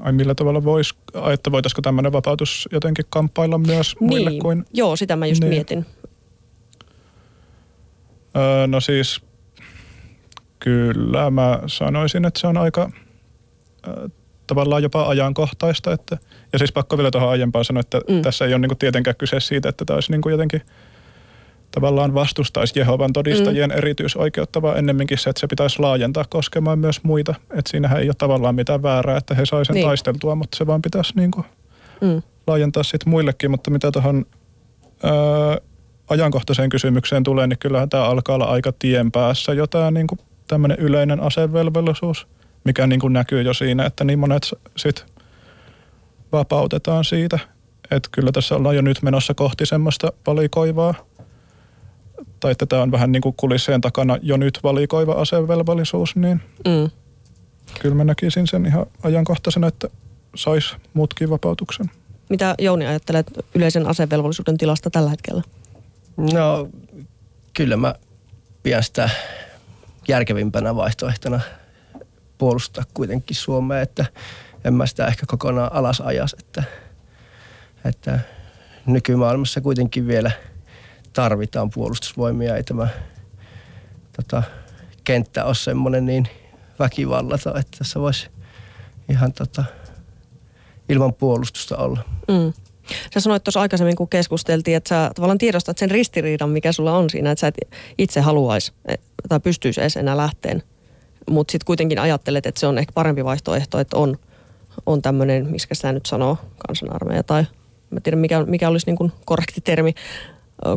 Ai 0.00 0.12
millä 0.12 0.34
tavalla 0.34 0.64
voisi, 0.64 0.94
että 1.32 1.52
voitaisiko 1.52 1.82
tämmöinen 1.82 2.12
vapautus 2.12 2.68
jotenkin 2.72 3.04
kamppailla 3.10 3.58
myös 3.58 3.96
muille 4.00 4.30
niin. 4.30 4.42
kuin... 4.42 4.64
Joo, 4.72 4.96
sitä 4.96 5.16
mä 5.16 5.26
just 5.26 5.40
niin. 5.40 5.50
mietin. 5.50 5.86
Öö, 8.36 8.66
no 8.66 8.80
siis 8.80 9.20
kyllä 10.58 11.30
mä 11.30 11.60
sanoisin, 11.66 12.24
että 12.24 12.40
se 12.40 12.46
on 12.46 12.56
aika 12.56 12.90
tavallaan 14.46 14.82
jopa 14.82 15.08
ajankohtaista. 15.08 15.92
Että, 15.92 16.18
ja 16.52 16.58
siis 16.58 16.72
pakko 16.72 16.96
vielä 16.96 17.10
tuohon 17.10 17.30
aiempaan 17.30 17.64
sanoa, 17.64 17.80
että 17.80 18.00
mm. 18.08 18.22
tässä 18.22 18.44
ei 18.44 18.54
ole 18.54 18.60
niinku 18.60 18.74
tietenkään 18.74 19.16
kyse 19.16 19.40
siitä, 19.40 19.68
että 19.68 19.84
tämä 19.84 19.94
olisi 19.94 20.12
niinku 20.12 20.28
jotenkin– 20.28 20.62
tavallaan 21.74 22.14
vastustaisi 22.14 22.78
Jehovan 22.78 23.12
todistajien 23.12 23.70
mm. 23.70 23.78
erityisoikeutta, 23.78 24.62
vaan 24.62 24.78
ennemminkin 24.78 25.18
se, 25.18 25.30
että 25.30 25.40
se 25.40 25.46
pitäisi 25.46 25.78
laajentaa 25.78 26.24
koskemaan 26.28 26.78
myös 26.78 27.04
muita. 27.04 27.34
Että 27.50 27.70
siinähän 27.70 28.00
ei 28.00 28.08
ole 28.08 28.14
tavallaan 28.18 28.54
mitään 28.54 28.82
väärää, 28.82 29.16
että 29.16 29.34
he 29.34 29.46
saisivat 29.46 29.66
sen 29.66 29.74
niin. 29.74 29.86
taisteltua, 29.86 30.34
mutta 30.34 30.56
se 30.56 30.66
vaan 30.66 30.82
pitäisi 30.82 31.12
niin 31.16 31.30
kuin 31.30 31.46
mm. 32.00 32.22
laajentaa 32.46 32.82
sitten 32.82 33.10
muillekin. 33.10 33.50
Mutta 33.50 33.70
mitä 33.70 33.90
tuohon 33.90 34.26
ajankohtaiseen 36.08 36.70
kysymykseen 36.70 37.22
tulee, 37.22 37.46
niin 37.46 37.58
kyllähän 37.58 37.88
tämä 37.88 38.04
alkaa 38.04 38.34
olla 38.34 38.44
aika 38.44 38.72
tien 38.78 39.12
päässä 39.12 39.52
jo 39.52 39.66
tämä 39.66 39.90
niin 39.90 40.06
tämmöinen 40.48 40.78
yleinen 40.78 41.20
asevelvollisuus, 41.20 42.26
mikä 42.64 42.86
niin 42.86 43.00
kuin 43.00 43.12
näkyy 43.12 43.42
jo 43.42 43.54
siinä, 43.54 43.86
että 43.86 44.04
niin 44.04 44.18
monet 44.18 44.54
sitten 44.76 45.06
vapautetaan 46.32 47.04
siitä. 47.04 47.38
Että 47.90 48.08
kyllä 48.12 48.32
tässä 48.32 48.56
ollaan 48.56 48.76
jo 48.76 48.82
nyt 48.82 49.02
menossa 49.02 49.34
kohti 49.34 49.66
semmoista 49.66 50.12
valikoivaa 50.26 50.94
tai 52.42 52.52
että 52.52 52.66
tämä 52.66 52.82
on 52.82 52.92
vähän 52.92 53.12
niin 53.12 53.22
kuin 53.22 53.34
kulisseen 53.36 53.80
takana 53.80 54.18
jo 54.22 54.36
nyt 54.36 54.58
valikoiva 54.62 55.12
asevelvollisuus, 55.12 56.16
niin 56.16 56.40
mm. 56.68 56.90
kyllä 57.80 57.94
mä 57.94 58.04
näkisin 58.04 58.46
sen 58.46 58.66
ihan 58.66 58.86
ajankohtaisena, 59.02 59.66
että 59.66 59.88
saisi 60.34 60.76
muutkin 60.94 61.30
vapautuksen. 61.30 61.90
Mitä 62.28 62.54
Jouni 62.58 62.86
ajattelet 62.86 63.26
yleisen 63.54 63.86
asevelvollisuuden 63.86 64.58
tilasta 64.58 64.90
tällä 64.90 65.10
hetkellä? 65.10 65.42
No 66.16 66.68
kyllä 67.54 67.76
mä 67.76 67.94
pidän 68.62 68.82
sitä 68.82 69.10
järkevimpänä 70.08 70.76
vaihtoehtona 70.76 71.40
puolustaa 72.38 72.84
kuitenkin 72.94 73.36
Suomea, 73.36 73.80
että 73.80 74.06
en 74.64 74.74
mä 74.74 74.86
sitä 74.86 75.06
ehkä 75.06 75.26
kokonaan 75.26 75.72
alas 75.72 76.00
ajas, 76.00 76.36
että, 76.38 76.64
että 77.84 78.18
nykymaailmassa 78.86 79.60
kuitenkin 79.60 80.06
vielä– 80.06 80.30
tarvitaan 81.12 81.70
puolustusvoimia. 81.70 82.56
Ei 82.56 82.62
tämä 82.62 82.88
tota, 84.16 84.42
kenttä 85.04 85.44
ole 85.44 85.54
semmoinen 85.54 86.06
niin 86.06 86.28
väkivallata, 86.78 87.58
että 87.58 87.78
tässä 87.78 88.00
voisi 88.00 88.28
ihan 89.08 89.32
tota, 89.32 89.64
ilman 90.88 91.14
puolustusta 91.14 91.76
olla. 91.76 92.00
Mm. 92.28 92.52
Sä 93.14 93.20
sanoit 93.20 93.44
tuossa 93.44 93.60
aikaisemmin, 93.60 93.96
kun 93.96 94.08
keskusteltiin, 94.08 94.76
että 94.76 94.88
sä 94.88 95.10
tavallaan 95.14 95.38
tiedostat 95.38 95.78
sen 95.78 95.90
ristiriidan, 95.90 96.50
mikä 96.50 96.72
sulla 96.72 96.96
on 96.96 97.10
siinä, 97.10 97.30
että 97.30 97.40
sä 97.40 97.46
et 97.46 97.58
itse 97.98 98.20
haluaisi 98.20 98.72
e, 98.88 98.94
tai 99.28 99.40
pystyisi 99.40 99.80
edes 99.80 99.96
enää 99.96 100.16
lähteen. 100.16 100.62
Mutta 101.30 101.52
sitten 101.52 101.66
kuitenkin 101.66 101.98
ajattelet, 101.98 102.46
että 102.46 102.60
se 102.60 102.66
on 102.66 102.78
ehkä 102.78 102.92
parempi 102.92 103.24
vaihtoehto, 103.24 103.78
että 103.78 103.96
on, 103.96 104.18
on 104.86 105.02
tämmöinen, 105.02 105.50
miksi 105.50 105.68
sitä 105.72 105.92
nyt 105.92 106.06
sanoo, 106.06 106.38
kansanarmeija 106.66 107.22
tai 107.22 107.44
mä 107.90 108.00
tiedän 108.00 108.18
mikä, 108.18 108.44
mikä 108.44 108.68
olisi 108.68 108.86
niin 108.86 109.12
korrekti 109.24 109.60
termi, 109.60 109.94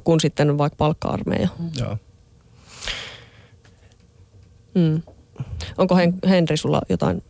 kuin 0.04 0.20
sitten 0.20 0.58
vaikka 0.58 0.76
palkka-armeija. 0.78 1.50
Joo. 1.80 1.98
Mm. 4.76 5.02
Onko 5.78 5.96
Henri 6.30 6.58
sulla 6.58 6.82
jotain, 6.90 7.24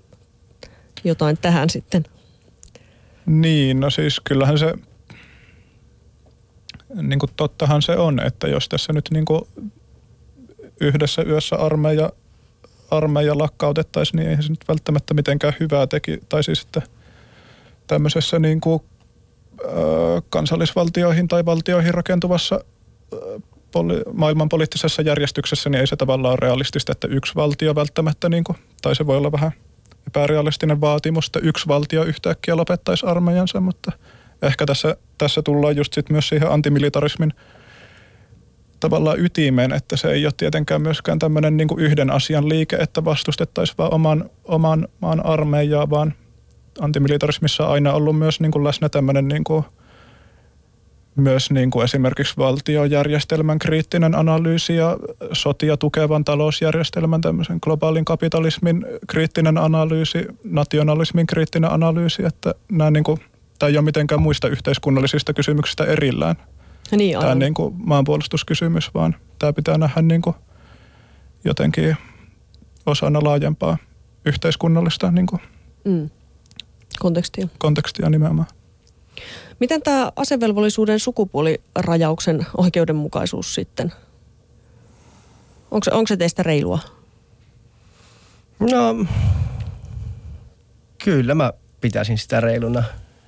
jotain 1.03 1.37
tähän 1.37 1.69
sitten? 1.69 2.05
Niin, 3.25 3.79
no 3.79 3.89
siis 3.89 4.21
kyllähän 4.23 4.59
se, 4.59 4.73
niin 7.01 7.19
kuin 7.19 7.29
tottahan 7.35 7.81
se 7.81 7.91
on, 7.91 8.19
että 8.19 8.47
jos 8.47 8.69
tässä 8.69 8.93
nyt 8.93 9.09
niin 9.11 9.25
kuin 9.25 9.41
yhdessä 10.81 11.21
yössä 11.21 11.55
armeija, 11.55 12.09
armeija 12.91 13.37
lakkautettaisiin, 13.37 14.19
niin 14.19 14.29
ei 14.29 14.43
se 14.43 14.49
nyt 14.49 14.65
välttämättä 14.67 15.13
mitenkään 15.13 15.53
hyvää 15.59 15.87
teki. 15.87 16.19
Tai 16.29 16.43
siis, 16.43 16.61
että 16.61 16.81
tämmöisessä 17.87 18.39
niin 18.39 18.61
kuin 18.61 18.83
kansallisvaltioihin 20.29 21.27
tai 21.27 21.45
valtioihin 21.45 21.93
rakentuvassa 21.93 22.59
poli- 23.71 24.13
maailman 24.13 24.49
poliittisessa 24.49 25.01
järjestyksessä, 25.01 25.69
niin 25.69 25.79
ei 25.79 25.87
se 25.87 25.95
tavallaan 25.95 26.31
ole 26.31 26.39
realistista, 26.41 26.91
että 26.91 27.07
yksi 27.07 27.35
valtio 27.35 27.75
välttämättä, 27.75 28.29
niin 28.29 28.43
kuin, 28.43 28.57
tai 28.81 28.95
se 28.95 29.07
voi 29.07 29.17
olla 29.17 29.31
vähän 29.31 29.51
epärealistinen 30.07 30.81
vaatimus, 30.81 31.25
että 31.25 31.39
yksi 31.43 31.67
valtio 31.67 32.03
yhtäkkiä 32.03 32.57
lopettaisi 32.57 33.05
armeijansa, 33.05 33.61
mutta 33.61 33.91
ehkä 34.41 34.65
tässä, 34.65 34.97
tässä 35.17 35.41
tullaan 35.41 35.75
just 35.75 35.93
sit 35.93 36.09
myös 36.09 36.29
siihen 36.29 36.51
antimilitarismin 36.51 37.33
tavallaan 38.79 39.19
ytimeen, 39.19 39.73
että 39.73 39.97
se 39.97 40.11
ei 40.11 40.25
ole 40.25 40.33
tietenkään 40.37 40.81
myöskään 40.81 41.19
tämmöinen 41.19 41.57
niin 41.57 41.69
yhden 41.77 42.09
asian 42.09 42.49
liike, 42.49 42.75
että 42.75 43.05
vastustettaisiin 43.05 43.77
vaan 43.77 43.93
oman, 43.93 44.29
oman 44.43 44.87
maan 45.01 45.25
armeijaa, 45.25 45.89
vaan 45.89 46.13
antimilitarismissa 46.79 47.65
on 47.65 47.71
aina 47.71 47.93
ollut 47.93 48.19
myös 48.19 48.39
niin 48.39 48.51
kuin 48.51 48.63
läsnä 48.63 48.89
tämmöinen 48.89 49.27
niin 49.27 49.43
kuin, 49.43 49.65
myös 51.15 51.51
niin 51.51 51.71
kuin 51.71 51.83
esimerkiksi 51.83 52.37
valtiojärjestelmän 52.37 53.59
kriittinen 53.59 54.15
analyysi 54.15 54.75
ja 54.75 54.97
sotia 55.33 55.77
tukevan 55.77 56.25
talousjärjestelmän 56.25 57.21
tämmöisen 57.21 57.59
globaalin 57.61 58.05
kapitalismin 58.05 58.85
kriittinen 59.07 59.57
analyysi, 59.57 60.25
nationalismin 60.43 61.27
kriittinen 61.27 61.71
analyysi, 61.71 62.25
että 62.25 62.55
nämä 62.71 62.91
niin 62.91 63.03
kuin, 63.03 63.19
tämä 63.59 63.67
ei 63.67 63.77
ole 63.77 63.85
mitenkään 63.85 64.21
muista 64.21 64.47
yhteiskunnallisista 64.47 65.33
kysymyksistä 65.33 65.83
erillään. 65.83 66.35
Niin, 66.91 67.19
tämä 67.19 67.35
niin 67.35 67.53
kuin 67.53 67.75
maanpuolustuskysymys, 67.77 68.93
vaan 68.93 69.15
tämä 69.39 69.53
pitää 69.53 69.77
nähdä 69.77 70.01
niin 70.01 70.21
kuin 70.21 70.35
jotenkin 71.43 71.97
osana 72.85 73.19
laajempaa 73.23 73.77
yhteiskunnallista 74.25 75.11
niin 75.11 75.27
kuin 75.27 75.41
mm 75.85 76.09
Kontekstia. 76.99 77.47
Kontekstia 77.57 78.09
nimenomaan. 78.09 78.47
Miten 79.59 79.81
tämä 79.81 80.11
asevelvollisuuden 80.15 80.99
sukupuolirajauksen 80.99 82.45
oikeudenmukaisuus 82.57 83.55
sitten? 83.55 83.93
Onko 85.71 85.83
se, 85.83 85.91
onko 85.91 86.07
se 86.07 86.17
teistä 86.17 86.43
reilua? 86.43 86.79
No, 88.59 89.05
kyllä 91.03 91.35
mä 91.35 91.53
pitäisin 91.81 92.17
sitä 92.17 92.39
reiluna. 92.39 92.83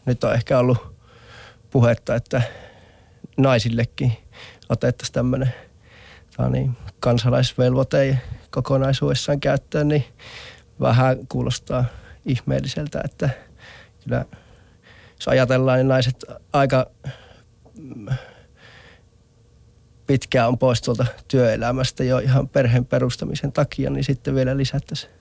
Nyt 0.06 0.24
on 0.24 0.34
ehkä 0.34 0.60
ollut 0.60 0.96
puhetta, 1.70 2.16
että 2.16 2.42
naisillekin 3.38 4.14
otettaisiin 4.70 5.14
tämmöinen 5.14 5.54
niin, 6.50 6.78
kansalaisvelvoite 7.00 8.18
kokonaisuudessaan 8.52 9.40
käyttöön, 9.40 9.88
niin 9.88 10.06
vähän 10.82 11.18
kuulostaa 11.30 11.86
ihmeelliseltä, 12.26 13.02
että– 13.06 13.30
kyllä 14.08 14.26
jos 15.16 15.28
ajatellaan, 15.28 15.78
niin 15.78 15.88
naiset 15.88 16.26
aika 16.54 16.92
pitkään 20.08 20.48
on 20.48 20.58
pois 20.58 20.82
tuolta 20.82 21.06
työelämästä 21.28 22.04
jo 22.04 22.18
ihan 22.18 22.48
perheen 22.50 22.86
perustamisen 22.86 23.52
takia, 23.52 23.90
niin 23.90 24.04
sitten 24.04 24.36
vielä 24.36 24.58
lisättäisiin 24.58 25.12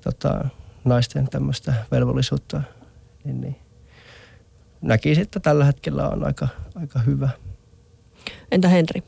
tota, 0.00 0.48
naisten 0.84 1.28
tämmöistä 1.28 1.74
velvollisuutta, 1.90 2.62
niin, 3.24 3.40
niin 3.40 3.56
näkisin, 4.80 5.22
että 5.22 5.40
tällä 5.40 5.64
hetkellä 5.64 6.08
on 6.08 6.24
aika, 6.24 6.48
aika 6.74 6.98
hyvä. 6.98 7.28
Entä 8.50 8.68
Henri? 8.68 9.02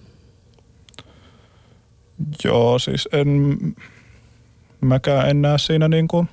Joo, 2.44 2.78
siis 2.78 3.08
en, 3.12 3.58
mäkään 4.80 5.30
en 5.30 5.42
näe 5.42 5.58
siinä 5.58 5.88
niin 5.88 6.08
kuin, 6.08 6.28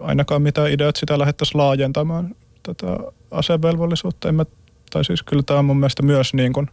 ainakaan 0.00 0.42
mitään 0.42 0.70
ideat 0.70 0.96
sitä 0.96 1.18
lähdettäisiin 1.18 1.58
laajentamaan 1.58 2.34
tätä 2.62 2.86
asevelvollisuutta. 3.30 4.28
En 4.28 4.34
mä, 4.34 4.44
tai 4.90 5.04
siis 5.04 5.22
kyllä 5.22 5.42
tämä 5.42 5.58
on 5.58 5.64
mun 5.64 5.76
mielestä 5.76 6.02
myös 6.02 6.34
niin 6.34 6.52
kuin, 6.52 6.70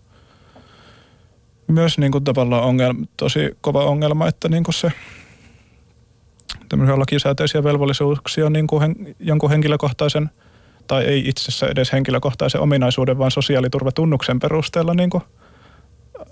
myös 1.68 1.98
niin 1.98 2.12
kuin 2.12 2.24
tavallaan 2.24 2.64
ongelma, 2.64 3.06
tosi 3.18 3.58
kova 3.62 3.86
ongelma, 3.86 4.28
että 4.28 4.50
niin 4.50 4.64
kuin 4.64 4.76
se 4.76 4.92
tämmöisiä 6.70 7.00
lakisääteisiä 7.00 7.64
velvollisuuksia 7.64 8.50
niin 8.50 8.68
kuin 8.68 8.82
hen, 8.82 9.16
jonkun 9.20 9.50
henkilökohtaisen 9.50 10.30
tai 10.88 11.04
ei 11.04 11.30
itse 11.30 11.42
asiassa 11.42 11.68
edes 11.68 11.92
henkilökohtaisen 11.92 12.62
ominaisuuden, 12.62 13.18
vaan 13.18 13.32
sosiaaliturvatunnuksen 13.32 14.40
perusteella 14.40 14.94
niin 14.94 15.10
kuin, 15.10 15.24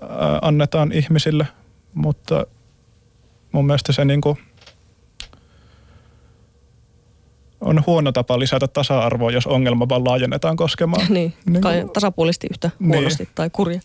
ää, 0.00 0.38
annetaan 0.42 0.92
ihmisille, 0.92 1.48
mutta 1.94 2.46
mun 3.52 3.66
mielestä 3.66 3.92
se 3.92 4.04
niin 4.04 4.20
kuin, 4.20 4.38
on 7.64 7.82
huono 7.86 8.12
tapa 8.12 8.38
lisätä 8.38 8.68
tasa-arvoa, 8.68 9.30
jos 9.30 9.46
ongelma 9.46 9.88
vaan 9.88 10.04
laajennetaan 10.04 10.56
koskemaan. 10.56 11.06
niin, 11.12 11.34
niin 11.46 11.62
kuin- 11.62 11.90
tasapuolisesti 11.92 12.46
yhtä 12.50 12.70
Niin. 12.78 12.92
huonosti 12.92 13.28
tai 13.34 13.50
kurja. 13.50 13.80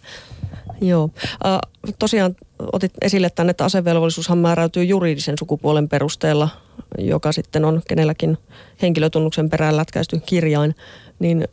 Joo. 0.81 1.09
Äh, 1.45 1.59
tosiaan 1.99 2.35
otit 2.73 2.91
esille 3.01 3.29
tänne, 3.29 3.51
että 3.51 3.65
asevelvollisuushan 3.65 4.37
määräytyy 4.37 4.83
juridisen 4.83 5.35
sukupuolen 5.39 5.89
perusteella, 5.89 6.49
joka 6.97 7.31
sitten 7.31 7.65
on 7.65 7.81
kenelläkin 7.87 8.37
henkilötunnuksen 8.81 9.49
perään 9.49 9.77
lätkäisty 9.77 10.21
kirjain, 10.25 10.75
niin 11.19 11.47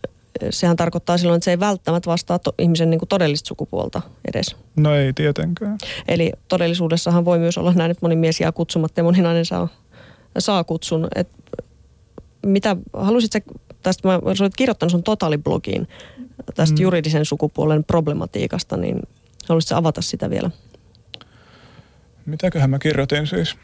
sehän 0.51 0.77
tarkoittaa 0.77 1.18
silloin, 1.18 1.37
että 1.37 1.45
se 1.45 1.51
ei 1.51 1.61
välttämättä 1.61 2.11
vastaa 2.11 2.39
to- 2.39 2.55
ihmisen 2.59 2.91
niin 2.91 2.99
kuin 2.99 3.09
todellista 3.09 3.49
sukupuolta 3.49 4.03
edes. 4.29 4.57
No 4.77 4.95
ei 4.95 5.12
tietenkään. 5.12 5.79
Eli 6.09 6.33
todellisuudessahan 6.49 7.24
voi 7.24 7.39
myös 7.39 7.59
olla 7.59 7.72
näin, 7.72 7.91
että 7.91 8.05
moni 8.05 8.16
mies 8.16 8.41
jää 8.41 8.53
kutsumatta 8.53 9.01
ja 9.01 9.05
moni 9.05 9.22
nainen 9.22 9.45
saa, 9.45 9.68
saa 10.39 10.64
kutsun. 10.64 11.09
Et 11.14 11.29
mitä, 12.47 12.76
haluaisit 12.92 13.32
sä, 13.32 13.40
tästä 13.82 14.09
mä, 14.09 14.20
sä 14.34 14.44
olet 14.44 14.57
kirjoittanut 14.57 14.90
sun 14.90 15.03
totaaliblogiin 15.03 15.88
tästä 16.55 16.76
mm. 16.76 16.82
juridisen 16.82 17.24
sukupuolen 17.24 17.84
problematiikasta, 17.84 18.76
niin 18.76 19.03
haluaisitko 19.49 19.74
avata 19.74 20.03
sitä 20.03 20.30
vielä? 20.30 20.51
Mitäköhän 22.26 22.70
mä 22.70 22.78
kirjoitin 22.78 23.26
siis? 23.26 23.57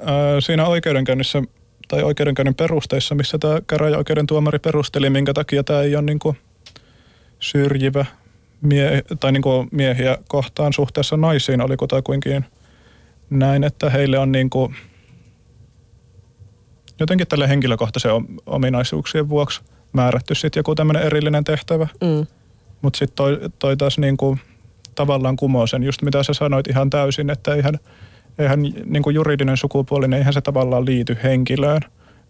Ää, 0.00 0.40
siinä 0.40 0.66
oikeudenkäynnissä 0.66 1.42
tai 1.88 2.02
oikeudenkäynnin 2.02 2.54
perusteissa, 2.54 3.14
missä 3.14 3.38
tämä 3.38 3.60
käräjäoikeuden 3.66 4.26
tuomari 4.26 4.58
perusteli, 4.58 5.10
minkä 5.10 5.32
takia 5.34 5.64
tämä 5.64 5.80
ei 5.80 5.96
ole 5.96 6.04
niinku 6.04 6.36
syrjivä 7.38 8.04
mie- 8.62 9.02
tai 9.20 9.32
niinku 9.32 9.66
miehiä 9.72 10.18
kohtaan 10.28 10.72
suhteessa 10.72 11.16
naisiin, 11.16 11.60
oli 11.60 11.76
kutakuinkin 11.76 12.44
näin, 13.30 13.64
että 13.64 13.90
heille 13.90 14.18
on 14.18 14.32
niinku 14.32 14.72
jotenkin 17.00 17.26
tälle 17.26 17.48
henkilökohtaisen 17.48 18.12
om- 18.12 18.26
ominaisuuksien 18.46 19.28
vuoksi 19.28 19.60
määrätty 19.92 20.34
sitten 20.34 20.60
joku 20.60 20.74
tämmöinen 20.74 21.02
erillinen 21.02 21.44
tehtävä. 21.44 21.88
Mm. 22.00 22.26
Mutta 22.82 22.98
sitten 22.98 23.16
toi, 23.16 23.40
toi 23.58 23.76
taas 23.76 23.98
niinku, 23.98 24.38
tavallaan 24.94 25.36
kumoo 25.36 25.66
sen, 25.66 25.82
just 25.82 26.02
mitä 26.02 26.22
sä 26.22 26.34
sanoit 26.34 26.66
ihan 26.66 26.90
täysin, 26.90 27.30
että 27.30 27.54
eihän, 27.54 27.78
eihän 28.38 28.62
niinku 28.84 29.10
juridinen 29.10 29.56
sukupuoli, 29.56 30.08
niin 30.08 30.18
eihän 30.18 30.32
se 30.32 30.40
tavallaan 30.40 30.86
liity 30.86 31.16
henkilöön 31.22 31.80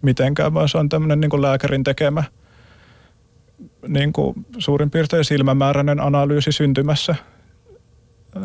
mitenkään, 0.03 0.55
vaan 0.55 0.69
se 0.69 0.79
on 0.79 0.89
tämmöinen 0.89 1.21
niinku 1.21 1.43
lääkärin 1.43 1.85
tekemä 1.85 2.25
niinku 3.89 4.35
suurin 4.59 4.91
piirtein 4.91 5.25
silmämääräinen 5.25 6.01
analyysi 6.01 6.53
syntymässä. 6.53 7.15
Öö, 8.37 8.43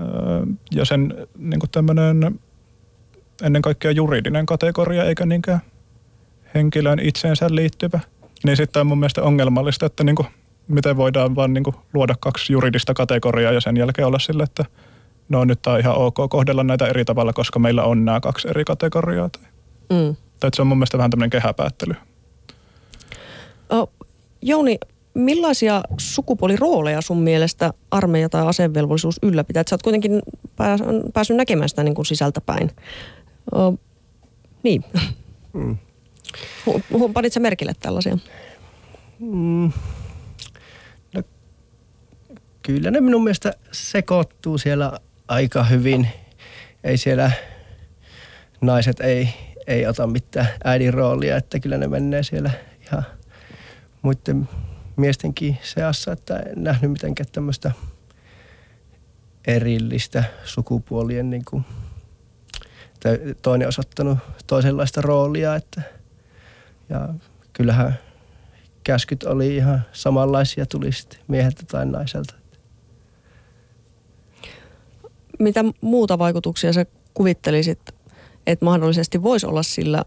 ja 0.71 0.85
sen 0.85 1.27
niinku 1.37 1.67
tämmöinen 1.67 2.39
ennen 3.43 3.61
kaikkea 3.61 3.91
juridinen 3.91 4.45
kategoria, 4.45 5.03
eikä 5.03 5.25
niinkään 5.25 5.61
henkilöön 6.55 6.99
itseensä 6.99 7.47
liittyvä. 7.51 7.99
Niin 8.43 8.57
sitten 8.57 8.79
on 8.79 8.87
mun 8.87 8.99
mielestä 8.99 9.23
ongelmallista, 9.23 9.85
että 9.85 10.03
niinku, 10.03 10.25
miten 10.67 10.97
voidaan 10.97 11.35
vaan 11.35 11.53
niinku 11.53 11.75
luoda 11.93 12.15
kaksi 12.19 12.53
juridista 12.53 12.93
kategoriaa 12.93 13.51
ja 13.51 13.61
sen 13.61 13.77
jälkeen 13.77 14.07
olla 14.07 14.19
sille, 14.19 14.43
että 14.43 14.65
no 15.29 15.45
nyt 15.45 15.67
on 15.67 15.79
ihan 15.79 15.95
ok 15.95 16.15
kohdella 16.29 16.63
näitä 16.63 16.87
eri 16.87 17.05
tavalla, 17.05 17.33
koska 17.33 17.59
meillä 17.59 17.83
on 17.83 18.05
nämä 18.05 18.19
kaksi 18.19 18.47
eri 18.47 18.65
kategoriaa. 18.65 19.29
Tai, 19.29 19.41
Mm. 19.89 20.15
tai 20.39 20.47
että 20.47 20.55
se 20.55 20.61
on 20.61 20.67
mun 20.67 20.77
mielestä 20.77 20.97
vähän 20.97 21.11
tämmöinen 21.11 21.29
kehäpäättely. 21.29 21.93
O, 23.73 23.91
Jouni, 24.41 24.77
millaisia 25.13 25.81
sukupuolirooleja 25.97 27.01
sun 27.01 27.17
mielestä 27.21 27.73
armeija 27.91 28.29
tai 28.29 28.47
asevelvollisuus 28.47 29.19
ylläpitää? 29.23 29.61
Et 29.61 29.67
Sä 29.67 29.73
oot 29.73 29.81
kuitenkin 29.81 30.21
pääs, 30.55 30.79
päässyt 31.13 31.37
näkemään 31.37 31.69
sitä 31.69 31.83
niin 31.83 31.95
kuin 31.95 32.05
sisältäpäin. 32.05 32.71
O, 33.55 33.73
niin. 34.63 34.83
Mm. 35.53 35.77
Hu- 36.65 36.81
hu- 36.93 37.11
Panit 37.13 37.33
sä 37.33 37.39
merkille 37.39 37.73
tällaisia? 37.79 38.17
Mm. 39.19 39.71
No, 41.13 41.23
kyllä 42.61 42.91
ne 42.91 43.01
minun 43.01 43.23
mielestä 43.23 43.53
sekoittuu 43.71 44.57
siellä 44.57 44.99
aika 45.27 45.63
hyvin. 45.63 46.07
Ei 46.83 46.97
siellä 46.97 47.31
naiset 48.61 48.99
ei, 48.99 49.29
ei 49.67 49.87
ota 49.87 50.07
mitään 50.07 50.47
äidin 50.63 50.93
roolia, 50.93 51.37
että 51.37 51.59
kyllä 51.59 51.77
ne 51.77 51.87
menee 51.87 52.23
siellä 52.23 52.51
ihan 52.81 53.05
muiden 54.01 54.49
miestenkin 54.95 55.57
seassa, 55.61 56.11
että 56.11 56.39
en 56.39 56.63
nähnyt 56.63 56.91
mitenkään 56.91 57.29
tämmöistä 57.31 57.71
erillistä 59.47 60.23
sukupuolien 60.43 61.29
niin 61.29 61.45
kuin, 61.45 61.65
toinen 63.41 63.67
osoittanut 63.67 64.17
toisenlaista 64.47 65.01
roolia, 65.01 65.55
että 65.55 65.81
ja 66.91 67.09
kyllähän 67.53 67.99
käskyt 68.83 69.23
oli 69.23 69.55
ihan 69.55 69.81
samanlaisia, 69.91 70.65
tuli 70.65 70.91
sitten 70.91 71.19
mieheltä 71.27 71.63
tai 71.71 71.85
naiselta. 71.85 72.33
Mitä 75.39 75.65
muuta 75.81 76.19
vaikutuksia 76.19 76.73
sä 76.73 76.85
kuvittelisit, 77.13 77.79
että 78.47 78.65
mahdollisesti 78.65 79.23
voisi 79.23 79.45
olla 79.45 79.63
sillä, 79.63 80.05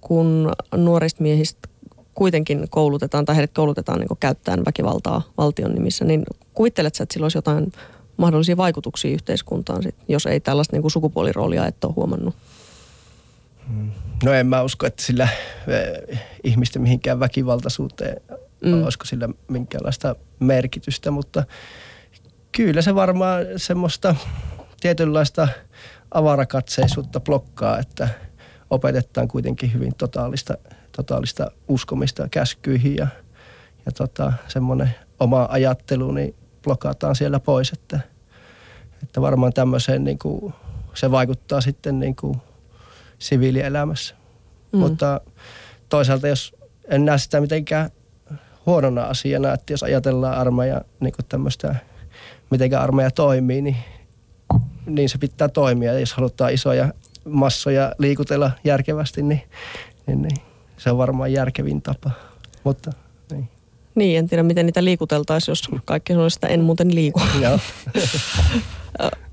kun 0.00 0.52
nuorista 0.76 1.22
miehistä 1.22 1.68
kuitenkin 2.14 2.66
koulutetaan 2.70 3.24
tai 3.24 3.36
heidät 3.36 3.52
koulutetaan 3.54 3.98
niin 3.98 4.08
käyttäen 4.20 4.64
väkivaltaa 4.64 5.22
valtion 5.38 5.74
nimissä, 5.74 6.04
niin 6.04 6.22
kuvittelet 6.54 6.94
sä, 6.94 7.02
että 7.02 7.12
sillä 7.12 7.24
olisi 7.24 7.38
jotain 7.38 7.72
mahdollisia 8.16 8.56
vaikutuksia 8.56 9.10
yhteiskuntaan, 9.10 9.82
jos 10.08 10.26
ei 10.26 10.40
tällaista 10.40 10.76
niin 10.76 10.90
sukupuoliroolia 10.90 11.66
et 11.66 11.84
ole 11.84 11.92
huomannut? 11.96 12.34
No 14.24 14.32
en 14.32 14.46
mä 14.46 14.62
usko, 14.62 14.86
että 14.86 15.02
sillä 15.02 15.28
eh, 16.08 16.20
ihmisten 16.44 16.82
mihinkään 16.82 17.20
väkivaltaisuuteen 17.20 18.20
Mm. 18.60 18.70
mm. 18.70 18.82
olisiko 18.82 19.04
sillä 19.04 19.28
minkäänlaista 19.48 20.16
merkitystä, 20.40 21.10
mutta 21.10 21.44
kyllä 22.52 22.82
se 22.82 22.94
varmaan 22.94 23.44
semmoista 23.56 24.14
tietynlaista 24.80 25.48
avarakatseisuutta 26.10 27.20
blokkaa, 27.20 27.78
että 27.78 28.08
opetetaan 28.70 29.28
kuitenkin 29.28 29.72
hyvin 29.72 29.94
totaalista, 29.98 30.54
totaalista 30.96 31.50
uskomista 31.68 32.28
käskyihin 32.28 32.96
ja, 32.96 33.06
ja 33.86 33.92
tota, 33.92 34.32
semmoinen 34.48 34.94
oma 35.20 35.48
ajattelu 35.50 36.10
niin 36.10 36.34
blokataan 36.62 37.16
siellä 37.16 37.40
pois, 37.40 37.72
että, 37.72 38.00
että 39.02 39.20
varmaan 39.20 39.52
tämmöiseen 39.52 40.04
niin 40.04 40.18
kuin, 40.18 40.54
se 40.94 41.10
vaikuttaa 41.10 41.60
sitten 41.60 42.00
niin 42.00 42.16
kuin 42.16 42.36
siviilielämässä. 43.18 44.14
Mm. 44.72 44.78
Mutta 44.78 45.20
toisaalta 45.88 46.28
jos 46.28 46.54
en 46.88 47.04
näe 47.04 47.18
sitä 47.18 47.40
mitenkään 47.40 47.90
huonona 48.66 49.04
asiana, 49.04 49.52
että 49.52 49.72
jos 49.72 49.82
ajatellaan 49.82 50.38
armeija 50.38 50.80
niin 51.00 51.14
tämmöistä, 51.28 51.76
miten 52.50 52.78
armeija 52.78 53.10
toimii, 53.10 53.62
niin, 53.62 53.76
niin 54.86 55.08
se 55.08 55.18
pitää 55.18 55.48
toimia. 55.48 55.92
Ja 55.92 56.00
jos 56.00 56.14
halutaan 56.14 56.52
isoja 56.52 56.92
massoja 57.24 57.92
liikutella 57.98 58.50
järkevästi, 58.64 59.22
niin, 59.22 59.42
niin, 60.06 60.22
niin 60.22 60.36
se 60.76 60.90
on 60.90 60.98
varmaan 60.98 61.32
järkevin 61.32 61.82
tapa. 61.82 62.10
Mutta 62.64 62.92
niin. 63.30 63.48
Niin, 63.94 64.18
en 64.18 64.28
tiedä 64.28 64.42
miten 64.42 64.66
niitä 64.66 64.84
liikuteltaisiin, 64.84 65.52
jos 65.52 65.62
kaikki 65.84 66.12
sanoisi, 66.12 66.36
että 66.36 66.46
en 66.46 66.60
muuten 66.60 66.94
liiku. 66.94 67.20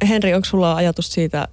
Henri, 0.09 0.33
onko 0.33 0.45
sulla 0.45 0.75
ajatus 0.75 1.13
siitä, 1.13 1.47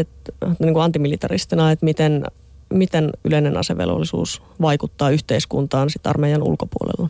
että 0.00 0.32
niin 0.58 0.74
kuin 0.74 0.84
antimilitaristina, 0.84 1.70
että 1.70 1.84
miten, 1.84 2.24
miten 2.70 3.10
yleinen 3.24 3.56
asevelvollisuus 3.56 4.42
vaikuttaa 4.60 5.10
yhteiskuntaan 5.10 5.90
sit 5.90 6.06
armeijan 6.06 6.42
ulkopuolella? 6.42 7.08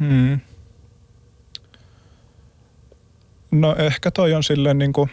Hmm. 0.00 0.40
No 3.50 3.76
ehkä 3.78 4.10
toi 4.10 4.34
on 4.34 4.42
silleen 4.42 4.78
niin 4.78 4.92
kuin, 4.92 5.10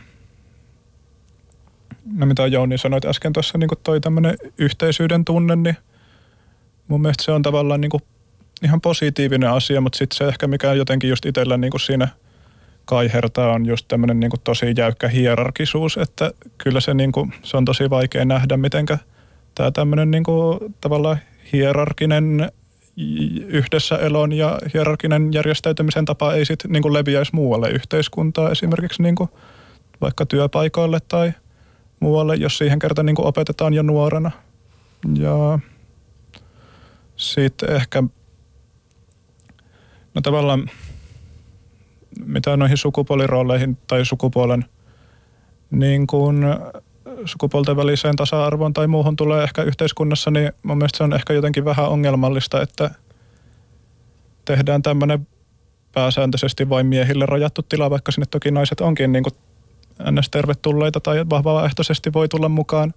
no 2.13 2.25
mitä 2.25 2.47
Jouni 2.47 2.77
sanoit 2.77 3.05
äsken 3.05 3.33
tuossa, 3.33 3.57
niin 3.57 3.69
toi 3.83 4.01
tämmöinen 4.01 4.37
yhteisyyden 4.57 5.25
tunne, 5.25 5.55
niin 5.55 5.77
mun 6.87 7.01
mielestä 7.01 7.23
se 7.23 7.31
on 7.31 7.41
tavallaan 7.41 7.81
niin 7.81 7.89
kuin 7.89 8.03
ihan 8.63 8.81
positiivinen 8.81 9.49
asia, 9.49 9.81
mutta 9.81 9.97
sitten 9.97 10.17
se 10.17 10.27
ehkä 10.27 10.47
mikä 10.47 10.73
jotenkin 10.73 11.09
just 11.09 11.25
itsellä 11.25 11.57
niin 11.57 11.71
kuin 11.71 11.81
siinä 11.81 12.07
kaihertaa 12.91 13.51
on 13.51 13.65
just 13.65 13.87
tämmöinen 13.87 14.19
niin 14.19 14.29
kuin 14.29 14.41
tosi 14.43 14.73
jäykkä 14.77 15.07
hierarkisuus, 15.07 15.97
että 15.97 16.31
kyllä 16.57 16.79
se, 16.79 16.93
niin 16.93 17.11
kuin, 17.11 17.33
se 17.43 17.57
on 17.57 17.65
tosi 17.65 17.89
vaikea 17.89 18.25
nähdä, 18.25 18.57
mitenkä 18.57 18.97
tämä 19.55 19.71
tämmöinen 19.71 20.11
niin 20.11 20.23
kuin, 20.23 20.75
tavallaan 20.81 21.17
hierarkinen 21.53 22.51
yhdessä 23.47 23.97
elon 23.97 24.33
ja 24.33 24.59
hierarkinen 24.73 25.33
järjestäytymisen 25.33 26.05
tapa 26.05 26.33
ei 26.33 26.45
sitten 26.45 26.71
niin 26.71 26.93
leviäisi 26.93 27.35
muualle 27.35 27.69
yhteiskuntaa, 27.69 28.51
esimerkiksi 28.51 29.03
niin 29.03 29.15
kuin 29.15 29.29
vaikka 30.01 30.25
työpaikoille 30.25 30.99
tai 31.07 31.33
muualle, 31.99 32.35
jos 32.35 32.57
siihen 32.57 32.79
kerta 32.79 33.03
niin 33.03 33.15
opetetaan 33.21 33.73
jo 33.73 33.81
nuorena. 33.83 34.31
Ja 35.13 35.59
sitten 37.15 37.75
ehkä, 37.75 38.03
no 40.13 40.21
tavallaan 40.21 40.69
mitä 42.25 42.57
noihin 42.57 42.77
sukupuolirooleihin 42.77 43.77
tai 43.87 44.05
sukupuolen 44.05 44.65
niin 45.71 46.07
kuin 46.07 46.45
sukupuolten 47.25 47.77
väliseen 47.77 48.15
tasa-arvoon 48.15 48.73
tai 48.73 48.87
muuhun 48.87 49.15
tulee 49.15 49.43
ehkä 49.43 49.63
yhteiskunnassa, 49.63 50.31
niin 50.31 50.51
mun 50.63 50.77
mielestä 50.77 50.97
se 50.97 51.03
on 51.03 51.13
ehkä 51.13 51.33
jotenkin 51.33 51.65
vähän 51.65 51.89
ongelmallista, 51.89 52.61
että 52.61 52.91
tehdään 54.45 54.81
tämmöinen 54.81 55.27
pääsääntöisesti 55.93 56.69
vain 56.69 56.85
miehille 56.85 57.25
rajattu 57.25 57.61
tila, 57.61 57.89
vaikka 57.89 58.11
sinne 58.11 58.25
toki 58.31 58.51
naiset 58.51 58.81
onkin 58.81 59.11
niin 59.11 59.23
kuin 59.23 59.33
ns. 60.11 60.29
tervetulleita 60.29 60.99
tai 60.99 61.25
vahvaehtoisesti 61.29 62.13
voi 62.13 62.27
tulla 62.27 62.49
mukaan. 62.49 62.93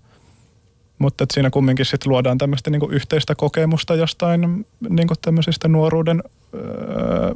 Mutta 0.98 1.26
siinä 1.32 1.50
kumminkin 1.50 1.86
sitten 1.86 2.12
luodaan 2.12 2.38
tämmöistä 2.38 2.70
niin 2.70 2.90
yhteistä 2.90 3.34
kokemusta 3.34 3.94
jostain 3.94 4.66
niin 4.88 5.08
tämmöisistä 5.22 5.68
nuoruuden, 5.68 6.22
öö, 6.54 7.32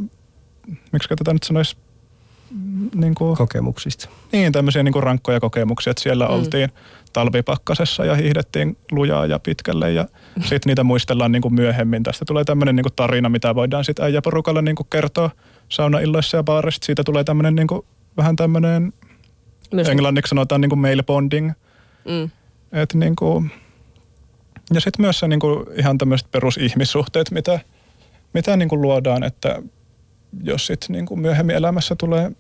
miksi 0.93 1.09
tätä 1.09 1.33
nyt 1.33 1.43
sanoisi, 1.43 1.77
niin 2.95 3.15
kuin, 3.15 3.37
kokemuksista. 3.37 4.09
Niin, 4.33 4.53
tämmöisiä 4.53 4.83
niin 4.83 4.93
kuin 4.93 5.03
rankkoja 5.03 5.41
kokemuksia, 5.41 5.91
että 5.91 6.03
siellä 6.03 6.27
mm. 6.27 6.35
oltiin 6.35 6.69
talvipakkasessa 7.13 8.05
ja 8.05 8.15
hiihdettiin 8.15 8.77
lujaa 8.91 9.27
ja 9.27 9.39
pitkälle 9.39 9.93
ja 9.93 10.09
sitten 10.41 10.71
niitä 10.71 10.85
muistellaan 10.85 11.33
niin 11.33 11.43
kuin 11.43 11.55
myöhemmin. 11.55 12.03
Tästä 12.03 12.25
tulee 12.25 12.45
tämmöinen 12.45 12.77
niin 12.77 12.85
kuin 12.85 12.93
tarina, 12.97 13.29
mitä 13.29 13.55
voidaan 13.55 13.85
sitten 13.85 14.05
äijäporukalle 14.05 14.63
niin 14.63 14.77
kuin 14.77 14.87
kertoa 14.91 15.31
saunailloissa 15.69 16.37
ja 16.37 16.43
baarissa. 16.43 16.87
Siitä 16.87 17.05
tulee 17.05 17.25
tämmöinen 17.25 17.55
niin 17.55 17.67
kuin, 17.67 17.83
vähän 18.17 18.37
tämmöinen, 18.37 18.93
Myös 19.73 19.89
englanniksi 19.89 20.31
sanotaan 20.31 20.61
niin 20.61 20.71
kuin 20.71 20.81
male 20.81 21.03
bonding. 21.03 21.53
Mm. 22.05 22.31
Et 22.73 22.95
niin 22.95 23.17
kuin, 23.17 23.51
ja 24.75 24.81
sitten 24.81 25.03
myös 25.05 25.19
se 25.19 25.29
niin 25.29 25.41
kuin 25.41 25.67
ihan 25.79 25.99
tämmöiset 25.99 26.31
perusihmissuhteet, 26.31 27.31
mitä, 27.31 27.61
mitä 28.33 28.57
niin 28.57 28.69
kuin 28.69 28.83
luodaan, 28.83 29.23
että 29.23 29.63
jos 30.43 30.67
sitten 30.67 30.93
niin 30.93 31.07
kuin 31.07 31.21
myöhemmin 31.21 31.57
elämässä 31.57 31.97
tulee 31.97 32.33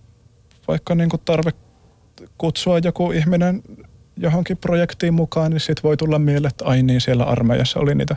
vaikka 0.68 0.94
niin 0.94 1.10
kuin 1.10 1.22
tarve 1.24 1.50
kutsua 2.38 2.78
joku 2.78 3.12
ihminen 3.12 3.62
johonkin 4.16 4.56
projektiin 4.56 5.14
mukaan, 5.14 5.50
niin 5.50 5.60
sitten 5.60 5.82
voi 5.82 5.96
tulla 5.96 6.18
mieleen, 6.18 6.50
että 6.50 6.64
ai 6.64 6.82
niin, 6.82 7.00
siellä 7.00 7.24
armeijassa 7.24 7.80
oli 7.80 7.94
niitä, 7.94 8.16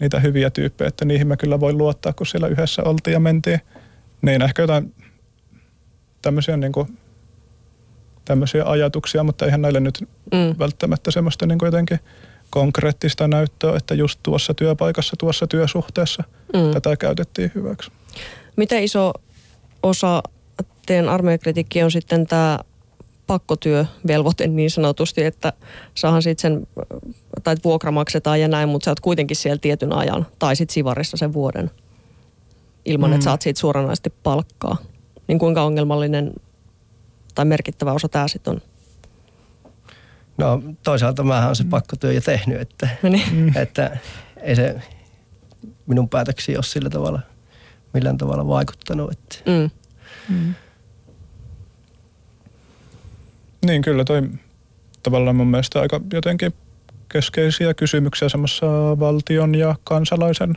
niitä 0.00 0.20
hyviä 0.20 0.50
tyyppejä, 0.50 0.88
että 0.88 1.04
niihin 1.04 1.26
mä 1.26 1.36
kyllä 1.36 1.60
voin 1.60 1.78
luottaa, 1.78 2.12
kun 2.12 2.26
siellä 2.26 2.48
yhdessä 2.48 2.82
oltiin 2.82 3.12
ja 3.12 3.20
mentiin. 3.20 3.60
Niin 4.22 4.42
ehkä 4.42 4.62
jotain 4.62 4.94
tämmöisiä, 6.22 6.56
niin 6.56 6.72
kuin, 6.72 6.98
tämmöisiä 8.24 8.64
ajatuksia, 8.64 9.22
mutta 9.22 9.44
eihän 9.44 9.62
näille 9.62 9.80
nyt 9.80 10.08
mm. 10.32 10.58
välttämättä 10.58 11.10
semmoista 11.10 11.46
niin 11.46 11.58
kuin 11.58 11.66
jotenkin 11.66 11.98
konkreettista 12.50 13.28
näyttöä, 13.28 13.76
että 13.76 13.94
just 13.94 14.20
tuossa 14.22 14.54
työpaikassa, 14.54 15.16
tuossa 15.18 15.46
työsuhteessa 15.46 16.24
mm. 16.52 16.72
tätä 16.72 16.96
käytettiin 16.96 17.52
hyväksi. 17.54 17.90
Miten 18.56 18.82
iso 18.82 19.12
osa 19.82 20.22
teidän 20.86 21.08
armeijakritiikki 21.08 21.82
on 21.82 21.90
sitten 21.90 22.26
tämä 22.26 22.58
pakkotyövelvoite 23.26 24.46
niin 24.46 24.70
sanotusti, 24.70 25.24
että 25.24 25.52
saahan 25.94 26.22
sitten 26.22 26.52
sen, 26.52 26.66
tai 27.42 27.56
vuokra 27.64 27.90
maksetaan 27.90 28.40
ja 28.40 28.48
näin, 28.48 28.68
mutta 28.68 28.84
sä 28.84 28.90
oot 28.90 29.00
kuitenkin 29.00 29.36
siellä 29.36 29.58
tietyn 29.58 29.92
ajan, 29.92 30.26
tai 30.38 30.56
sitten 30.56 30.74
sivarissa 30.74 31.16
sen 31.16 31.32
vuoden, 31.32 31.70
ilman 32.84 33.10
mm. 33.10 33.14
että 33.14 33.24
saat 33.24 33.42
siitä 33.42 33.60
suoranaisesti 33.60 34.10
palkkaa. 34.22 34.76
Niin 35.28 35.38
kuinka 35.38 35.62
ongelmallinen 35.62 36.32
tai 37.34 37.44
merkittävä 37.44 37.92
osa 37.92 38.08
tämä 38.08 38.28
sitten 38.28 38.54
on? 38.54 38.60
No 40.38 40.62
toisaalta 40.82 41.22
mä 41.22 41.46
oon 41.46 41.56
se 41.56 41.64
pakkotyö 41.70 42.12
jo 42.12 42.20
tehnyt, 42.20 42.60
että, 42.60 42.88
niin. 43.02 43.52
että 43.62 43.98
ei 44.36 44.56
se 44.56 44.76
minun 45.86 46.08
päätöksiä 46.08 46.58
ole 46.58 46.62
sillä 46.62 46.90
tavalla– 46.90 47.20
millään 47.94 48.18
tavalla 48.18 48.46
vaikuttanut. 48.46 49.12
Että. 49.12 49.50
Mm. 49.50 49.70
Mm. 50.28 50.54
Niin 53.66 53.82
kyllä 53.82 54.04
toi 54.04 54.22
tavallaan 55.02 55.36
mun 55.36 55.46
mielestä 55.46 55.80
aika 55.80 56.00
jotenkin 56.12 56.52
keskeisiä 57.08 57.74
kysymyksiä 57.74 58.28
semmoisessa 58.28 58.66
valtion 59.00 59.54
ja 59.54 59.74
kansalaisen 59.84 60.56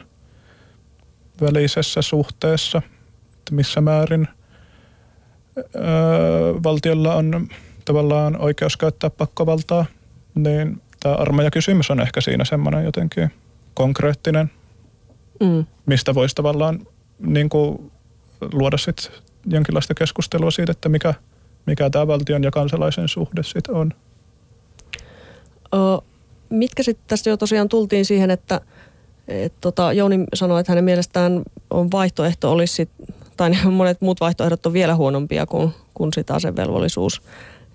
välisessä 1.41 2.01
suhteessa, 2.01 2.81
että 3.37 3.55
missä 3.55 3.81
määrin 3.81 4.27
öö, 5.57 5.73
valtiolla 6.63 7.15
on 7.15 7.47
tavallaan 7.85 8.41
oikeus 8.41 8.77
käyttää 8.77 9.09
pakkovaltaa, 9.09 9.85
niin 10.35 10.81
tämä 10.99 11.15
armeijakysymys 11.15 11.91
on 11.91 11.99
ehkä 11.99 12.21
siinä 12.21 12.45
semmoinen 12.45 12.85
jotenkin 12.85 13.31
konkreettinen, 13.73 14.51
mm. 15.39 15.65
mistä 15.85 16.15
voisi 16.15 16.35
tavallaan 16.35 16.79
niin 17.19 17.49
kuin 17.49 17.91
luoda 18.53 18.77
sit 18.77 19.11
jonkinlaista 19.45 19.93
keskustelua 19.93 20.51
siitä, 20.51 20.71
että 20.71 20.89
mikä, 20.89 21.13
mikä 21.65 21.89
tämä 21.89 22.07
valtion 22.07 22.43
ja 22.43 22.51
kansalaisen 22.51 23.07
suhde 23.07 23.43
sitten 23.43 23.75
on. 23.75 23.93
O, 25.75 26.03
mitkä 26.49 26.83
sitten 26.83 27.05
tästä 27.07 27.29
jo 27.29 27.37
tosiaan 27.37 27.69
tultiin 27.69 28.05
siihen, 28.05 28.31
että 28.31 28.61
et 29.27 29.53
tota, 29.61 29.93
Jouni 29.93 30.23
sanoi, 30.33 30.59
että 30.59 30.71
hänen 30.71 30.83
mielestään 30.83 31.41
on 31.69 31.91
vaihtoehto 31.91 32.51
olisi 32.51 32.73
sit, 32.73 32.89
tai 33.37 33.51
monet 33.71 34.01
muut 34.01 34.19
vaihtoehdot 34.19 34.65
on 34.65 34.73
vielä 34.73 34.95
huonompia 34.95 35.45
kuin, 35.45 35.73
kuin 35.93 36.13
sitä 36.13 36.33
asevelvollisuus. 36.33 37.21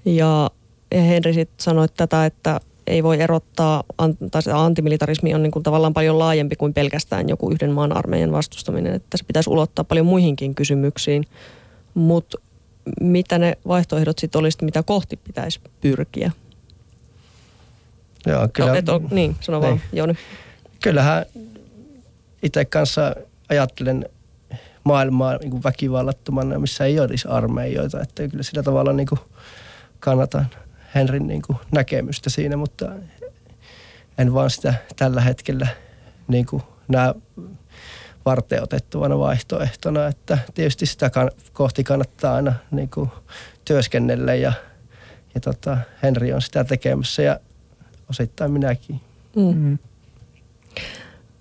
Ja 0.04 0.50
Henri 0.94 1.34
sitten 1.34 1.64
sanoi 1.64 1.88
tätä, 1.88 2.26
että 2.26 2.60
ei 2.92 3.02
voi 3.02 3.20
erottaa, 3.20 3.84
tai 4.30 4.42
antimilitarismi 4.52 5.34
on 5.34 5.42
niin 5.42 5.50
kuin 5.50 5.62
tavallaan 5.62 5.94
paljon 5.94 6.18
laajempi 6.18 6.56
kuin 6.56 6.74
pelkästään 6.74 7.28
joku 7.28 7.50
yhden 7.50 7.72
maan 7.72 7.96
armeijan 7.96 8.32
vastustaminen, 8.32 8.94
että 8.94 9.16
se 9.16 9.24
pitäisi 9.24 9.50
ulottaa 9.50 9.84
paljon 9.84 10.06
muihinkin 10.06 10.54
kysymyksiin. 10.54 11.26
Mutta 11.94 12.38
mitä 13.00 13.38
ne 13.38 13.58
vaihtoehdot 13.68 14.18
sitten 14.18 14.38
olisi, 14.38 14.64
mitä 14.64 14.82
kohti 14.82 15.16
pitäisi 15.16 15.60
pyrkiä? 15.80 16.32
Joo, 18.26 18.48
kyllä. 18.52 18.70
No, 18.70 18.76
et 18.76 18.88
ole, 18.88 19.02
niin, 19.10 19.36
sano 19.40 19.60
niin. 19.60 19.68
vaan, 19.68 19.80
Jouni. 19.92 20.14
Kyllähän 20.82 21.26
itse 22.42 22.64
kanssa 22.64 23.16
ajattelen 23.48 24.06
maailmaa 24.84 25.36
niin 25.36 25.50
kuin 25.50 25.62
väkivallattomana, 25.62 26.58
missä 26.58 26.84
ei 26.84 27.00
olisi 27.00 27.28
armeijoita. 27.28 28.00
Että 28.00 28.28
kyllä 28.28 28.42
sillä 28.42 28.62
tavalla 28.62 28.92
niin 28.92 29.08
kuin 29.08 29.20
kannatan 30.00 30.46
Henrin 30.94 31.26
niin 31.26 31.42
kuin 31.42 31.58
näkemystä 31.72 32.30
siinä, 32.30 32.56
mutta 32.56 32.92
en 34.18 34.34
vaan 34.34 34.50
sitä 34.50 34.74
tällä 34.96 35.20
hetkellä 35.20 35.66
niin 36.28 36.46
kuin 36.46 36.62
näe 36.88 37.14
varteenotettuvana 38.24 39.18
vaihtoehtona, 39.18 40.06
että 40.06 40.38
tietysti 40.54 40.86
sitä 40.86 41.10
kohti 41.52 41.84
kannattaa 41.84 42.34
aina 42.34 42.54
niin 42.70 42.90
kuin 42.90 43.10
työskennellä 43.64 44.34
ja, 44.34 44.52
ja 45.34 45.40
tota, 45.40 45.78
Henri 46.02 46.32
on 46.32 46.42
sitä 46.42 46.64
tekemässä 46.64 47.22
ja 47.22 47.40
osittain 48.10 48.52
minäkin. 48.52 49.00
Mm. 49.36 49.54
Mm. 49.54 49.78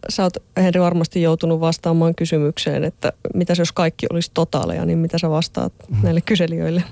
Sä 0.10 0.24
oot 0.24 0.38
Henri 0.58 0.82
varmasti 0.82 1.22
joutunut 1.22 1.60
vastaamaan 1.60 2.16
kysymykseen, 2.16 2.84
että 2.84 3.14
mitä 3.34 3.54
jos 3.58 3.72
kaikki 3.72 4.08
olisi 4.10 4.32
totaaleja, 4.34 4.86
niin 4.86 4.98
mitä 4.98 5.18
sä 5.18 5.30
vastaat 5.30 5.74
mm. 5.90 5.98
näille 6.04 6.22
kyselijöille? 6.22 6.84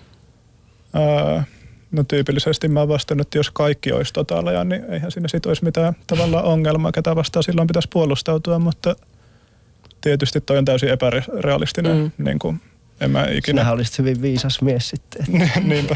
Uh 0.93 1.58
No 1.91 2.03
tyypillisesti 2.03 2.67
mä 2.67 2.79
oon 2.79 2.89
vastannut, 2.89 3.27
että 3.27 3.37
jos 3.37 3.51
kaikki 3.51 3.91
olisi 3.91 4.13
totaaleja, 4.13 4.63
niin 4.63 4.83
eihän 4.89 5.11
siinä 5.11 5.27
sit 5.27 5.45
olisi 5.45 5.63
mitään 5.63 5.95
tavallaan 6.07 6.45
ongelmaa, 6.45 6.91
ketä 6.91 7.15
vastaan 7.15 7.43
silloin 7.43 7.67
pitäisi 7.67 7.87
puolustautua, 7.93 8.59
mutta 8.59 8.95
tietysti 10.01 10.41
toi 10.41 10.57
on 10.57 10.65
täysin 10.65 10.89
epärealistinen. 10.89 11.97
Mm. 11.97 12.25
Niin 12.25 12.39
kuin, 12.39 12.61
en 13.01 13.11
mä 13.11 13.23
ikinä... 13.23 13.41
Sinähän 13.45 13.73
olisit 13.73 13.97
hyvin 13.97 14.21
viisas 14.21 14.61
mies 14.61 14.89
sitten. 14.89 15.25
Niinpä. 15.63 15.95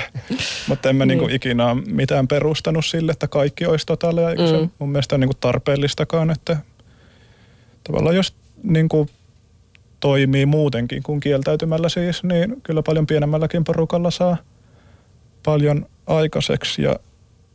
Mutta 0.67 0.89
en 0.89 0.95
mä 0.95 1.05
niin. 1.05 1.19
niin 1.19 1.29
ikinä 1.29 1.75
mitään 1.87 2.27
perustanut 2.27 2.85
sille, 2.85 3.11
että 3.11 3.27
kaikki 3.27 3.65
olisi 3.65 3.85
totaaleja, 3.85 4.29
eikä 4.29 4.43
mm. 4.43 4.49
se 4.49 4.69
mun 4.79 4.89
mielestä 4.89 5.17
niin 5.17 5.29
tarpeellistakaan, 5.39 6.31
että 6.31 6.57
tavallaan 7.83 8.15
jos 8.15 8.35
niin 8.63 8.89
kuin 8.89 9.09
toimii 9.99 10.45
muutenkin 10.45 11.03
kuin 11.03 11.19
kieltäytymällä 11.19 11.89
siis, 11.89 12.23
niin 12.23 12.61
kyllä 12.63 12.83
paljon 12.83 13.07
pienemmälläkin 13.07 13.63
porukalla 13.63 14.11
saa– 14.11 14.37
paljon 15.43 15.85
aikaiseksi 16.07 16.81
ja 16.81 16.95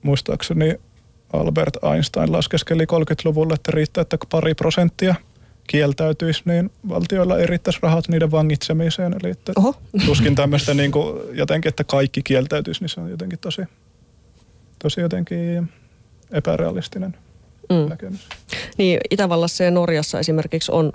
muistaakseni 0.02 0.74
Albert 1.32 1.76
Einstein 1.92 2.32
laskeskeli 2.32 2.84
30-luvulla, 2.84 3.54
että 3.54 3.70
riittää, 3.72 4.02
että 4.02 4.16
pari 4.30 4.54
prosenttia 4.54 5.14
kieltäytyisi, 5.66 6.42
niin 6.44 6.70
valtioilla 6.88 7.38
ei 7.38 7.46
riittäisi 7.46 7.78
rahat 7.82 8.08
niiden 8.08 8.30
vangitsemiseen. 8.30 9.14
Eli 9.22 9.30
että 9.30 9.52
Oho. 9.56 9.74
tuskin 10.06 10.34
tämmöistä 10.34 10.74
niin 10.74 10.92
kuin 10.92 11.20
jotenkin, 11.32 11.68
että 11.68 11.84
kaikki 11.84 12.22
kieltäytyisi, 12.22 12.80
niin 12.80 12.88
se 12.88 13.00
on 13.00 13.10
jotenkin 13.10 13.38
tosi, 13.38 13.62
tosi 14.82 15.00
jotenkin 15.00 15.68
epärealistinen 16.30 17.16
Mm. 17.68 17.88
näkemys. 17.88 18.28
Niin, 18.78 19.00
Itävallassa 19.10 19.64
ja 19.64 19.70
Norjassa 19.70 20.20
esimerkiksi 20.20 20.72
on 20.72 20.92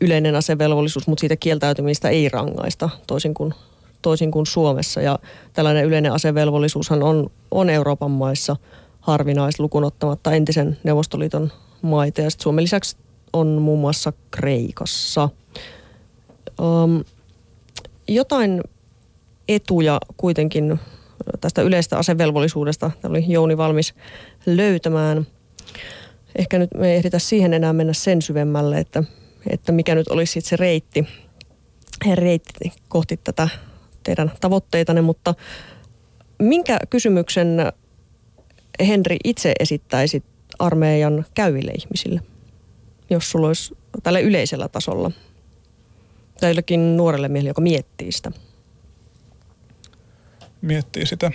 yleinen 0.00 0.34
asevelvollisuus, 0.36 1.06
mutta 1.06 1.20
siitä 1.20 1.36
kieltäytymistä 1.36 2.08
ei 2.08 2.28
rangaista, 2.28 2.90
toisin 3.06 3.34
kuin, 3.34 3.54
toisin 4.02 4.30
kuin 4.30 4.46
Suomessa. 4.46 5.00
Ja 5.00 5.18
tällainen 5.52 5.84
yleinen 5.84 6.12
asevelvollisuushan 6.12 7.02
on, 7.02 7.30
on 7.50 7.70
Euroopan 7.70 8.10
maissa 8.10 8.56
harvinais 9.00 9.60
lukunottamatta 9.60 10.32
entisen 10.32 10.78
Neuvostoliiton 10.84 11.52
maita. 11.82 12.20
Ja 12.20 12.30
Suomen 12.38 12.64
lisäksi 12.64 12.96
on 13.32 13.46
muun 13.46 13.80
muassa 13.80 14.12
Kreikassa. 14.30 15.28
Um, 16.60 17.04
jotain 18.08 18.60
etuja 19.48 20.00
kuitenkin 20.16 20.80
tästä 21.40 21.62
yleistä 21.62 21.98
asevelvollisuudesta. 21.98 22.90
Täällä 23.00 23.16
oli 23.16 23.32
Jouni 23.32 23.56
valmis 23.56 23.94
löytämään. 24.46 25.26
Ehkä 26.38 26.58
nyt 26.58 26.70
me 26.74 26.90
ei 26.90 26.96
ehditä 26.96 27.18
siihen 27.18 27.54
enää 27.54 27.72
mennä 27.72 27.92
sen 27.92 28.22
syvemmälle, 28.22 28.78
että, 28.78 29.04
että 29.50 29.72
mikä 29.72 29.94
nyt 29.94 30.08
olisi 30.08 30.32
sit 30.32 30.44
se 30.44 30.56
reitti, 30.56 31.06
reitti 32.14 32.72
kohti 32.88 33.20
tätä 33.24 33.48
teidän 34.02 34.32
tavoitteitanne, 34.40 35.02
mutta 35.02 35.34
minkä 36.38 36.78
kysymyksen 36.90 37.72
Henri 38.86 39.16
itse 39.24 39.52
esittäisit 39.60 40.24
armeijan 40.58 41.26
käyville 41.34 41.70
ihmisille, 41.70 42.20
jos 43.10 43.30
sulla 43.30 43.46
olisi 43.46 43.76
tällä 44.02 44.18
yleisellä 44.18 44.68
tasolla 44.68 45.10
tai 46.40 46.50
jollekin 46.50 46.96
nuorelle 46.96 47.28
miehelle, 47.28 47.50
joka 47.50 47.60
miettii 47.60 48.12
sitä? 48.12 48.32
Miettii 50.62 51.06
sitä. 51.06 51.30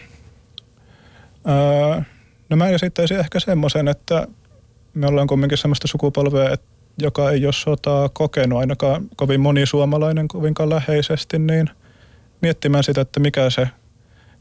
Öö, 1.47 2.01
no 2.49 2.57
mä 2.57 2.69
esittäisin 2.69 3.19
ehkä 3.19 3.39
semmoisen, 3.39 3.87
että 3.87 4.27
me 4.93 5.07
ollaan 5.07 5.27
kumminkin 5.27 5.57
semmoista 5.57 5.87
sukupolvea, 5.87 6.55
joka 6.99 7.31
ei 7.31 7.45
ole 7.45 7.53
sotaa 7.53 8.09
kokenut 8.09 8.59
ainakaan 8.59 9.09
kovin 9.15 9.41
moni 9.41 9.65
suomalainen 9.65 10.27
kovinkaan 10.27 10.69
läheisesti, 10.69 11.39
niin 11.39 11.69
miettimään 12.41 12.83
sitä, 12.83 13.01
että 13.01 13.19
mikä 13.19 13.49
se, 13.49 13.67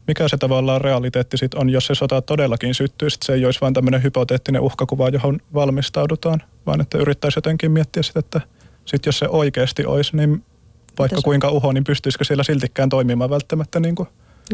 mikä 0.07 0.27
se 0.27 0.37
tavallaan 0.37 0.81
realiteetti 0.81 1.37
sit 1.37 1.53
on, 1.53 1.69
jos 1.69 1.85
se 1.87 1.95
sota 1.95 2.21
todellakin 2.21 2.73
syttyy, 2.73 3.09
sit 3.09 3.23
se 3.23 3.33
ei 3.33 3.45
olisi 3.45 3.61
vain 3.61 3.73
tämmöinen 3.73 4.03
hypoteettinen 4.03 4.61
uhkakuva, 4.61 5.09
johon 5.09 5.39
valmistaudutaan, 5.53 6.41
vaan 6.65 6.81
että 6.81 6.97
yrittäisi 6.97 7.37
jotenkin 7.37 7.71
miettiä 7.71 8.03
sitä, 8.03 8.19
että 8.19 8.41
sit 8.85 9.05
jos 9.05 9.19
se 9.19 9.27
oikeasti 9.27 9.85
olisi, 9.85 10.17
niin 10.17 10.43
vaikka 10.99 11.15
Mitäs- 11.15 11.23
kuinka 11.23 11.49
uho, 11.49 11.71
niin 11.71 11.83
pystyisikö 11.83 12.23
siellä 12.23 12.43
siltikään 12.43 12.89
toimimaan 12.89 13.29
välttämättä 13.29 13.79
niin 13.79 13.95
kuin 13.95 14.09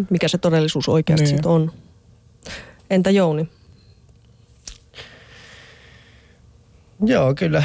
Mikä 0.09 0.27
se 0.27 0.37
todellisuus 0.37 0.89
oikeasti 0.89 1.25
Niin. 1.25 1.35
niin. 1.35 1.47
on? 1.47 1.71
Entä 2.89 3.09
Jouni? 3.09 3.49
Joo, 7.05 7.35
kyllä 7.35 7.63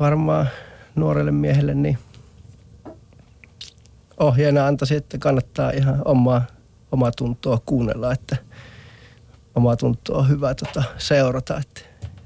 varmaan 0.00 0.48
nuorelle 0.94 1.30
miehelle 1.30 1.74
niin 1.74 1.98
ohjeena 4.20 4.66
antaisin, 4.66 4.96
että 4.96 5.18
kannattaa 5.18 5.70
ihan 5.70 6.02
omaa, 6.04 6.44
omaa 6.92 7.12
tuntoa 7.12 7.58
kuunnella, 7.66 8.12
että 8.12 8.36
omaa 9.54 9.76
tuntoa 9.76 10.18
on 10.18 10.28
hyvä 10.28 10.54
tota, 10.54 10.82
seurata, 10.98 11.58
että 11.58 11.80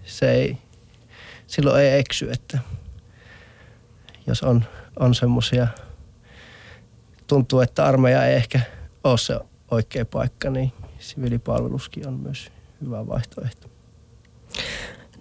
se 0.04 0.30
ei, 0.30 0.58
silloin 1.46 1.82
ei 1.82 1.98
eksy, 1.98 2.30
että 2.30 2.58
jos 4.26 4.42
on, 4.42 4.64
on 4.98 5.14
semmoisia, 5.14 5.68
tuntuu, 7.26 7.60
että 7.60 7.84
armeija 7.84 8.26
ei 8.26 8.34
ehkä 8.36 8.60
ole 9.04 9.18
se 9.18 9.40
oikea 9.70 10.04
paikka, 10.04 10.50
niin 10.50 10.72
siviilipalveluskin 10.98 12.08
on 12.08 12.14
myös 12.14 12.52
hyvä 12.84 13.06
vaihtoehto. 13.06 13.68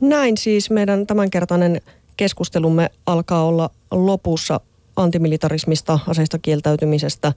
Näin 0.02 0.38
siis 0.38 0.70
meidän 0.70 1.08
tämänkertainen 1.08 1.82
keskustelumme 2.18 2.90
alkaa 3.06 3.44
olla 3.44 3.70
lopussa 3.92 4.60
antimilitarismista, 4.98 6.00
aseista 6.08 6.40
kieltäytymisestä, 6.40 7.34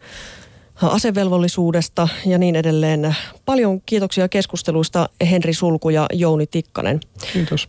asevelvollisuudesta 0.82 2.08
ja 2.26 2.38
niin 2.38 2.56
edelleen. 2.56 3.16
Paljon 3.44 3.80
kiitoksia 3.86 4.28
keskusteluista 4.28 5.08
Henri 5.30 5.54
Sulku 5.54 5.90
ja 5.90 6.06
Jouni 6.12 6.46
Tikkanen. 6.46 7.00
Kiitos. 7.32 7.68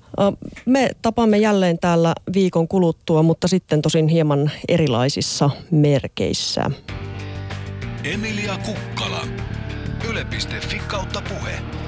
Me 0.65 0.89
tapaamme 1.01 1.37
jälleen 1.37 1.79
täällä 1.79 2.13
viikon 2.33 2.67
kuluttua, 2.67 3.23
mutta 3.23 3.47
sitten 3.47 3.81
tosin 3.81 4.07
hieman 4.07 4.51
erilaisissa 4.67 5.49
merkeissä. 5.71 6.71
Emilia 8.03 8.57
Kukkala. 8.57 9.27
Yle.fi 10.09 10.79
kautta 10.87 11.21
puhe. 11.21 11.80